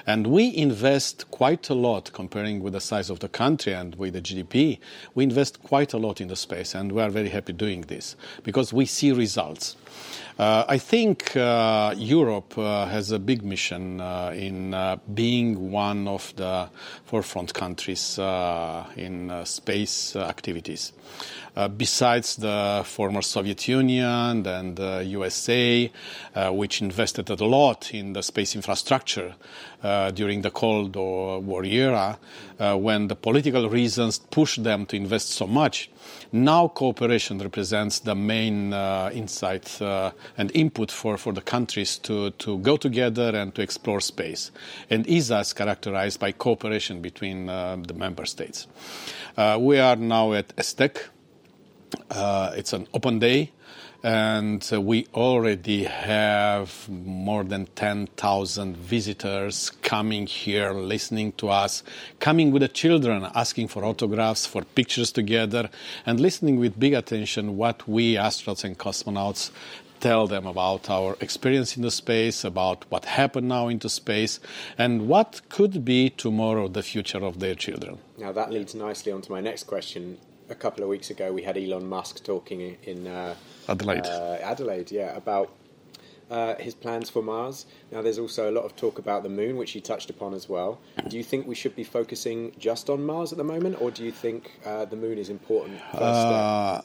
and 0.06 0.26
we 0.26 0.56
invest 0.56 1.30
quite 1.30 1.68
a 1.68 1.74
lot 1.74 2.12
comparing 2.12 2.62
with 2.62 2.72
the 2.72 2.80
size 2.80 3.10
of 3.10 3.20
the 3.20 3.28
country 3.28 3.74
and 3.74 3.94
with 3.96 4.14
the 4.14 4.22
GDP. 4.22 4.78
We 5.14 5.24
invest 5.24 5.62
quite 5.62 5.92
a 5.92 5.98
lot 5.98 6.20
in 6.20 6.28
the 6.28 6.36
space, 6.36 6.74
and 6.74 6.92
we 6.92 7.02
are 7.02 7.10
very 7.10 7.28
happy 7.28 7.52
doing 7.52 7.82
this 7.82 8.16
because 8.42 8.72
we 8.72 8.86
see 8.86 9.12
results. 9.12 9.76
Uh, 10.38 10.64
I 10.68 10.78
think 10.78 11.36
uh, 11.36 11.94
Europe 11.98 12.56
uh, 12.56 12.86
has 12.86 13.10
a 13.10 13.18
big 13.18 13.42
mission 13.42 14.00
uh, 14.00 14.32
in 14.34 14.72
uh, 14.72 14.96
being 15.12 15.70
one 15.70 16.08
of 16.08 16.34
the 16.36 16.70
forefront 17.04 17.52
countries 17.52 18.18
uh, 18.18 18.86
in 18.96 19.44
space 19.44 20.16
activities. 20.16 20.92
Uh, 21.56 21.66
besides 21.66 22.36
the 22.36 22.82
former 22.84 23.20
Soviet 23.22 23.66
Union 23.66 24.46
and 24.46 24.76
the 24.76 25.04
USA, 25.04 25.90
uh, 26.34 26.50
which 26.50 26.80
invested 26.80 27.28
a 27.28 27.44
lot 27.44 27.92
in 27.92 28.12
the 28.12 28.22
space 28.22 28.54
infrastructure 28.54 29.34
uh, 29.82 30.12
during 30.12 30.42
the 30.42 30.50
Cold 30.50 30.94
War 30.94 31.64
era, 31.64 32.18
when 32.58 33.08
the 33.08 33.16
political 33.16 33.68
reasons 33.68 34.18
pushed 34.18 34.62
them 34.62 34.86
to 34.86 34.94
invest 34.94 35.30
so 35.30 35.46
much, 35.46 35.90
now 36.30 36.68
cooperation 36.68 37.38
represents 37.38 38.00
the 38.00 38.14
main 38.14 38.72
insight 39.12 39.80
and 39.80 40.52
input 40.54 40.90
for, 40.90 41.16
for 41.16 41.32
the 41.32 41.40
countries 41.40 41.96
to, 41.98 42.30
to 42.32 42.58
go 42.58 42.76
together 42.76 43.34
and 43.34 43.54
to 43.54 43.62
explore 43.62 44.00
space. 44.00 44.50
And 44.90 45.08
ESA 45.08 45.40
is 45.40 45.52
characterized 45.54 46.20
by 46.20 46.32
cooperation 46.32 47.00
between 47.00 47.46
the 47.46 47.94
member 47.96 48.26
states. 48.26 48.66
We 49.58 49.78
are 49.78 49.96
now 49.96 50.34
at 50.34 50.54
ESTEC. 50.56 51.08
Uh, 52.10 52.52
it's 52.56 52.72
an 52.72 52.86
open 52.94 53.18
day, 53.18 53.52
and 54.02 54.68
uh, 54.72 54.80
we 54.80 55.06
already 55.14 55.84
have 55.84 56.88
more 56.88 57.44
than 57.44 57.66
10,000 57.66 58.76
visitors 58.76 59.70
coming 59.82 60.26
here, 60.26 60.72
listening 60.72 61.32
to 61.32 61.48
us, 61.48 61.82
coming 62.18 62.50
with 62.50 62.62
the 62.62 62.68
children, 62.68 63.26
asking 63.34 63.68
for 63.68 63.84
autographs, 63.84 64.46
for 64.46 64.62
pictures 64.62 65.12
together, 65.12 65.68
and 66.06 66.20
listening 66.20 66.58
with 66.58 66.78
big 66.78 66.94
attention 66.94 67.56
what 67.56 67.86
we 67.88 68.14
astronauts 68.14 68.64
and 68.64 68.78
cosmonauts 68.78 69.50
tell 70.00 70.26
them 70.26 70.46
about 70.46 70.88
our 70.88 71.16
experience 71.20 71.76
in 71.76 71.82
the 71.82 71.90
space, 71.90 72.42
about 72.42 72.84
what 72.88 73.04
happened 73.04 73.48
now 73.48 73.68
into 73.68 73.88
space, 73.88 74.40
and 74.78 75.06
what 75.08 75.42
could 75.50 75.84
be 75.84 76.10
tomorrow 76.10 76.68
the 76.68 76.82
future 76.82 77.22
of 77.22 77.38
their 77.38 77.54
children. 77.54 77.98
Now 78.18 78.32
that 78.32 78.50
leads 78.50 78.74
nicely 78.74 79.12
onto 79.12 79.32
my 79.32 79.40
next 79.40 79.64
question. 79.64 80.18
A 80.50 80.54
couple 80.54 80.82
of 80.82 80.88
weeks 80.88 81.10
ago, 81.10 81.32
we 81.32 81.42
had 81.42 81.56
Elon 81.56 81.88
Musk 81.88 82.24
talking 82.24 82.76
in 82.82 83.06
uh, 83.06 83.34
Adelaide. 83.68 84.04
uh, 84.06 84.38
Adelaide, 84.42 84.90
yeah, 84.90 85.16
about 85.16 85.52
uh, 86.30 86.56
his 86.56 86.74
plans 86.74 87.08
for 87.08 87.22
Mars. 87.22 87.66
Now, 87.92 88.02
there's 88.02 88.18
also 88.18 88.50
a 88.50 88.52
lot 88.52 88.64
of 88.64 88.74
talk 88.74 88.98
about 88.98 89.22
the 89.22 89.28
moon, 89.28 89.56
which 89.56 89.70
he 89.70 89.80
touched 89.80 90.10
upon 90.10 90.34
as 90.34 90.48
well. 90.48 90.80
Do 91.08 91.16
you 91.16 91.22
think 91.22 91.46
we 91.46 91.54
should 91.54 91.76
be 91.76 91.84
focusing 91.84 92.52
just 92.58 92.90
on 92.90 93.04
Mars 93.04 93.30
at 93.32 93.38
the 93.38 93.44
moment, 93.44 93.80
or 93.80 93.92
do 93.92 94.04
you 94.04 94.10
think 94.10 94.50
uh, 94.64 94.84
the 94.86 94.96
moon 94.96 95.18
is 95.18 95.28
important? 95.28 95.80
Uh, 95.94 96.80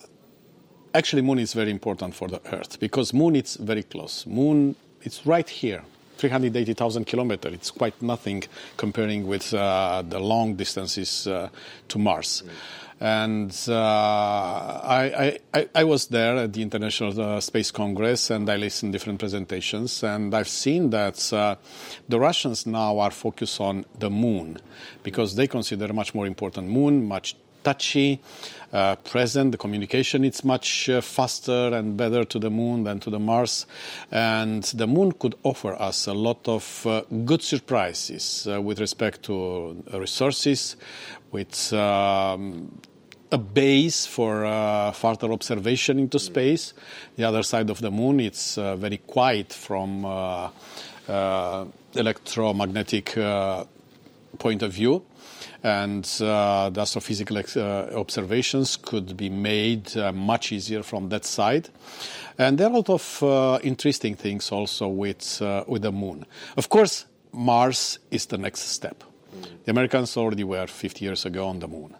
actually, 0.94 1.22
moon 1.22 1.38
is 1.40 1.52
very 1.52 1.70
important 1.70 2.14
for 2.14 2.28
the 2.28 2.40
Earth 2.52 2.78
because 2.78 3.12
moon 3.12 3.34
is 3.36 3.56
very 3.56 3.82
close. 3.82 4.26
Moon, 4.26 4.76
it's 5.02 5.26
right 5.26 5.48
here. 5.48 5.82
380,000 6.18 7.04
kilometers. 7.04 7.52
It's 7.52 7.70
quite 7.70 8.00
nothing 8.00 8.42
comparing 8.78 9.26
with 9.26 9.52
uh, 9.52 10.02
the 10.08 10.18
long 10.18 10.54
distances 10.54 11.26
uh, 11.26 11.50
to 11.88 11.98
Mars. 11.98 12.42
And 12.98 13.54
uh, 13.68 13.74
I, 13.74 15.38
I, 15.52 15.68
I 15.74 15.84
was 15.84 16.06
there 16.06 16.36
at 16.36 16.54
the 16.54 16.62
International 16.62 17.20
uh, 17.20 17.40
Space 17.40 17.70
Congress 17.70 18.30
and 18.30 18.48
I 18.48 18.56
listened 18.56 18.92
to 18.92 18.98
different 18.98 19.18
presentations. 19.18 20.02
And 20.02 20.34
I've 20.34 20.48
seen 20.48 20.90
that 20.90 21.32
uh, 21.32 21.56
the 22.08 22.18
Russians 22.18 22.66
now 22.66 22.98
are 22.98 23.10
focused 23.10 23.60
on 23.60 23.84
the 23.98 24.08
moon 24.08 24.58
because 25.02 25.34
they 25.34 25.46
consider 25.46 25.92
much 25.92 26.14
more 26.14 26.26
important 26.26 26.68
moon, 26.68 27.06
much 27.06 27.36
touchy, 27.66 28.20
uh, 28.72 28.94
present. 28.96 29.50
The 29.50 29.58
communication 29.58 30.24
is 30.24 30.44
much 30.44 30.88
uh, 30.88 31.00
faster 31.00 31.74
and 31.74 31.96
better 31.96 32.24
to 32.24 32.38
the 32.38 32.50
moon 32.50 32.84
than 32.84 33.00
to 33.00 33.10
the 33.10 33.18
Mars, 33.18 33.66
and 34.12 34.62
the 34.62 34.86
moon 34.86 35.10
could 35.12 35.34
offer 35.42 35.74
us 35.74 36.06
a 36.06 36.14
lot 36.14 36.46
of 36.46 36.86
uh, 36.86 37.02
good 37.24 37.42
surprises 37.42 38.46
uh, 38.46 38.62
with 38.62 38.78
respect 38.78 39.24
to 39.24 39.82
uh, 39.92 39.98
resources, 39.98 40.76
with 41.32 41.72
um, 41.72 42.80
a 43.32 43.38
base 43.38 44.06
for 44.06 44.44
uh, 44.44 44.92
further 44.92 45.32
observation 45.32 45.98
into 45.98 46.20
space. 46.20 46.72
The 47.16 47.24
other 47.24 47.42
side 47.42 47.68
of 47.70 47.80
the 47.80 47.90
moon, 47.90 48.20
it's 48.20 48.54
very 48.54 48.98
quiet 48.98 49.52
from 49.52 50.06
electromagnetic 51.94 53.18
point 54.38 54.62
of 54.62 54.72
view 54.72 55.02
and 55.62 56.04
uh, 56.20 56.70
the 56.70 56.82
astrophysical 56.82 57.56
uh, 57.56 57.98
observations 57.98 58.76
could 58.76 59.16
be 59.16 59.28
made 59.28 59.96
uh, 59.96 60.12
much 60.12 60.52
easier 60.52 60.82
from 60.82 61.08
that 61.08 61.24
side. 61.24 61.68
And 62.38 62.58
there 62.58 62.68
are 62.68 62.72
a 62.72 62.76
lot 62.76 62.90
of 62.90 63.22
uh, 63.22 63.58
interesting 63.62 64.14
things 64.14 64.52
also 64.52 64.88
with, 64.88 65.40
uh, 65.40 65.64
with 65.66 65.82
the 65.82 65.92
moon. 65.92 66.26
Of 66.56 66.68
course, 66.68 67.06
Mars 67.32 67.98
is 68.10 68.26
the 68.26 68.38
next 68.38 68.60
step. 68.60 69.04
The 69.64 69.70
Americans 69.70 70.16
already 70.16 70.44
were 70.44 70.66
50 70.66 71.04
years 71.04 71.26
ago 71.26 71.46
on 71.48 71.58
the 71.60 71.68
moon. 71.68 71.94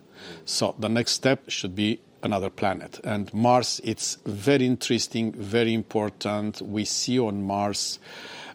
So 0.44 0.74
the 0.78 0.88
next 0.88 1.12
step 1.12 1.48
should 1.48 1.74
be 1.74 2.00
another 2.22 2.50
planet. 2.50 3.00
And 3.04 3.32
Mars, 3.34 3.80
it's 3.84 4.18
very 4.24 4.66
interesting, 4.66 5.32
very 5.32 5.74
important. 5.74 6.62
We 6.62 6.84
see 6.84 7.18
on 7.18 7.42
Mars 7.42 7.98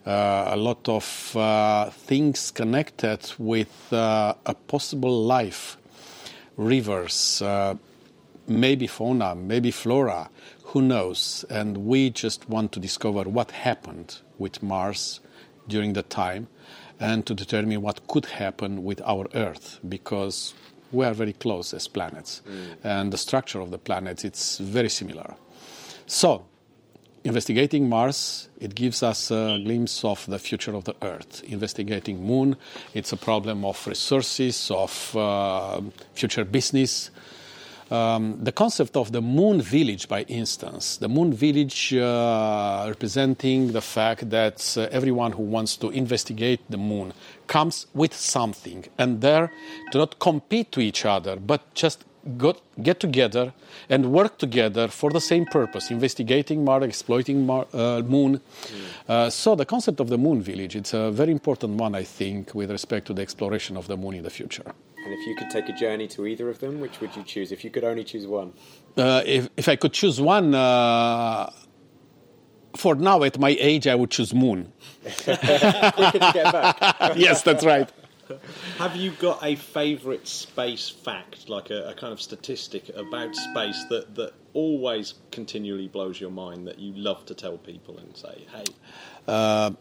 a 0.05 0.55
lot 0.57 0.87
of 0.89 1.35
uh, 1.35 1.89
things 1.89 2.51
connected 2.51 3.31
with 3.37 3.93
uh, 3.93 4.33
a 4.45 4.53
possible 4.53 5.23
life, 5.23 5.77
rivers, 6.57 7.41
maybe 8.47 8.87
fauna, 8.87 9.35
maybe 9.35 9.71
flora, 9.71 10.29
who 10.71 10.81
knows? 10.81 11.45
And 11.49 11.77
we 11.77 12.09
just 12.09 12.49
want 12.49 12.71
to 12.73 12.79
discover 12.79 13.23
what 13.23 13.51
happened 13.51 14.19
with 14.37 14.63
Mars 14.63 15.19
during 15.67 15.93
the 15.93 16.03
time 16.03 16.47
and 16.99 17.25
to 17.25 17.33
determine 17.33 17.81
what 17.81 18.07
could 18.07 18.25
happen 18.25 18.83
with 18.83 19.01
our 19.01 19.27
Earth 19.33 19.79
because 19.87 20.53
we 20.91 21.05
are 21.05 21.13
very 21.13 21.33
close 21.33 21.73
as 21.73 21.87
planets 21.87 22.41
mm. 22.47 22.75
and 22.83 23.11
the 23.11 23.17
structure 23.17 23.59
of 23.59 23.71
the 23.71 23.77
planets 23.77 24.23
it's 24.23 24.57
very 24.59 24.89
similar. 24.89 25.35
So 26.05 26.45
investigating 27.23 27.87
Mars, 27.87 28.49
it 28.59 28.75
gives 28.75 29.03
us 29.03 29.31
a 29.31 29.59
glimpse 29.63 30.03
of 30.03 30.25
the 30.27 30.39
future 30.39 30.73
of 30.75 30.83
the 30.85 30.95
Earth. 31.01 31.43
Investigating 31.45 32.23
Moon, 32.23 32.55
it's 32.93 33.11
a 33.11 33.17
problem 33.17 33.65
of 33.65 33.85
resources, 33.87 34.71
of 34.71 35.15
uh, 35.15 35.81
future 36.13 36.45
business. 36.45 37.11
Um, 37.91 38.39
the 38.41 38.53
concept 38.53 38.95
of 38.95 39.11
the 39.11 39.21
Moon 39.21 39.61
Village, 39.61 40.07
by 40.07 40.21
instance, 40.23 40.95
the 40.95 41.09
Moon 41.09 41.33
Village 41.33 41.93
uh, 41.93 42.85
representing 42.87 43.73
the 43.73 43.81
fact 43.81 44.29
that 44.29 44.77
uh, 44.77 44.87
everyone 44.91 45.33
who 45.33 45.43
wants 45.43 45.75
to 45.77 45.89
investigate 45.89 46.61
the 46.69 46.77
Moon 46.77 47.11
comes 47.47 47.87
with 47.93 48.15
something, 48.15 48.85
and 48.97 49.19
there 49.19 49.51
do 49.91 49.99
not 49.99 50.19
compete 50.19 50.71
to 50.71 50.79
each 50.79 51.03
other, 51.05 51.35
but 51.35 51.73
just 51.73 52.05
got, 52.37 52.61
get 52.81 52.99
together 52.99 53.53
and 53.89 54.11
work 54.11 54.37
together 54.37 54.87
for 54.87 55.11
the 55.11 55.21
same 55.21 55.45
purpose, 55.45 55.91
investigating 55.91 56.63
Mars, 56.63 56.83
exploiting 56.83 57.45
Mar, 57.45 57.67
uh, 57.73 58.01
Moon. 58.01 58.39
Mm. 58.39 58.41
Uh, 59.07 59.29
so 59.29 59.55
the 59.55 59.65
concept 59.65 59.99
of 59.99 60.09
the 60.09 60.17
Moon 60.17 60.41
Village, 60.41 60.75
it's 60.75 60.93
a 60.93 61.11
very 61.11 61.31
important 61.31 61.75
one, 61.75 61.95
I 61.95 62.03
think, 62.03 62.53
with 62.53 62.71
respect 62.71 63.07
to 63.07 63.13
the 63.13 63.21
exploration 63.21 63.77
of 63.77 63.87
the 63.87 63.97
Moon 63.97 64.15
in 64.15 64.23
the 64.23 64.29
future. 64.29 64.73
And 65.03 65.13
if 65.13 65.25
you 65.25 65.35
could 65.35 65.49
take 65.49 65.67
a 65.67 65.73
journey 65.73 66.07
to 66.09 66.27
either 66.27 66.49
of 66.49 66.59
them, 66.59 66.79
which 66.79 67.01
would 67.01 67.15
you 67.15 67.23
choose? 67.23 67.51
If 67.51 67.63
you 67.63 67.71
could 67.71 67.83
only 67.83 68.03
choose 68.03 68.27
one? 68.27 68.53
Uh, 68.95 69.23
if, 69.25 69.49
if 69.57 69.67
I 69.67 69.75
could 69.75 69.93
choose 69.93 70.21
one, 70.21 70.53
uh, 70.53 71.49
for 72.75 72.95
now, 72.95 73.23
at 73.23 73.39
my 73.39 73.55
age, 73.59 73.87
I 73.87 73.95
would 73.95 74.11
choose 74.11 74.33
Moon. 74.33 74.71
yes, 77.15 77.41
that's 77.41 77.65
right. 77.65 77.91
Have 78.77 78.95
you 78.95 79.11
got 79.11 79.43
a 79.43 79.55
favourite 79.55 80.27
space 80.27 80.89
fact, 80.89 81.49
like 81.49 81.69
a, 81.69 81.89
a, 81.89 81.93
kind 81.93 82.13
of 82.13 82.21
statistic 82.21 82.89
about 82.95 83.35
space 83.35 83.83
that, 83.89 84.15
that 84.15 84.33
always 84.53 85.15
continually 85.31 85.87
blows 85.87 86.19
your 86.19 86.31
mind 86.31 86.67
that 86.67 86.79
you 86.79 86.93
love 86.93 87.25
to 87.27 87.33
tell 87.33 87.57
people 87.57 87.97
and 87.97 88.15
say, 88.15 88.45
hey? 88.53 88.65
Uh, 89.27 89.71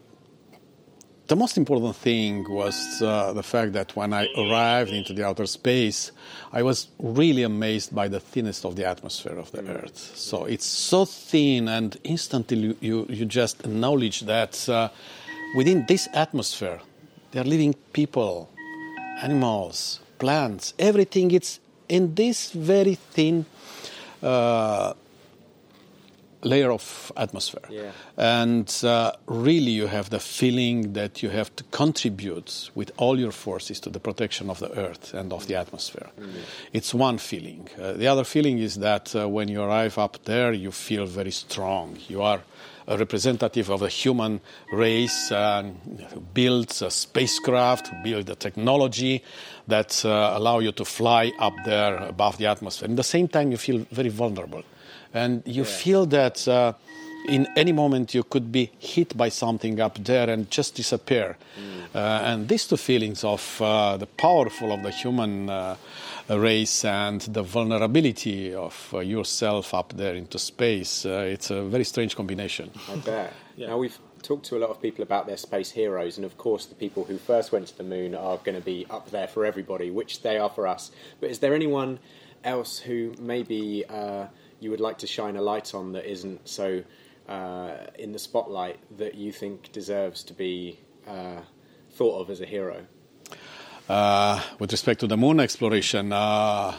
the 1.31 1.37
most 1.37 1.57
important 1.57 1.95
thing 1.95 2.45
was 2.49 3.01
uh, 3.01 3.31
the 3.31 3.41
fact 3.41 3.71
that 3.71 3.95
when 3.95 4.11
I 4.11 4.27
arrived 4.37 4.91
into 4.91 5.13
the 5.13 5.25
outer 5.25 5.45
space, 5.45 6.11
I 6.51 6.61
was 6.61 6.89
really 6.99 7.43
amazed 7.43 7.95
by 7.95 8.09
the 8.09 8.19
thinness 8.19 8.65
of 8.65 8.75
the 8.75 8.85
atmosphere 8.85 9.37
of 9.37 9.49
the 9.53 9.61
mm. 9.61 9.81
Earth. 9.81 9.97
So 10.17 10.43
it's 10.43 10.65
so 10.65 11.05
thin, 11.05 11.69
and 11.69 11.97
instantly 12.03 12.57
you, 12.57 12.77
you, 12.81 13.05
you 13.07 13.25
just 13.25 13.61
acknowledge 13.61 14.21
that 14.21 14.67
uh, 14.67 14.89
within 15.55 15.85
this 15.87 16.09
atmosphere, 16.13 16.81
there 17.31 17.41
are 17.41 17.45
living 17.45 17.73
people, 17.93 18.49
animals, 19.21 19.99
plants, 20.19 20.73
everything. 20.77 21.31
It's 21.31 21.59
in 21.87 22.13
this 22.13 22.51
very 22.51 22.95
thin 22.95 23.45
uh, 24.21 24.93
layer 26.43 26.71
of 26.71 27.11
atmosphere. 27.15 27.63
Yeah. 27.69 27.91
And 28.17 28.73
uh, 28.83 29.13
really, 29.27 29.71
you 29.71 29.87
have 29.87 30.09
the 30.09 30.19
feeling 30.19 30.93
that 30.93 31.23
you 31.23 31.29
have 31.29 31.55
to 31.55 31.63
contribute 31.65 32.69
with 32.75 32.91
all 32.97 33.19
your 33.19 33.31
forces 33.31 33.79
to 33.81 33.89
the 33.89 33.99
protection 33.99 34.49
of 34.49 34.59
the 34.59 34.71
earth 34.77 35.13
and 35.13 35.33
of 35.33 35.47
the 35.47 35.55
atmosphere. 35.55 36.09
Mm-hmm. 36.19 36.39
It's 36.73 36.93
one 36.93 37.17
feeling. 37.17 37.69
Uh, 37.79 37.93
the 37.93 38.07
other 38.07 38.23
feeling 38.23 38.59
is 38.59 38.75
that 38.75 39.15
uh, 39.15 39.27
when 39.27 39.47
you 39.47 39.61
arrive 39.61 39.97
up 39.97 40.23
there, 40.25 40.53
you 40.53 40.71
feel 40.71 41.05
very 41.05 41.31
strong. 41.31 41.97
You 42.07 42.21
are 42.21 42.41
a 42.87 42.97
representative 42.97 43.69
of 43.69 43.79
the 43.79 43.89
human 43.89 44.41
race 44.73 45.31
uh, 45.31 45.63
builds 46.33 46.81
a 46.81 46.89
spacecraft, 46.89 47.91
builds 48.03 48.25
the 48.25 48.35
technology 48.35 49.23
that 49.67 50.03
uh, 50.03 50.33
allow 50.35 50.59
you 50.59 50.71
to 50.71 50.83
fly 50.83 51.31
up 51.39 51.53
there 51.65 51.95
above 51.97 52.37
the 52.37 52.47
atmosphere. 52.47 52.89
At 52.89 52.95
the 52.95 53.03
same 53.03 53.27
time, 53.27 53.51
you 53.51 53.57
feel 53.57 53.85
very 53.91 54.09
vulnerable. 54.09 54.63
And 55.13 55.43
you 55.45 55.63
yeah. 55.63 55.69
feel 55.69 56.05
that 56.07 56.47
uh, 56.47 56.73
in 57.27 57.47
any 57.55 57.71
moment 57.71 58.13
you 58.13 58.23
could 58.23 58.51
be 58.51 58.71
hit 58.79 59.15
by 59.15 59.29
something 59.29 59.79
up 59.79 59.97
there 60.03 60.29
and 60.29 60.49
just 60.49 60.75
disappear. 60.75 61.37
Mm. 61.57 61.95
Uh, 61.95 61.97
and 62.23 62.47
these 62.47 62.67
two 62.67 62.77
feelings 62.77 63.23
of 63.23 63.61
uh, 63.61 63.97
the 63.97 64.05
powerful 64.05 64.71
of 64.71 64.81
the 64.83 64.91
human 64.91 65.49
uh, 65.49 65.75
race 66.29 66.85
and 66.85 67.21
the 67.21 67.43
vulnerability 67.43 68.53
of 68.53 68.89
uh, 68.93 68.99
yourself 68.99 69.73
up 69.73 69.93
there 69.93 70.15
into 70.15 70.39
space, 70.39 71.05
uh, 71.05 71.27
it's 71.27 71.51
a 71.51 71.63
very 71.63 71.83
strange 71.83 72.15
combination. 72.15 72.71
I 72.89 72.95
bet. 72.95 73.33
yeah. 73.57 73.67
Now 73.67 73.77
we've 73.77 73.97
talked 74.21 74.45
to 74.45 74.57
a 74.57 74.59
lot 74.59 74.69
of 74.69 74.81
people 74.81 75.03
about 75.03 75.27
their 75.27 75.37
space 75.37 75.71
heroes, 75.71 76.17
and 76.17 76.25
of 76.25 76.37
course, 76.37 76.65
the 76.65 76.75
people 76.75 77.03
who 77.03 77.17
first 77.17 77.51
went 77.51 77.67
to 77.67 77.77
the 77.77 77.83
moon 77.83 78.15
are 78.15 78.37
going 78.37 78.57
to 78.57 78.63
be 78.63 78.85
up 78.89 79.09
there 79.11 79.27
for 79.27 79.45
everybody, 79.45 79.91
which 79.91 80.21
they 80.21 80.37
are 80.37 80.49
for 80.49 80.67
us. 80.67 80.91
But 81.19 81.29
is 81.29 81.39
there 81.39 81.53
anyone 81.53 81.99
else 82.43 82.79
who 82.79 83.13
maybe 83.19 83.83
uh, 83.89 84.27
you 84.61 84.69
would 84.69 84.79
like 84.79 84.99
to 84.99 85.07
shine 85.07 85.35
a 85.35 85.41
light 85.41 85.73
on 85.73 85.91
that 85.93 86.09
isn't 86.09 86.47
so 86.47 86.83
uh, 87.27 87.75
in 87.97 88.11
the 88.11 88.19
spotlight 88.19 88.79
that 88.97 89.15
you 89.15 89.31
think 89.31 89.71
deserves 89.71 90.23
to 90.23 90.33
be 90.33 90.79
uh, 91.07 91.41
thought 91.91 92.21
of 92.21 92.29
as 92.29 92.41
a 92.41 92.45
hero? 92.45 92.85
Uh, 93.89 94.41
with 94.59 94.71
respect 94.71 94.99
to 95.01 95.07
the 95.07 95.17
moon 95.17 95.39
exploration, 95.39 96.13
uh, 96.13 96.75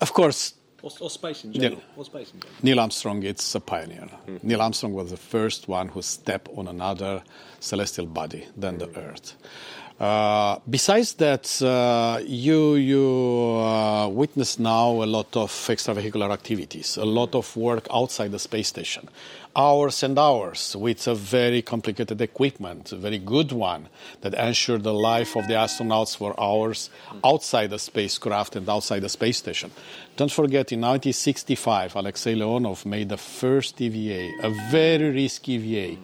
of 0.00 0.12
course. 0.12 0.54
Or, 0.82 0.90
or, 1.00 1.10
space 1.10 1.44
in 1.44 1.52
general. 1.52 1.80
Neil, 1.96 2.04
space 2.04 2.32
in 2.32 2.40
general. 2.40 2.58
Neil 2.62 2.80
Armstrong, 2.80 3.22
it's 3.22 3.54
a 3.54 3.60
pioneer. 3.60 4.08
Mm-hmm. 4.26 4.46
Neil 4.46 4.60
Armstrong 4.60 4.92
was 4.92 5.10
the 5.10 5.16
first 5.16 5.68
one 5.68 5.88
who 5.88 6.02
stepped 6.02 6.50
on 6.56 6.68
another 6.68 7.22
celestial 7.60 8.06
body 8.06 8.46
than 8.56 8.78
mm-hmm. 8.78 8.92
the 8.92 9.00
Earth. 9.00 9.36
Uh, 10.02 10.58
besides 10.68 11.12
that, 11.14 11.62
uh, 11.62 12.20
you 12.26 12.74
you 12.74 13.60
uh, 13.60 14.08
witness 14.08 14.58
now 14.58 15.00
a 15.00 15.06
lot 15.06 15.36
of 15.36 15.48
extravehicular 15.52 16.32
activities, 16.32 16.96
a 16.96 17.04
lot 17.04 17.36
of 17.36 17.56
work 17.56 17.86
outside 17.94 18.32
the 18.32 18.38
space 18.40 18.66
station, 18.66 19.08
hours 19.54 20.02
and 20.02 20.18
hours 20.18 20.74
with 20.76 21.06
a 21.06 21.14
very 21.14 21.62
complicated 21.62 22.20
equipment, 22.20 22.92
a 22.92 22.96
very 22.96 23.18
good 23.18 23.52
one 23.52 23.88
that 24.22 24.34
ensured 24.34 24.82
the 24.82 24.94
life 24.94 25.36
of 25.36 25.46
the 25.48 25.54
astronauts 25.54 26.16
for 26.16 26.38
hours 26.40 26.90
outside 27.24 27.70
the 27.70 27.78
spacecraft 27.78 28.56
and 28.56 28.68
outside 28.68 29.00
the 29.00 29.08
space 29.08 29.38
station. 29.38 29.70
Don't 30.16 30.30
forget, 30.30 30.72
in 30.72 30.80
1965, 30.80 31.96
Alexei 31.96 32.34
Leonov 32.34 32.84
made 32.84 33.08
the 33.08 33.16
first 33.16 33.80
EVA, 33.80 34.46
a 34.46 34.50
very 34.70 35.10
risky 35.10 35.52
EVA, 35.54 35.98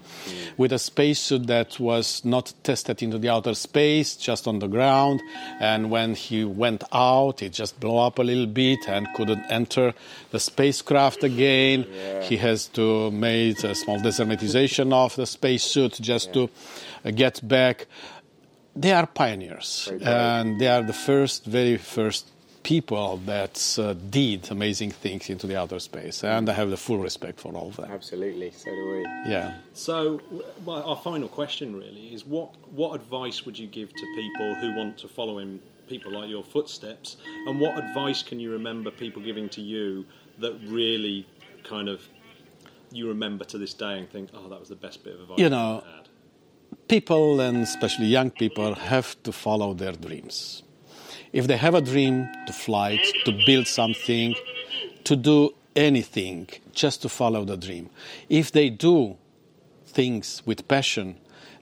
with 0.56 0.72
a 0.72 0.78
spacesuit 0.78 1.46
that 1.46 1.78
was 1.78 2.24
not 2.24 2.54
tested 2.62 3.02
into 3.02 3.18
the 3.18 3.28
outer 3.28 3.54
space, 3.54 4.16
just 4.16 4.48
on 4.48 4.60
the 4.60 4.66
ground. 4.66 5.20
And 5.60 5.90
when 5.90 6.14
he 6.14 6.44
went 6.44 6.84
out, 6.90 7.42
it 7.42 7.52
just 7.52 7.78
blew 7.80 7.98
up 7.98 8.18
a 8.18 8.22
little 8.22 8.46
bit 8.46 8.88
and 8.88 9.06
couldn't 9.14 9.44
enter 9.50 9.92
the 10.30 10.40
spacecraft 10.40 11.22
again. 11.22 11.86
He 12.22 12.38
has 12.38 12.66
to 12.68 13.10
make 13.10 13.37
a 13.46 13.74
small 13.74 13.98
desermatization 13.98 14.92
of 14.92 15.16
the 15.16 15.26
spacesuit 15.26 15.98
just 16.00 16.32
to 16.32 16.48
uh, 17.04 17.10
get 17.10 17.40
back. 17.46 17.86
They 18.76 18.92
are 18.92 19.06
pioneers, 19.06 19.90
and 20.02 20.60
they 20.60 20.68
are 20.68 20.82
the 20.82 20.92
first, 20.92 21.44
very 21.44 21.76
first 21.78 22.28
people 22.62 23.16
that 23.24 23.78
uh, 23.78 23.94
did 24.10 24.50
amazing 24.50 24.90
things 24.90 25.30
into 25.30 25.46
the 25.46 25.56
outer 25.56 25.78
space, 25.78 26.22
and 26.22 26.48
I 26.48 26.52
have 26.52 26.70
the 26.70 26.76
full 26.76 26.98
respect 26.98 27.40
for 27.40 27.52
all 27.54 27.68
of 27.68 27.76
them. 27.76 27.90
Absolutely, 27.90 28.50
so 28.50 28.70
do 28.70 28.90
we. 28.92 29.02
Yeah. 29.32 29.54
So, 29.72 30.20
well, 30.64 30.82
our 30.82 30.96
final 30.96 31.28
question 31.28 31.74
really 31.74 32.14
is: 32.14 32.24
what 32.24 32.50
what 32.72 32.94
advice 32.94 33.44
would 33.44 33.58
you 33.58 33.66
give 33.66 33.88
to 33.92 34.04
people 34.14 34.54
who 34.60 34.76
want 34.76 34.98
to 34.98 35.08
follow 35.08 35.38
in 35.38 35.60
people 35.88 36.12
like 36.12 36.28
your 36.28 36.44
footsteps, 36.44 37.16
and 37.46 37.58
what 37.58 37.78
advice 37.78 38.22
can 38.22 38.38
you 38.38 38.52
remember 38.52 38.90
people 38.90 39.22
giving 39.22 39.48
to 39.48 39.60
you 39.60 40.04
that 40.38 40.54
really 40.66 41.26
kind 41.64 41.88
of 41.88 42.08
you 42.92 43.08
remember 43.08 43.44
to 43.44 43.58
this 43.58 43.74
day 43.74 43.98
and 43.98 44.08
think, 44.10 44.30
oh, 44.34 44.48
that 44.48 44.58
was 44.58 44.68
the 44.68 44.76
best 44.76 45.04
bit 45.04 45.14
of 45.14 45.20
advice 45.22 45.38
You 45.38 45.50
know, 45.50 45.78
ever 45.78 45.96
had? 45.96 46.08
People, 46.88 47.40
and 47.40 47.58
especially 47.58 48.06
young 48.06 48.30
people, 48.30 48.74
have 48.74 49.22
to 49.22 49.32
follow 49.32 49.74
their 49.74 49.92
dreams. 49.92 50.62
If 51.32 51.46
they 51.46 51.56
have 51.56 51.74
a 51.74 51.82
dream 51.82 52.28
to 52.46 52.52
fly, 52.52 52.98
to 53.24 53.38
build 53.46 53.66
something, 53.66 54.34
to 55.04 55.16
do 55.16 55.54
anything, 55.76 56.48
just 56.72 57.02
to 57.02 57.08
follow 57.08 57.44
the 57.44 57.56
dream. 57.56 57.90
If 58.28 58.52
they 58.52 58.70
do 58.70 59.16
things 59.86 60.42
with 60.46 60.66
passion, 60.68 61.16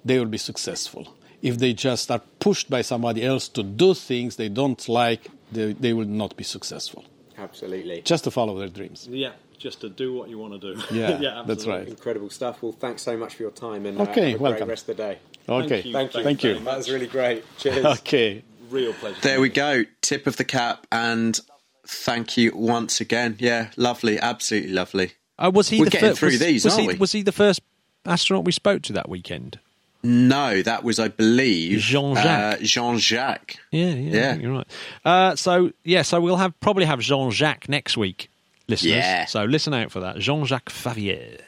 they 0.04 0.18
will 0.18 0.26
be 0.26 0.38
successful. 0.38 1.14
If 1.42 1.58
they 1.58 1.72
just 1.72 2.10
are 2.10 2.22
pushed 2.38 2.70
by 2.70 2.82
somebody 2.82 3.24
else 3.24 3.48
to 3.50 3.62
do 3.62 3.94
things 3.94 4.36
they 4.36 4.48
don't 4.48 4.88
like, 4.88 5.28
they, 5.52 5.72
they 5.72 5.92
will 5.92 6.06
not 6.06 6.36
be 6.36 6.44
successful. 6.44 7.04
Absolutely. 7.38 8.02
Just 8.02 8.24
to 8.24 8.30
follow 8.30 8.58
their 8.58 8.68
dreams. 8.68 9.08
Yeah, 9.10 9.32
just 9.58 9.80
to 9.82 9.88
do 9.88 10.12
what 10.14 10.28
you 10.28 10.38
want 10.38 10.60
to 10.60 10.74
do. 10.74 10.82
Yeah, 10.90 11.18
yeah, 11.20 11.42
that's 11.46 11.66
right. 11.66 11.86
Incredible 11.88 12.30
stuff. 12.30 12.62
Well, 12.62 12.72
thanks 12.72 13.02
so 13.02 13.16
much 13.16 13.34
for 13.34 13.42
your 13.42 13.50
time 13.52 13.86
and 13.86 13.98
uh, 13.98 14.02
Okay, 14.04 14.30
have 14.32 14.40
a 14.40 14.42
welcome. 14.42 14.58
great 14.60 14.68
rest 14.70 14.88
of 14.88 14.96
the 14.96 15.02
day. 15.02 15.18
Okay. 15.48 15.80
you. 15.82 15.92
Thank 15.92 16.14
you. 16.14 16.22
Thank 16.24 16.42
you. 16.44 16.58
That 16.60 16.76
was 16.78 16.90
really 16.90 17.06
great. 17.06 17.44
Cheers. 17.58 17.84
Okay. 18.00 18.42
Real 18.70 18.92
pleasure. 18.94 19.20
There 19.20 19.40
we 19.40 19.48
go. 19.48 19.84
Tip 20.00 20.26
of 20.26 20.36
the 20.38 20.44
cap, 20.44 20.86
and 20.90 21.38
thank 21.86 22.36
you 22.36 22.50
once 22.54 23.00
again. 23.00 23.36
Yeah, 23.38 23.70
lovely, 23.76 24.18
absolutely 24.18 24.72
lovely. 24.72 25.12
Uh, 25.38 25.52
was 25.54 25.68
he 25.68 25.78
We're 25.78 25.84
the 25.84 25.90
getting 25.92 26.08
fir- 26.10 26.14
through 26.16 26.30
was, 26.30 26.38
these, 26.40 26.64
was 26.64 26.74
aren't 26.74 26.82
he, 26.82 26.94
we? 26.94 26.98
Was 26.98 27.12
he 27.12 27.22
the 27.22 27.30
first 27.32 27.60
astronaut 28.04 28.44
we 28.44 28.50
spoke 28.52 28.82
to 28.82 28.92
that 28.94 29.08
weekend? 29.08 29.60
No, 30.02 30.62
that 30.62 30.82
was, 30.84 30.98
I 30.98 31.08
believe, 31.08 31.78
Jean-Jacques. 31.78 32.60
Uh, 32.60 32.64
Jean 32.64 32.98
Jacques. 32.98 33.56
Yeah, 33.70 33.86
yeah, 33.90 34.14
Yeah. 34.14 34.34
You're 34.36 34.52
right. 34.52 34.66
Uh, 35.04 35.36
so 35.36 35.70
yeah, 35.84 36.02
so 36.02 36.20
we'll 36.20 36.36
have 36.36 36.58
probably 36.60 36.84
have 36.86 36.98
Jean 37.00 37.30
Jacques 37.30 37.68
next 37.68 37.96
week, 37.96 38.28
listeners. 38.68 38.92
Yeah. 38.94 39.24
So 39.26 39.44
listen 39.44 39.74
out 39.74 39.90
for 39.90 40.00
that. 40.00 40.18
Jean 40.18 40.44
Jacques 40.44 40.70
Favier, 40.70 41.40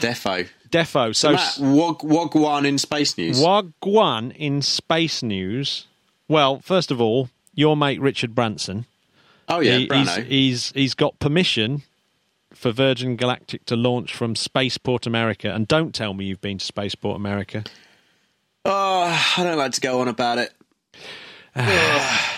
Defo. 0.00 0.48
Defo. 0.70 1.14
So 1.14 1.32
Matt, 1.32 1.54
Wogwan 1.58 2.64
in 2.66 2.78
space 2.78 3.16
news. 3.18 3.40
Wagwan 3.40 4.34
in 4.36 4.62
space 4.62 5.22
news. 5.22 5.86
Well, 6.28 6.60
first 6.60 6.90
of 6.90 7.00
all, 7.00 7.28
your 7.54 7.76
mate 7.76 8.00
Richard 8.00 8.34
Branson. 8.34 8.86
Oh 9.48 9.58
yeah, 9.60 9.78
he- 9.78 9.88
he's, 9.92 10.14
he's 10.16 10.72
he's 10.72 10.94
got 10.94 11.18
permission 11.18 11.82
for 12.54 12.70
Virgin 12.72 13.16
Galactic 13.16 13.64
to 13.66 13.74
launch 13.76 14.14
from 14.14 14.36
Spaceport 14.36 15.06
America. 15.06 15.52
And 15.52 15.66
don't 15.66 15.92
tell 15.94 16.14
me 16.14 16.24
you've 16.26 16.40
been 16.40 16.58
to 16.58 16.64
Spaceport 16.64 17.16
America. 17.16 17.64
oh, 18.64 19.32
I 19.36 19.42
don't 19.44 19.58
like 19.58 19.72
to 19.72 19.80
go 19.80 20.00
on 20.00 20.08
about 20.08 20.38
it. 20.38 20.52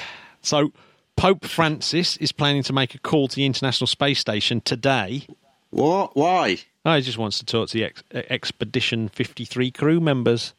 So 0.45 0.73
Pope 1.17 1.45
Francis 1.45 2.17
is 2.17 2.33
planning 2.33 2.63
to 2.65 2.73
make 2.73 2.95
a 2.95 2.99
call 2.99 3.29
to 3.29 3.37
the 3.37 3.47
International 3.47 3.87
Space 3.87 4.19
Station 4.19 4.61
today. 4.61 5.27
What? 5.71 6.17
Why? 6.17 6.59
Oh, 6.85 6.97
he 6.97 7.03
just 7.03 7.19
wants 7.19 7.39
to 7.39 7.45
talk 7.45 7.69
to 7.69 7.75
the 7.79 7.85
ex- 7.85 8.03
Expedition 8.13 9.09
53 9.09 9.71
crew 9.71 10.01
members. 10.01 10.53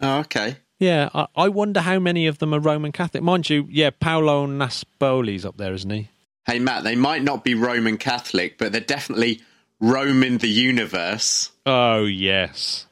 Oh, 0.00 0.18
okay. 0.20 0.56
Yeah, 0.78 1.08
I, 1.14 1.26
I 1.36 1.48
wonder 1.48 1.80
how 1.80 1.98
many 1.98 2.26
of 2.26 2.38
them 2.38 2.54
are 2.54 2.60
Roman 2.60 2.92
Catholic. 2.92 3.22
Mind 3.22 3.48
you, 3.50 3.66
yeah, 3.70 3.90
Paolo 3.90 4.46
Nespoli's 4.46 5.44
up 5.44 5.56
there, 5.56 5.72
isn't 5.74 5.90
he? 5.90 6.08
Hey 6.46 6.58
Matt, 6.58 6.84
they 6.84 6.94
might 6.94 7.22
not 7.22 7.42
be 7.42 7.54
Roman 7.54 7.96
Catholic, 7.96 8.58
but 8.58 8.70
they're 8.70 8.80
definitely 8.82 9.40
Roman 9.80 10.38
the 10.38 10.48
universe. 10.48 11.50
Oh, 11.64 12.04
yes. 12.04 12.86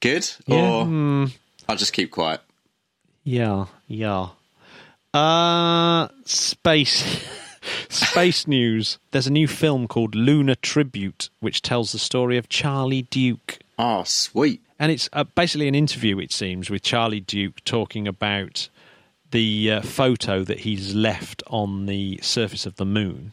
Good? 0.00 0.30
Yeah, 0.46 0.70
Or 0.70 0.84
hmm. 0.84 1.24
I'll 1.68 1.76
just 1.76 1.94
keep 1.94 2.10
quiet. 2.10 2.40
Yeah, 3.22 3.66
yeah. 3.86 4.28
Uh, 5.14 6.08
space. 6.24 7.24
space 7.88 8.46
news. 8.46 8.98
There's 9.12 9.26
a 9.28 9.32
new 9.32 9.46
film 9.48 9.86
called 9.88 10.14
Lunar 10.14 10.56
Tribute, 10.56 11.30
which 11.40 11.62
tells 11.62 11.92
the 11.92 11.98
story 11.98 12.36
of 12.36 12.48
Charlie 12.48 13.02
Duke. 13.02 13.58
Oh, 13.78 14.02
sweet. 14.04 14.60
And 14.78 14.90
it's 14.90 15.08
uh, 15.12 15.24
basically 15.24 15.68
an 15.68 15.74
interview, 15.74 16.18
it 16.18 16.32
seems, 16.32 16.68
with 16.68 16.82
Charlie 16.82 17.20
Duke 17.20 17.62
talking 17.64 18.08
about 18.08 18.68
the 19.30 19.70
uh, 19.70 19.80
photo 19.82 20.42
that 20.44 20.60
he's 20.60 20.94
left 20.94 21.42
on 21.46 21.86
the 21.86 22.18
surface 22.22 22.66
of 22.66 22.76
the 22.76 22.84
moon. 22.84 23.32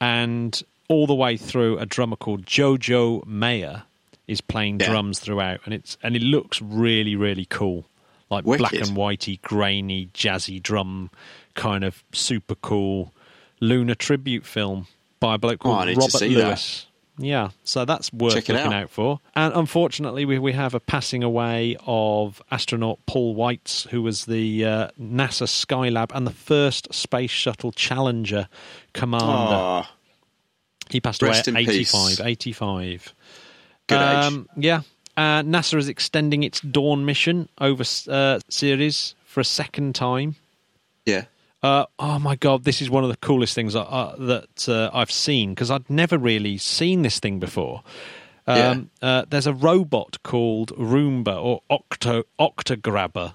And 0.00 0.62
all 0.88 1.06
the 1.06 1.14
way 1.14 1.36
through, 1.36 1.78
a 1.78 1.86
drummer 1.86 2.16
called 2.16 2.46
Jojo 2.46 3.26
Mayer 3.26 3.82
is 4.26 4.40
playing 4.40 4.80
Yeah. 4.80 4.86
drums 4.90 5.18
throughout, 5.18 5.60
and 5.64 5.74
it's 5.74 5.98
and 6.02 6.14
it 6.16 6.22
looks 6.22 6.62
really, 6.62 7.16
really 7.16 7.44
cool, 7.44 7.84
like 8.30 8.44
black 8.44 8.72
and 8.72 8.88
whitey, 8.96 9.40
grainy, 9.42 10.06
jazzy 10.14 10.62
drum, 10.62 11.10
kind 11.54 11.84
of 11.84 12.02
super 12.12 12.54
cool 12.54 13.12
lunar 13.60 13.94
tribute 13.94 14.46
film 14.46 14.86
by 15.18 15.34
a 15.34 15.38
bloke 15.38 15.60
Oh, 15.66 15.70
called 15.70 15.88
to 15.88 15.94
Robert 15.94 16.10
see 16.12 16.34
that. 16.34 16.46
Lewis. 16.46 16.86
Yeah, 17.18 17.50
so 17.64 17.84
that's 17.84 18.10
worth 18.14 18.34
looking 18.34 18.56
out. 18.56 18.72
out 18.72 18.88
for. 18.88 19.20
And 19.36 19.52
unfortunately, 19.54 20.24
we, 20.24 20.38
we 20.38 20.52
have 20.54 20.72
a 20.74 20.80
passing 20.80 21.22
away 21.22 21.76
of 21.86 22.40
astronaut 22.50 22.98
Paul 23.04 23.36
Weitz, 23.36 23.86
who 23.88 24.00
was 24.00 24.24
the 24.24 24.64
uh, 24.64 24.88
NASA 24.98 25.46
Skylab 25.46 26.12
and 26.14 26.26
the 26.26 26.30
first 26.32 26.94
Space 26.94 27.30
Shuttle 27.30 27.72
Challenger 27.72 28.48
commander. 28.94 29.26
Oh, 29.26 29.86
he 30.88 31.00
passed 31.00 31.22
away 31.22 31.32
at 31.32 31.46
85. 31.46 32.20
85. 32.24 33.14
good 33.86 33.94
age. 33.96 34.24
Um, 34.24 34.48
yeah. 34.56 34.80
Uh, 35.20 35.42
NASA 35.42 35.76
is 35.76 35.86
extending 35.86 36.44
its 36.44 36.62
Dawn 36.62 37.04
mission 37.04 37.50
over 37.58 37.84
uh, 38.08 38.40
Ceres 38.48 39.14
for 39.26 39.40
a 39.40 39.44
second 39.44 39.94
time. 39.94 40.36
Yeah. 41.04 41.24
Uh, 41.62 41.84
oh 41.98 42.18
my 42.18 42.36
god, 42.36 42.64
this 42.64 42.80
is 42.80 42.88
one 42.88 43.04
of 43.04 43.10
the 43.10 43.18
coolest 43.18 43.54
things 43.54 43.76
uh, 43.76 43.82
uh, 43.82 44.16
that 44.16 44.66
uh, 44.66 44.88
I've 44.94 45.10
seen 45.10 45.50
because 45.50 45.70
I'd 45.70 45.90
never 45.90 46.16
really 46.16 46.56
seen 46.56 47.02
this 47.02 47.20
thing 47.20 47.38
before. 47.38 47.82
Um, 48.46 48.88
uh, 49.02 49.26
there's 49.28 49.46
a 49.46 49.52
robot 49.52 50.22
called 50.22 50.70
Roomba 50.78 51.38
or 51.38 51.60
Octo 51.68 52.22
Octograbber, 52.40 53.34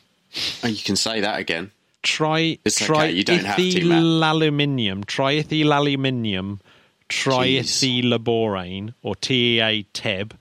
Oh, 0.62 0.68
you 0.68 0.82
can 0.82 0.96
say 0.96 1.20
that 1.20 1.38
again. 1.38 1.70
Tri, 2.02 2.58
It's 2.64 2.80
okay, 2.82 3.10
you 3.10 3.24
don't 3.24 3.44
have 3.44 3.56
to, 3.56 3.62
triethylaluminium, 3.62 5.04
triethylaluminium, 5.04 6.60
triethylaborane, 7.08 8.94
or 9.02 9.14
TEA 9.16 9.84
TEB, 9.92 10.34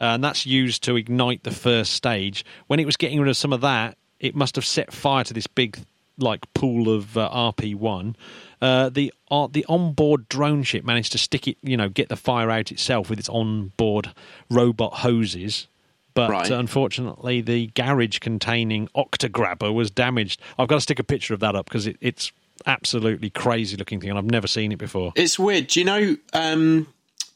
and 0.00 0.22
that's 0.22 0.46
used 0.46 0.82
to 0.84 0.96
ignite 0.96 1.42
the 1.44 1.50
first 1.50 1.92
stage. 1.92 2.44
When 2.66 2.80
it 2.80 2.86
was 2.86 2.96
getting 2.96 3.20
rid 3.20 3.28
of 3.28 3.36
some 3.36 3.52
of 3.52 3.60
that, 3.62 3.96
it 4.20 4.34
must 4.34 4.56
have 4.56 4.64
set 4.64 4.92
fire 4.92 5.24
to 5.24 5.34
this 5.34 5.46
big, 5.46 5.78
like 6.18 6.52
pool 6.54 6.94
of 6.94 7.16
uh, 7.18 7.28
RP1. 7.30 8.14
Uh, 8.60 8.88
the 8.88 9.12
uh, 9.30 9.48
the 9.50 9.66
onboard 9.68 10.28
drone 10.28 10.62
ship 10.62 10.84
managed 10.84 11.12
to 11.12 11.18
stick 11.18 11.46
it, 11.46 11.58
you 11.62 11.76
know, 11.76 11.88
get 11.88 12.08
the 12.08 12.16
fire 12.16 12.50
out 12.50 12.72
itself 12.72 13.10
with 13.10 13.18
its 13.18 13.28
onboard 13.28 14.12
robot 14.50 14.94
hoses. 14.94 15.66
But 16.14 16.30
Right. 16.30 16.50
unfortunately, 16.50 17.42
the 17.42 17.66
garage 17.74 18.20
containing 18.20 18.88
Octograbber 18.96 19.74
was 19.74 19.90
damaged. 19.90 20.40
I've 20.58 20.68
got 20.68 20.76
to 20.76 20.80
stick 20.80 20.98
a 20.98 21.04
picture 21.04 21.34
of 21.34 21.40
that 21.40 21.54
up 21.54 21.66
because 21.66 21.86
it, 21.86 21.98
it's 22.00 22.32
absolutely 22.64 23.28
crazy 23.28 23.76
looking 23.76 24.00
thing, 24.00 24.08
and 24.08 24.18
I've 24.18 24.24
never 24.24 24.46
seen 24.46 24.72
it 24.72 24.78
before. 24.78 25.12
It's 25.14 25.38
weird. 25.38 25.66
Do 25.66 25.80
you 25.80 25.84
know? 25.84 26.16
Um, 26.32 26.86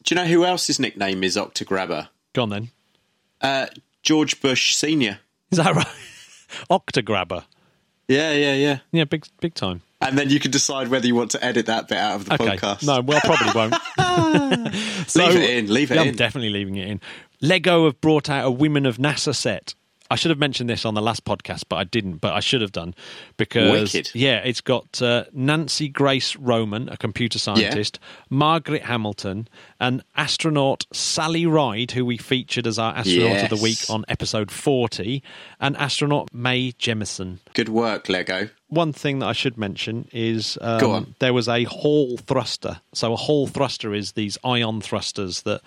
do 0.02 0.14
you 0.14 0.16
know 0.16 0.26
who 0.26 0.46
else's 0.46 0.78
nickname 0.78 1.22
is 1.22 1.36
Octograbber? 1.36 2.08
Go 2.32 2.42
on 2.42 2.48
then. 2.50 2.68
Uh, 3.40 3.66
George 4.02 4.40
Bush 4.40 4.74
Senior. 4.74 5.18
Is 5.50 5.58
that 5.58 5.74
right? 5.74 5.86
Octograbber. 6.70 7.44
Yeah, 8.08 8.32
yeah, 8.32 8.54
yeah. 8.54 8.78
Yeah, 8.92 9.04
big 9.04 9.26
big 9.40 9.54
time. 9.54 9.82
And 10.00 10.16
then 10.18 10.30
you 10.30 10.40
can 10.40 10.50
decide 10.50 10.88
whether 10.88 11.06
you 11.06 11.14
want 11.14 11.30
to 11.32 11.44
edit 11.44 11.66
that 11.66 11.86
bit 11.88 11.98
out 11.98 12.16
of 12.16 12.24
the 12.24 12.34
Okay. 12.34 12.56
podcast. 12.56 12.86
No, 12.86 13.00
well, 13.02 13.20
probably 13.20 13.52
won't. 13.54 13.74
So- 15.08 15.26
leave 15.26 15.36
it 15.36 15.50
in. 15.50 15.72
Leave 15.72 15.90
it 15.90 15.94
Yeah, 15.96 16.02
in. 16.02 16.08
I'm 16.08 16.14
definitely 16.16 16.50
leaving 16.50 16.76
it 16.76 16.88
in. 16.88 17.00
Lego 17.42 17.84
have 17.84 18.00
brought 18.00 18.30
out 18.30 18.46
a 18.46 18.50
Women 18.50 18.86
of 18.86 18.96
NASA 18.96 19.34
set. 19.34 19.74
I 20.10 20.16
should 20.16 20.30
have 20.30 20.38
mentioned 20.38 20.68
this 20.68 20.84
on 20.84 20.94
the 20.94 21.00
last 21.00 21.24
podcast, 21.24 21.64
but 21.68 21.76
I 21.76 21.84
didn't. 21.84 22.16
But 22.16 22.32
I 22.32 22.40
should 22.40 22.60
have 22.62 22.72
done 22.72 22.94
because 23.36 23.94
Wicked. 23.94 24.10
yeah, 24.14 24.38
it's 24.38 24.60
got 24.60 25.00
uh, 25.00 25.24
Nancy 25.32 25.88
Grace 25.88 26.34
Roman, 26.34 26.88
a 26.88 26.96
computer 26.96 27.38
scientist, 27.38 28.00
Margaret 28.28 28.82
Hamilton, 28.82 29.46
and 29.78 30.02
astronaut 30.16 30.86
Sally 30.92 31.46
Ride, 31.46 31.92
who 31.92 32.04
we 32.04 32.16
featured 32.18 32.66
as 32.66 32.78
our 32.78 32.92
astronaut 32.94 33.44
of 33.44 33.50
the 33.50 33.62
week 33.62 33.78
on 33.88 34.04
episode 34.08 34.50
forty, 34.50 35.22
and 35.60 35.76
astronaut 35.76 36.34
Mae 36.34 36.72
Jemison. 36.72 37.38
Good 37.54 37.68
work, 37.68 38.08
Lego. 38.08 38.48
One 38.68 38.92
thing 38.92 39.20
that 39.20 39.26
I 39.26 39.32
should 39.32 39.58
mention 39.58 40.08
is 40.12 40.58
um, 40.60 40.80
Go 40.80 40.90
on. 40.92 41.14
there 41.18 41.32
was 41.32 41.48
a 41.48 41.64
Hall 41.64 42.16
thruster. 42.16 42.80
So 42.94 43.12
a 43.12 43.16
Hall 43.16 43.46
thruster 43.46 43.94
is 43.94 44.12
these 44.12 44.38
ion 44.44 44.80
thrusters 44.80 45.42
that 45.42 45.60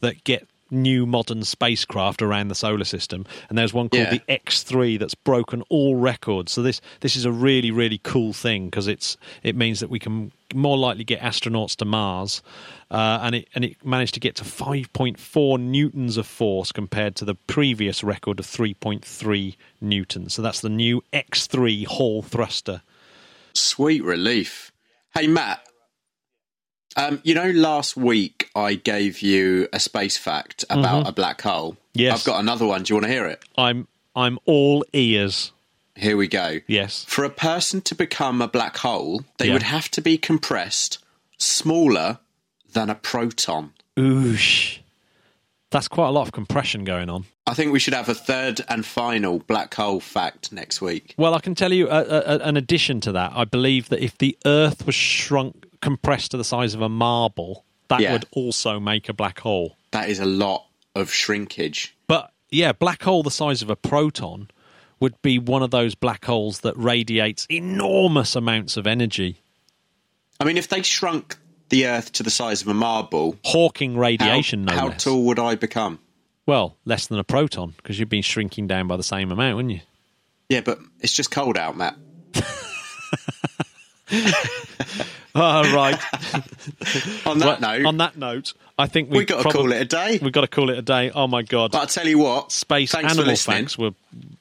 that 0.00 0.22
get 0.24 0.48
new 0.70 1.06
modern 1.06 1.42
spacecraft 1.44 2.20
around 2.22 2.48
the 2.48 2.54
solar 2.54 2.84
system. 2.84 3.24
And 3.48 3.56
there's 3.56 3.72
one 3.72 3.88
called 3.88 4.04
Yeah. 4.04 4.10
the 4.18 4.22
X3 4.28 4.98
that's 4.98 5.14
broken 5.14 5.62
all 5.68 5.96
records. 5.96 6.52
So 6.52 6.62
this 6.62 6.80
this 7.00 7.16
is 7.16 7.24
a 7.24 7.32
really 7.32 7.70
really 7.70 8.00
cool 8.02 8.32
thing 8.32 8.66
because 8.66 8.86
it's 8.86 9.16
it 9.42 9.56
means 9.56 9.80
that 9.80 9.90
we 9.90 9.98
can 9.98 10.32
more 10.54 10.78
likely 10.78 11.04
get 11.04 11.20
astronauts 11.20 11.76
to 11.76 11.84
Mars. 11.84 12.42
Uh, 12.90 13.18
and 13.22 13.34
it 13.34 13.48
and 13.54 13.64
it 13.64 13.76
managed 13.84 14.14
to 14.14 14.20
get 14.20 14.34
to 14.36 14.44
5.4 14.44 15.60
newtons 15.60 16.16
of 16.16 16.26
force 16.26 16.72
compared 16.72 17.14
to 17.16 17.24
the 17.24 17.34
previous 17.34 18.02
record 18.02 18.40
of 18.40 18.46
3.3 18.46 19.56
newtons. 19.80 20.32
So 20.34 20.42
that's 20.42 20.60
the 20.60 20.70
new 20.70 21.02
X3 21.12 21.86
Hall 21.86 22.22
thruster. 22.22 22.82
Sweet 23.54 24.02
relief. 24.04 24.72
Hey, 25.14 25.26
Matt. 25.26 25.64
Um, 26.98 27.20
you 27.22 27.34
know, 27.34 27.50
last 27.50 27.96
week 27.96 28.50
I 28.56 28.74
gave 28.74 29.22
you 29.22 29.68
a 29.72 29.78
space 29.80 30.16
fact 30.18 30.64
about 30.68 31.08
a 31.08 31.12
black 31.12 31.40
hole. 31.40 31.76
Yes. 31.94 32.18
I've 32.20 32.24
got 32.26 32.40
another 32.40 32.66
one. 32.66 32.82
Do 32.82 32.92
you 32.92 32.96
want 32.96 33.06
to 33.06 33.12
hear 33.12 33.26
it? 33.26 33.42
I'm 33.56 33.86
I'm 34.16 34.38
all 34.46 34.84
ears. 34.92 35.52
Here 35.94 36.16
we 36.16 36.26
go. 36.28 36.58
Yes. 36.66 37.04
For 37.08 37.24
a 37.24 37.30
person 37.30 37.80
to 37.82 37.94
become 37.94 38.42
a 38.42 38.48
black 38.48 38.76
hole, 38.78 39.22
they 39.38 39.46
Yeah. 39.46 39.52
would 39.54 39.62
have 39.62 39.88
to 39.92 40.00
be 40.00 40.18
compressed 40.18 40.98
smaller 41.38 42.18
than 42.72 42.90
a 42.90 42.94
proton. 42.94 43.72
Oosh. 43.96 44.78
That's 45.70 45.86
quite 45.88 46.08
a 46.08 46.12
lot 46.12 46.22
of 46.22 46.32
compression 46.32 46.84
going 46.84 47.10
on. 47.10 47.26
I 47.46 47.54
think 47.54 47.72
we 47.72 47.78
should 47.78 47.94
have 47.94 48.08
a 48.08 48.14
third 48.14 48.60
and 48.68 48.84
final 48.84 49.38
black 49.40 49.74
hole 49.74 50.00
fact 50.00 50.50
next 50.52 50.80
week. 50.80 51.14
Well, 51.16 51.34
I 51.34 51.40
can 51.40 51.54
tell 51.54 51.72
you 51.72 51.88
uh, 51.88 52.22
uh, 52.26 52.38
an 52.42 52.56
addition 52.56 53.00
to 53.02 53.12
that. 53.12 53.32
I 53.34 53.44
believe 53.44 53.88
that 53.90 54.00
if 54.02 54.16
the 54.18 54.36
Earth 54.46 54.84
was 54.86 54.94
shrunk, 54.94 55.66
compressed 55.80 56.30
to 56.32 56.36
the 56.36 56.44
size 56.44 56.74
of 56.74 56.82
a 56.82 56.88
marble, 56.88 57.64
that 57.88 58.00
Yeah. 58.00 58.12
would 58.12 58.26
also 58.32 58.78
make 58.80 59.08
a 59.08 59.12
black 59.12 59.40
hole. 59.40 59.76
That 59.92 60.08
is 60.08 60.18
a 60.20 60.24
lot 60.26 60.66
of 60.94 61.12
shrinkage. 61.12 61.96
But 62.06 62.32
yeah, 62.50 62.72
black 62.72 63.02
hole 63.02 63.22
the 63.22 63.30
size 63.30 63.62
of 63.62 63.70
a 63.70 63.76
proton 63.76 64.50
would 65.00 65.20
be 65.22 65.38
one 65.38 65.62
of 65.62 65.70
those 65.70 65.94
black 65.94 66.24
holes 66.24 66.60
that 66.60 66.76
radiates 66.76 67.46
enormous 67.50 68.34
amounts 68.34 68.76
of 68.76 68.86
energy. 68.86 69.40
I 70.40 70.44
mean, 70.44 70.56
if 70.58 70.68
they 70.68 70.82
shrunk 70.82 71.36
the 71.68 71.86
Earth 71.86 72.12
to 72.12 72.22
the 72.22 72.30
size 72.30 72.62
of 72.62 72.68
a 72.68 72.74
marble, 72.74 73.36
Hawking 73.44 73.94
how, 73.94 74.00
radiation, 74.00 74.64
no 74.64 74.74
how 74.74 74.88
less. 74.88 75.04
tall 75.04 75.22
would 75.24 75.38
I 75.38 75.54
become? 75.54 76.00
Well, 76.46 76.76
less 76.84 77.06
than 77.06 77.18
a 77.18 77.24
proton 77.24 77.74
because 77.76 77.98
you've 77.98 78.08
been 78.08 78.22
shrinking 78.22 78.66
down 78.66 78.88
by 78.88 78.96
the 78.96 79.02
same 79.02 79.30
amount, 79.30 79.56
wouldn't 79.56 79.74
you? 79.74 79.80
Yeah, 80.48 80.62
but 80.62 80.78
it's 81.00 81.12
just 81.12 81.30
cold 81.30 81.58
out, 81.58 81.76
Matt. 81.76 81.96
Oh, 85.40 85.74
right. 85.74 85.98
On 87.26 87.38
that 87.38 87.60
Well, 87.60 87.60
note, 87.60 87.86
on 87.86 87.96
that 87.98 88.16
note, 88.16 88.54
I 88.78 88.86
think 88.86 89.10
we 89.10 89.18
we 89.18 89.24
got 89.24 89.42
to 89.42 89.50
call 89.50 89.72
it 89.72 89.80
a 89.80 89.84
day. 89.84 90.18
We've 90.20 90.32
got 90.32 90.40
to 90.42 90.46
call 90.48 90.70
it 90.70 90.78
a 90.78 90.82
day. 90.82 91.10
Oh 91.14 91.26
my 91.26 91.42
god! 91.42 91.72
But 91.72 91.82
I 91.82 91.86
tell 91.86 92.06
you 92.06 92.18
what, 92.18 92.52
Space 92.52 92.94
animal 92.94 93.36
facts 93.36 93.76
were 93.78 93.92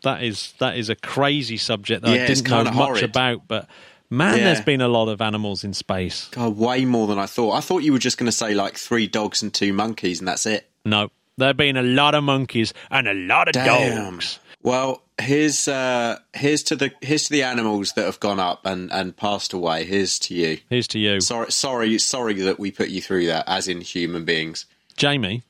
that 0.04 0.24
is 0.24 0.54
that 0.60 0.78
is 0.78 0.90
a 0.90 0.96
crazy 0.96 1.58
subject 1.58 2.04
that 2.04 2.16
Yeah, 2.16 2.24
I 2.24 2.28
didn't 2.28 2.50
know 2.50 2.64
much 2.66 2.74
horrid. 2.74 3.04
about. 3.04 3.48
But 3.48 3.68
man, 4.10 4.38
Yeah. 4.38 4.44
there's 4.46 4.62
been 4.62 4.82
a 4.82 4.88
lot 4.88 5.10
of 5.10 5.22
animals 5.22 5.64
in 5.64 5.74
space. 5.74 6.28
God, 6.32 6.58
way 6.58 6.86
more 6.86 7.08
than 7.08 7.20
I 7.20 7.26
thought. 7.26 7.52
I 7.54 7.62
thought 7.62 7.80
you 7.84 7.94
were 7.94 8.00
just 8.00 8.18
going 8.18 8.28
to 8.28 8.32
say 8.36 8.54
like 8.54 8.78
three 8.78 9.08
dogs 9.08 9.42
and 9.44 9.54
two 9.54 9.74
monkeys, 9.74 10.20
and 10.20 10.28
that's 10.28 10.46
it. 10.46 10.70
No, 10.86 11.10
there 11.38 11.48
have 11.50 11.58
been 11.58 11.78
a 11.78 11.84
lot 11.84 12.16
of 12.16 12.24
monkeys 12.24 12.74
and 12.90 13.08
a 13.08 13.14
lot 13.14 13.48
of 13.48 13.54
Damn. 13.54 14.12
dogs. 14.14 14.40
Well, 14.68 15.02
here's 15.18 15.70
uh, 15.70 16.20
here's 16.34 16.62
to 16.64 16.76
the 16.76 16.92
here's 17.02 17.24
to 17.28 17.30
the 17.32 17.44
animals 17.44 17.94
that 17.94 18.04
have 18.04 18.20
gone 18.20 18.38
up 18.38 18.66
and, 18.66 18.92
and 18.92 19.16
passed 19.16 19.54
away. 19.54 19.86
Here's 19.86 20.20
to 20.20 20.36
you. 20.36 20.58
Here's 20.70 20.90
to 20.90 21.00
you, 21.00 21.22
Sorry, 21.22 21.50
sorry, 21.54 21.98
sorry 22.00 22.34
that 22.34 22.60
we 22.60 22.72
put 22.72 22.90
you 22.90 23.02
through 23.02 23.28
that, 23.28 23.46
as 23.48 23.70
in 23.70 23.80
human 23.80 24.26
beings. 24.26 24.66
Jamie. 24.98 25.44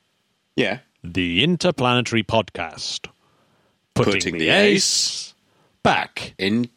Yeah. 0.55 0.81
The 1.03 1.43
Interplanetary 1.43 2.21
Podcast, 2.21 3.07
putting, 3.95 4.13
Putting 4.13 4.33
the, 4.33 4.39
the 4.45 4.49
ace 4.49 5.33
back 5.81 6.35
In 6.37 6.69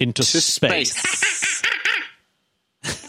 into 0.00 0.22
space. 0.22 0.96
space. 0.96 1.62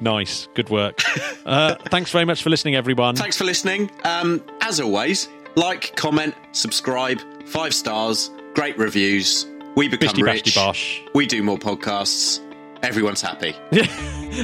Nice, 0.00 0.46
good 0.54 0.70
work. 0.70 1.00
uh, 1.44 1.74
thanks 1.86 2.12
very 2.12 2.24
much 2.24 2.42
for 2.44 2.50
listening, 2.50 2.76
everyone. 2.76 3.16
Thanks 3.16 3.36
for 3.36 3.42
listening. 3.42 3.90
Um, 4.04 4.44
as 4.60 4.78
always, 4.80 5.28
like, 5.58 5.94
comment, 5.96 6.34
subscribe, 6.52 7.20
five 7.46 7.74
stars, 7.74 8.30
great 8.54 8.78
reviews. 8.78 9.46
We 9.76 9.88
become 9.88 10.14
Bishty 10.14 10.22
rich. 10.22 10.54
bosh. 10.54 11.02
We 11.14 11.26
do 11.26 11.42
more 11.42 11.58
podcasts. 11.58 12.40
Everyone's 12.82 13.20
happy. 13.20 13.54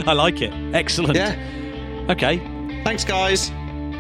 I 0.07 0.13
like 0.13 0.43
it. 0.43 0.53
Excellent. 0.75 1.17
Yeah. 1.17 2.07
Okay. 2.11 2.39
Thanks, 2.85 3.05
guys. 3.05 3.51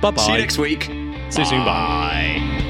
Bye 0.01 0.11
bye. 0.11 0.23
See 0.23 0.33
you 0.33 0.39
next 0.39 0.59
week. 0.59 0.85
See 1.31 1.41
you 1.41 1.47
soon. 1.47 1.65
Bye. 1.65 2.39
Bye. 2.41 2.64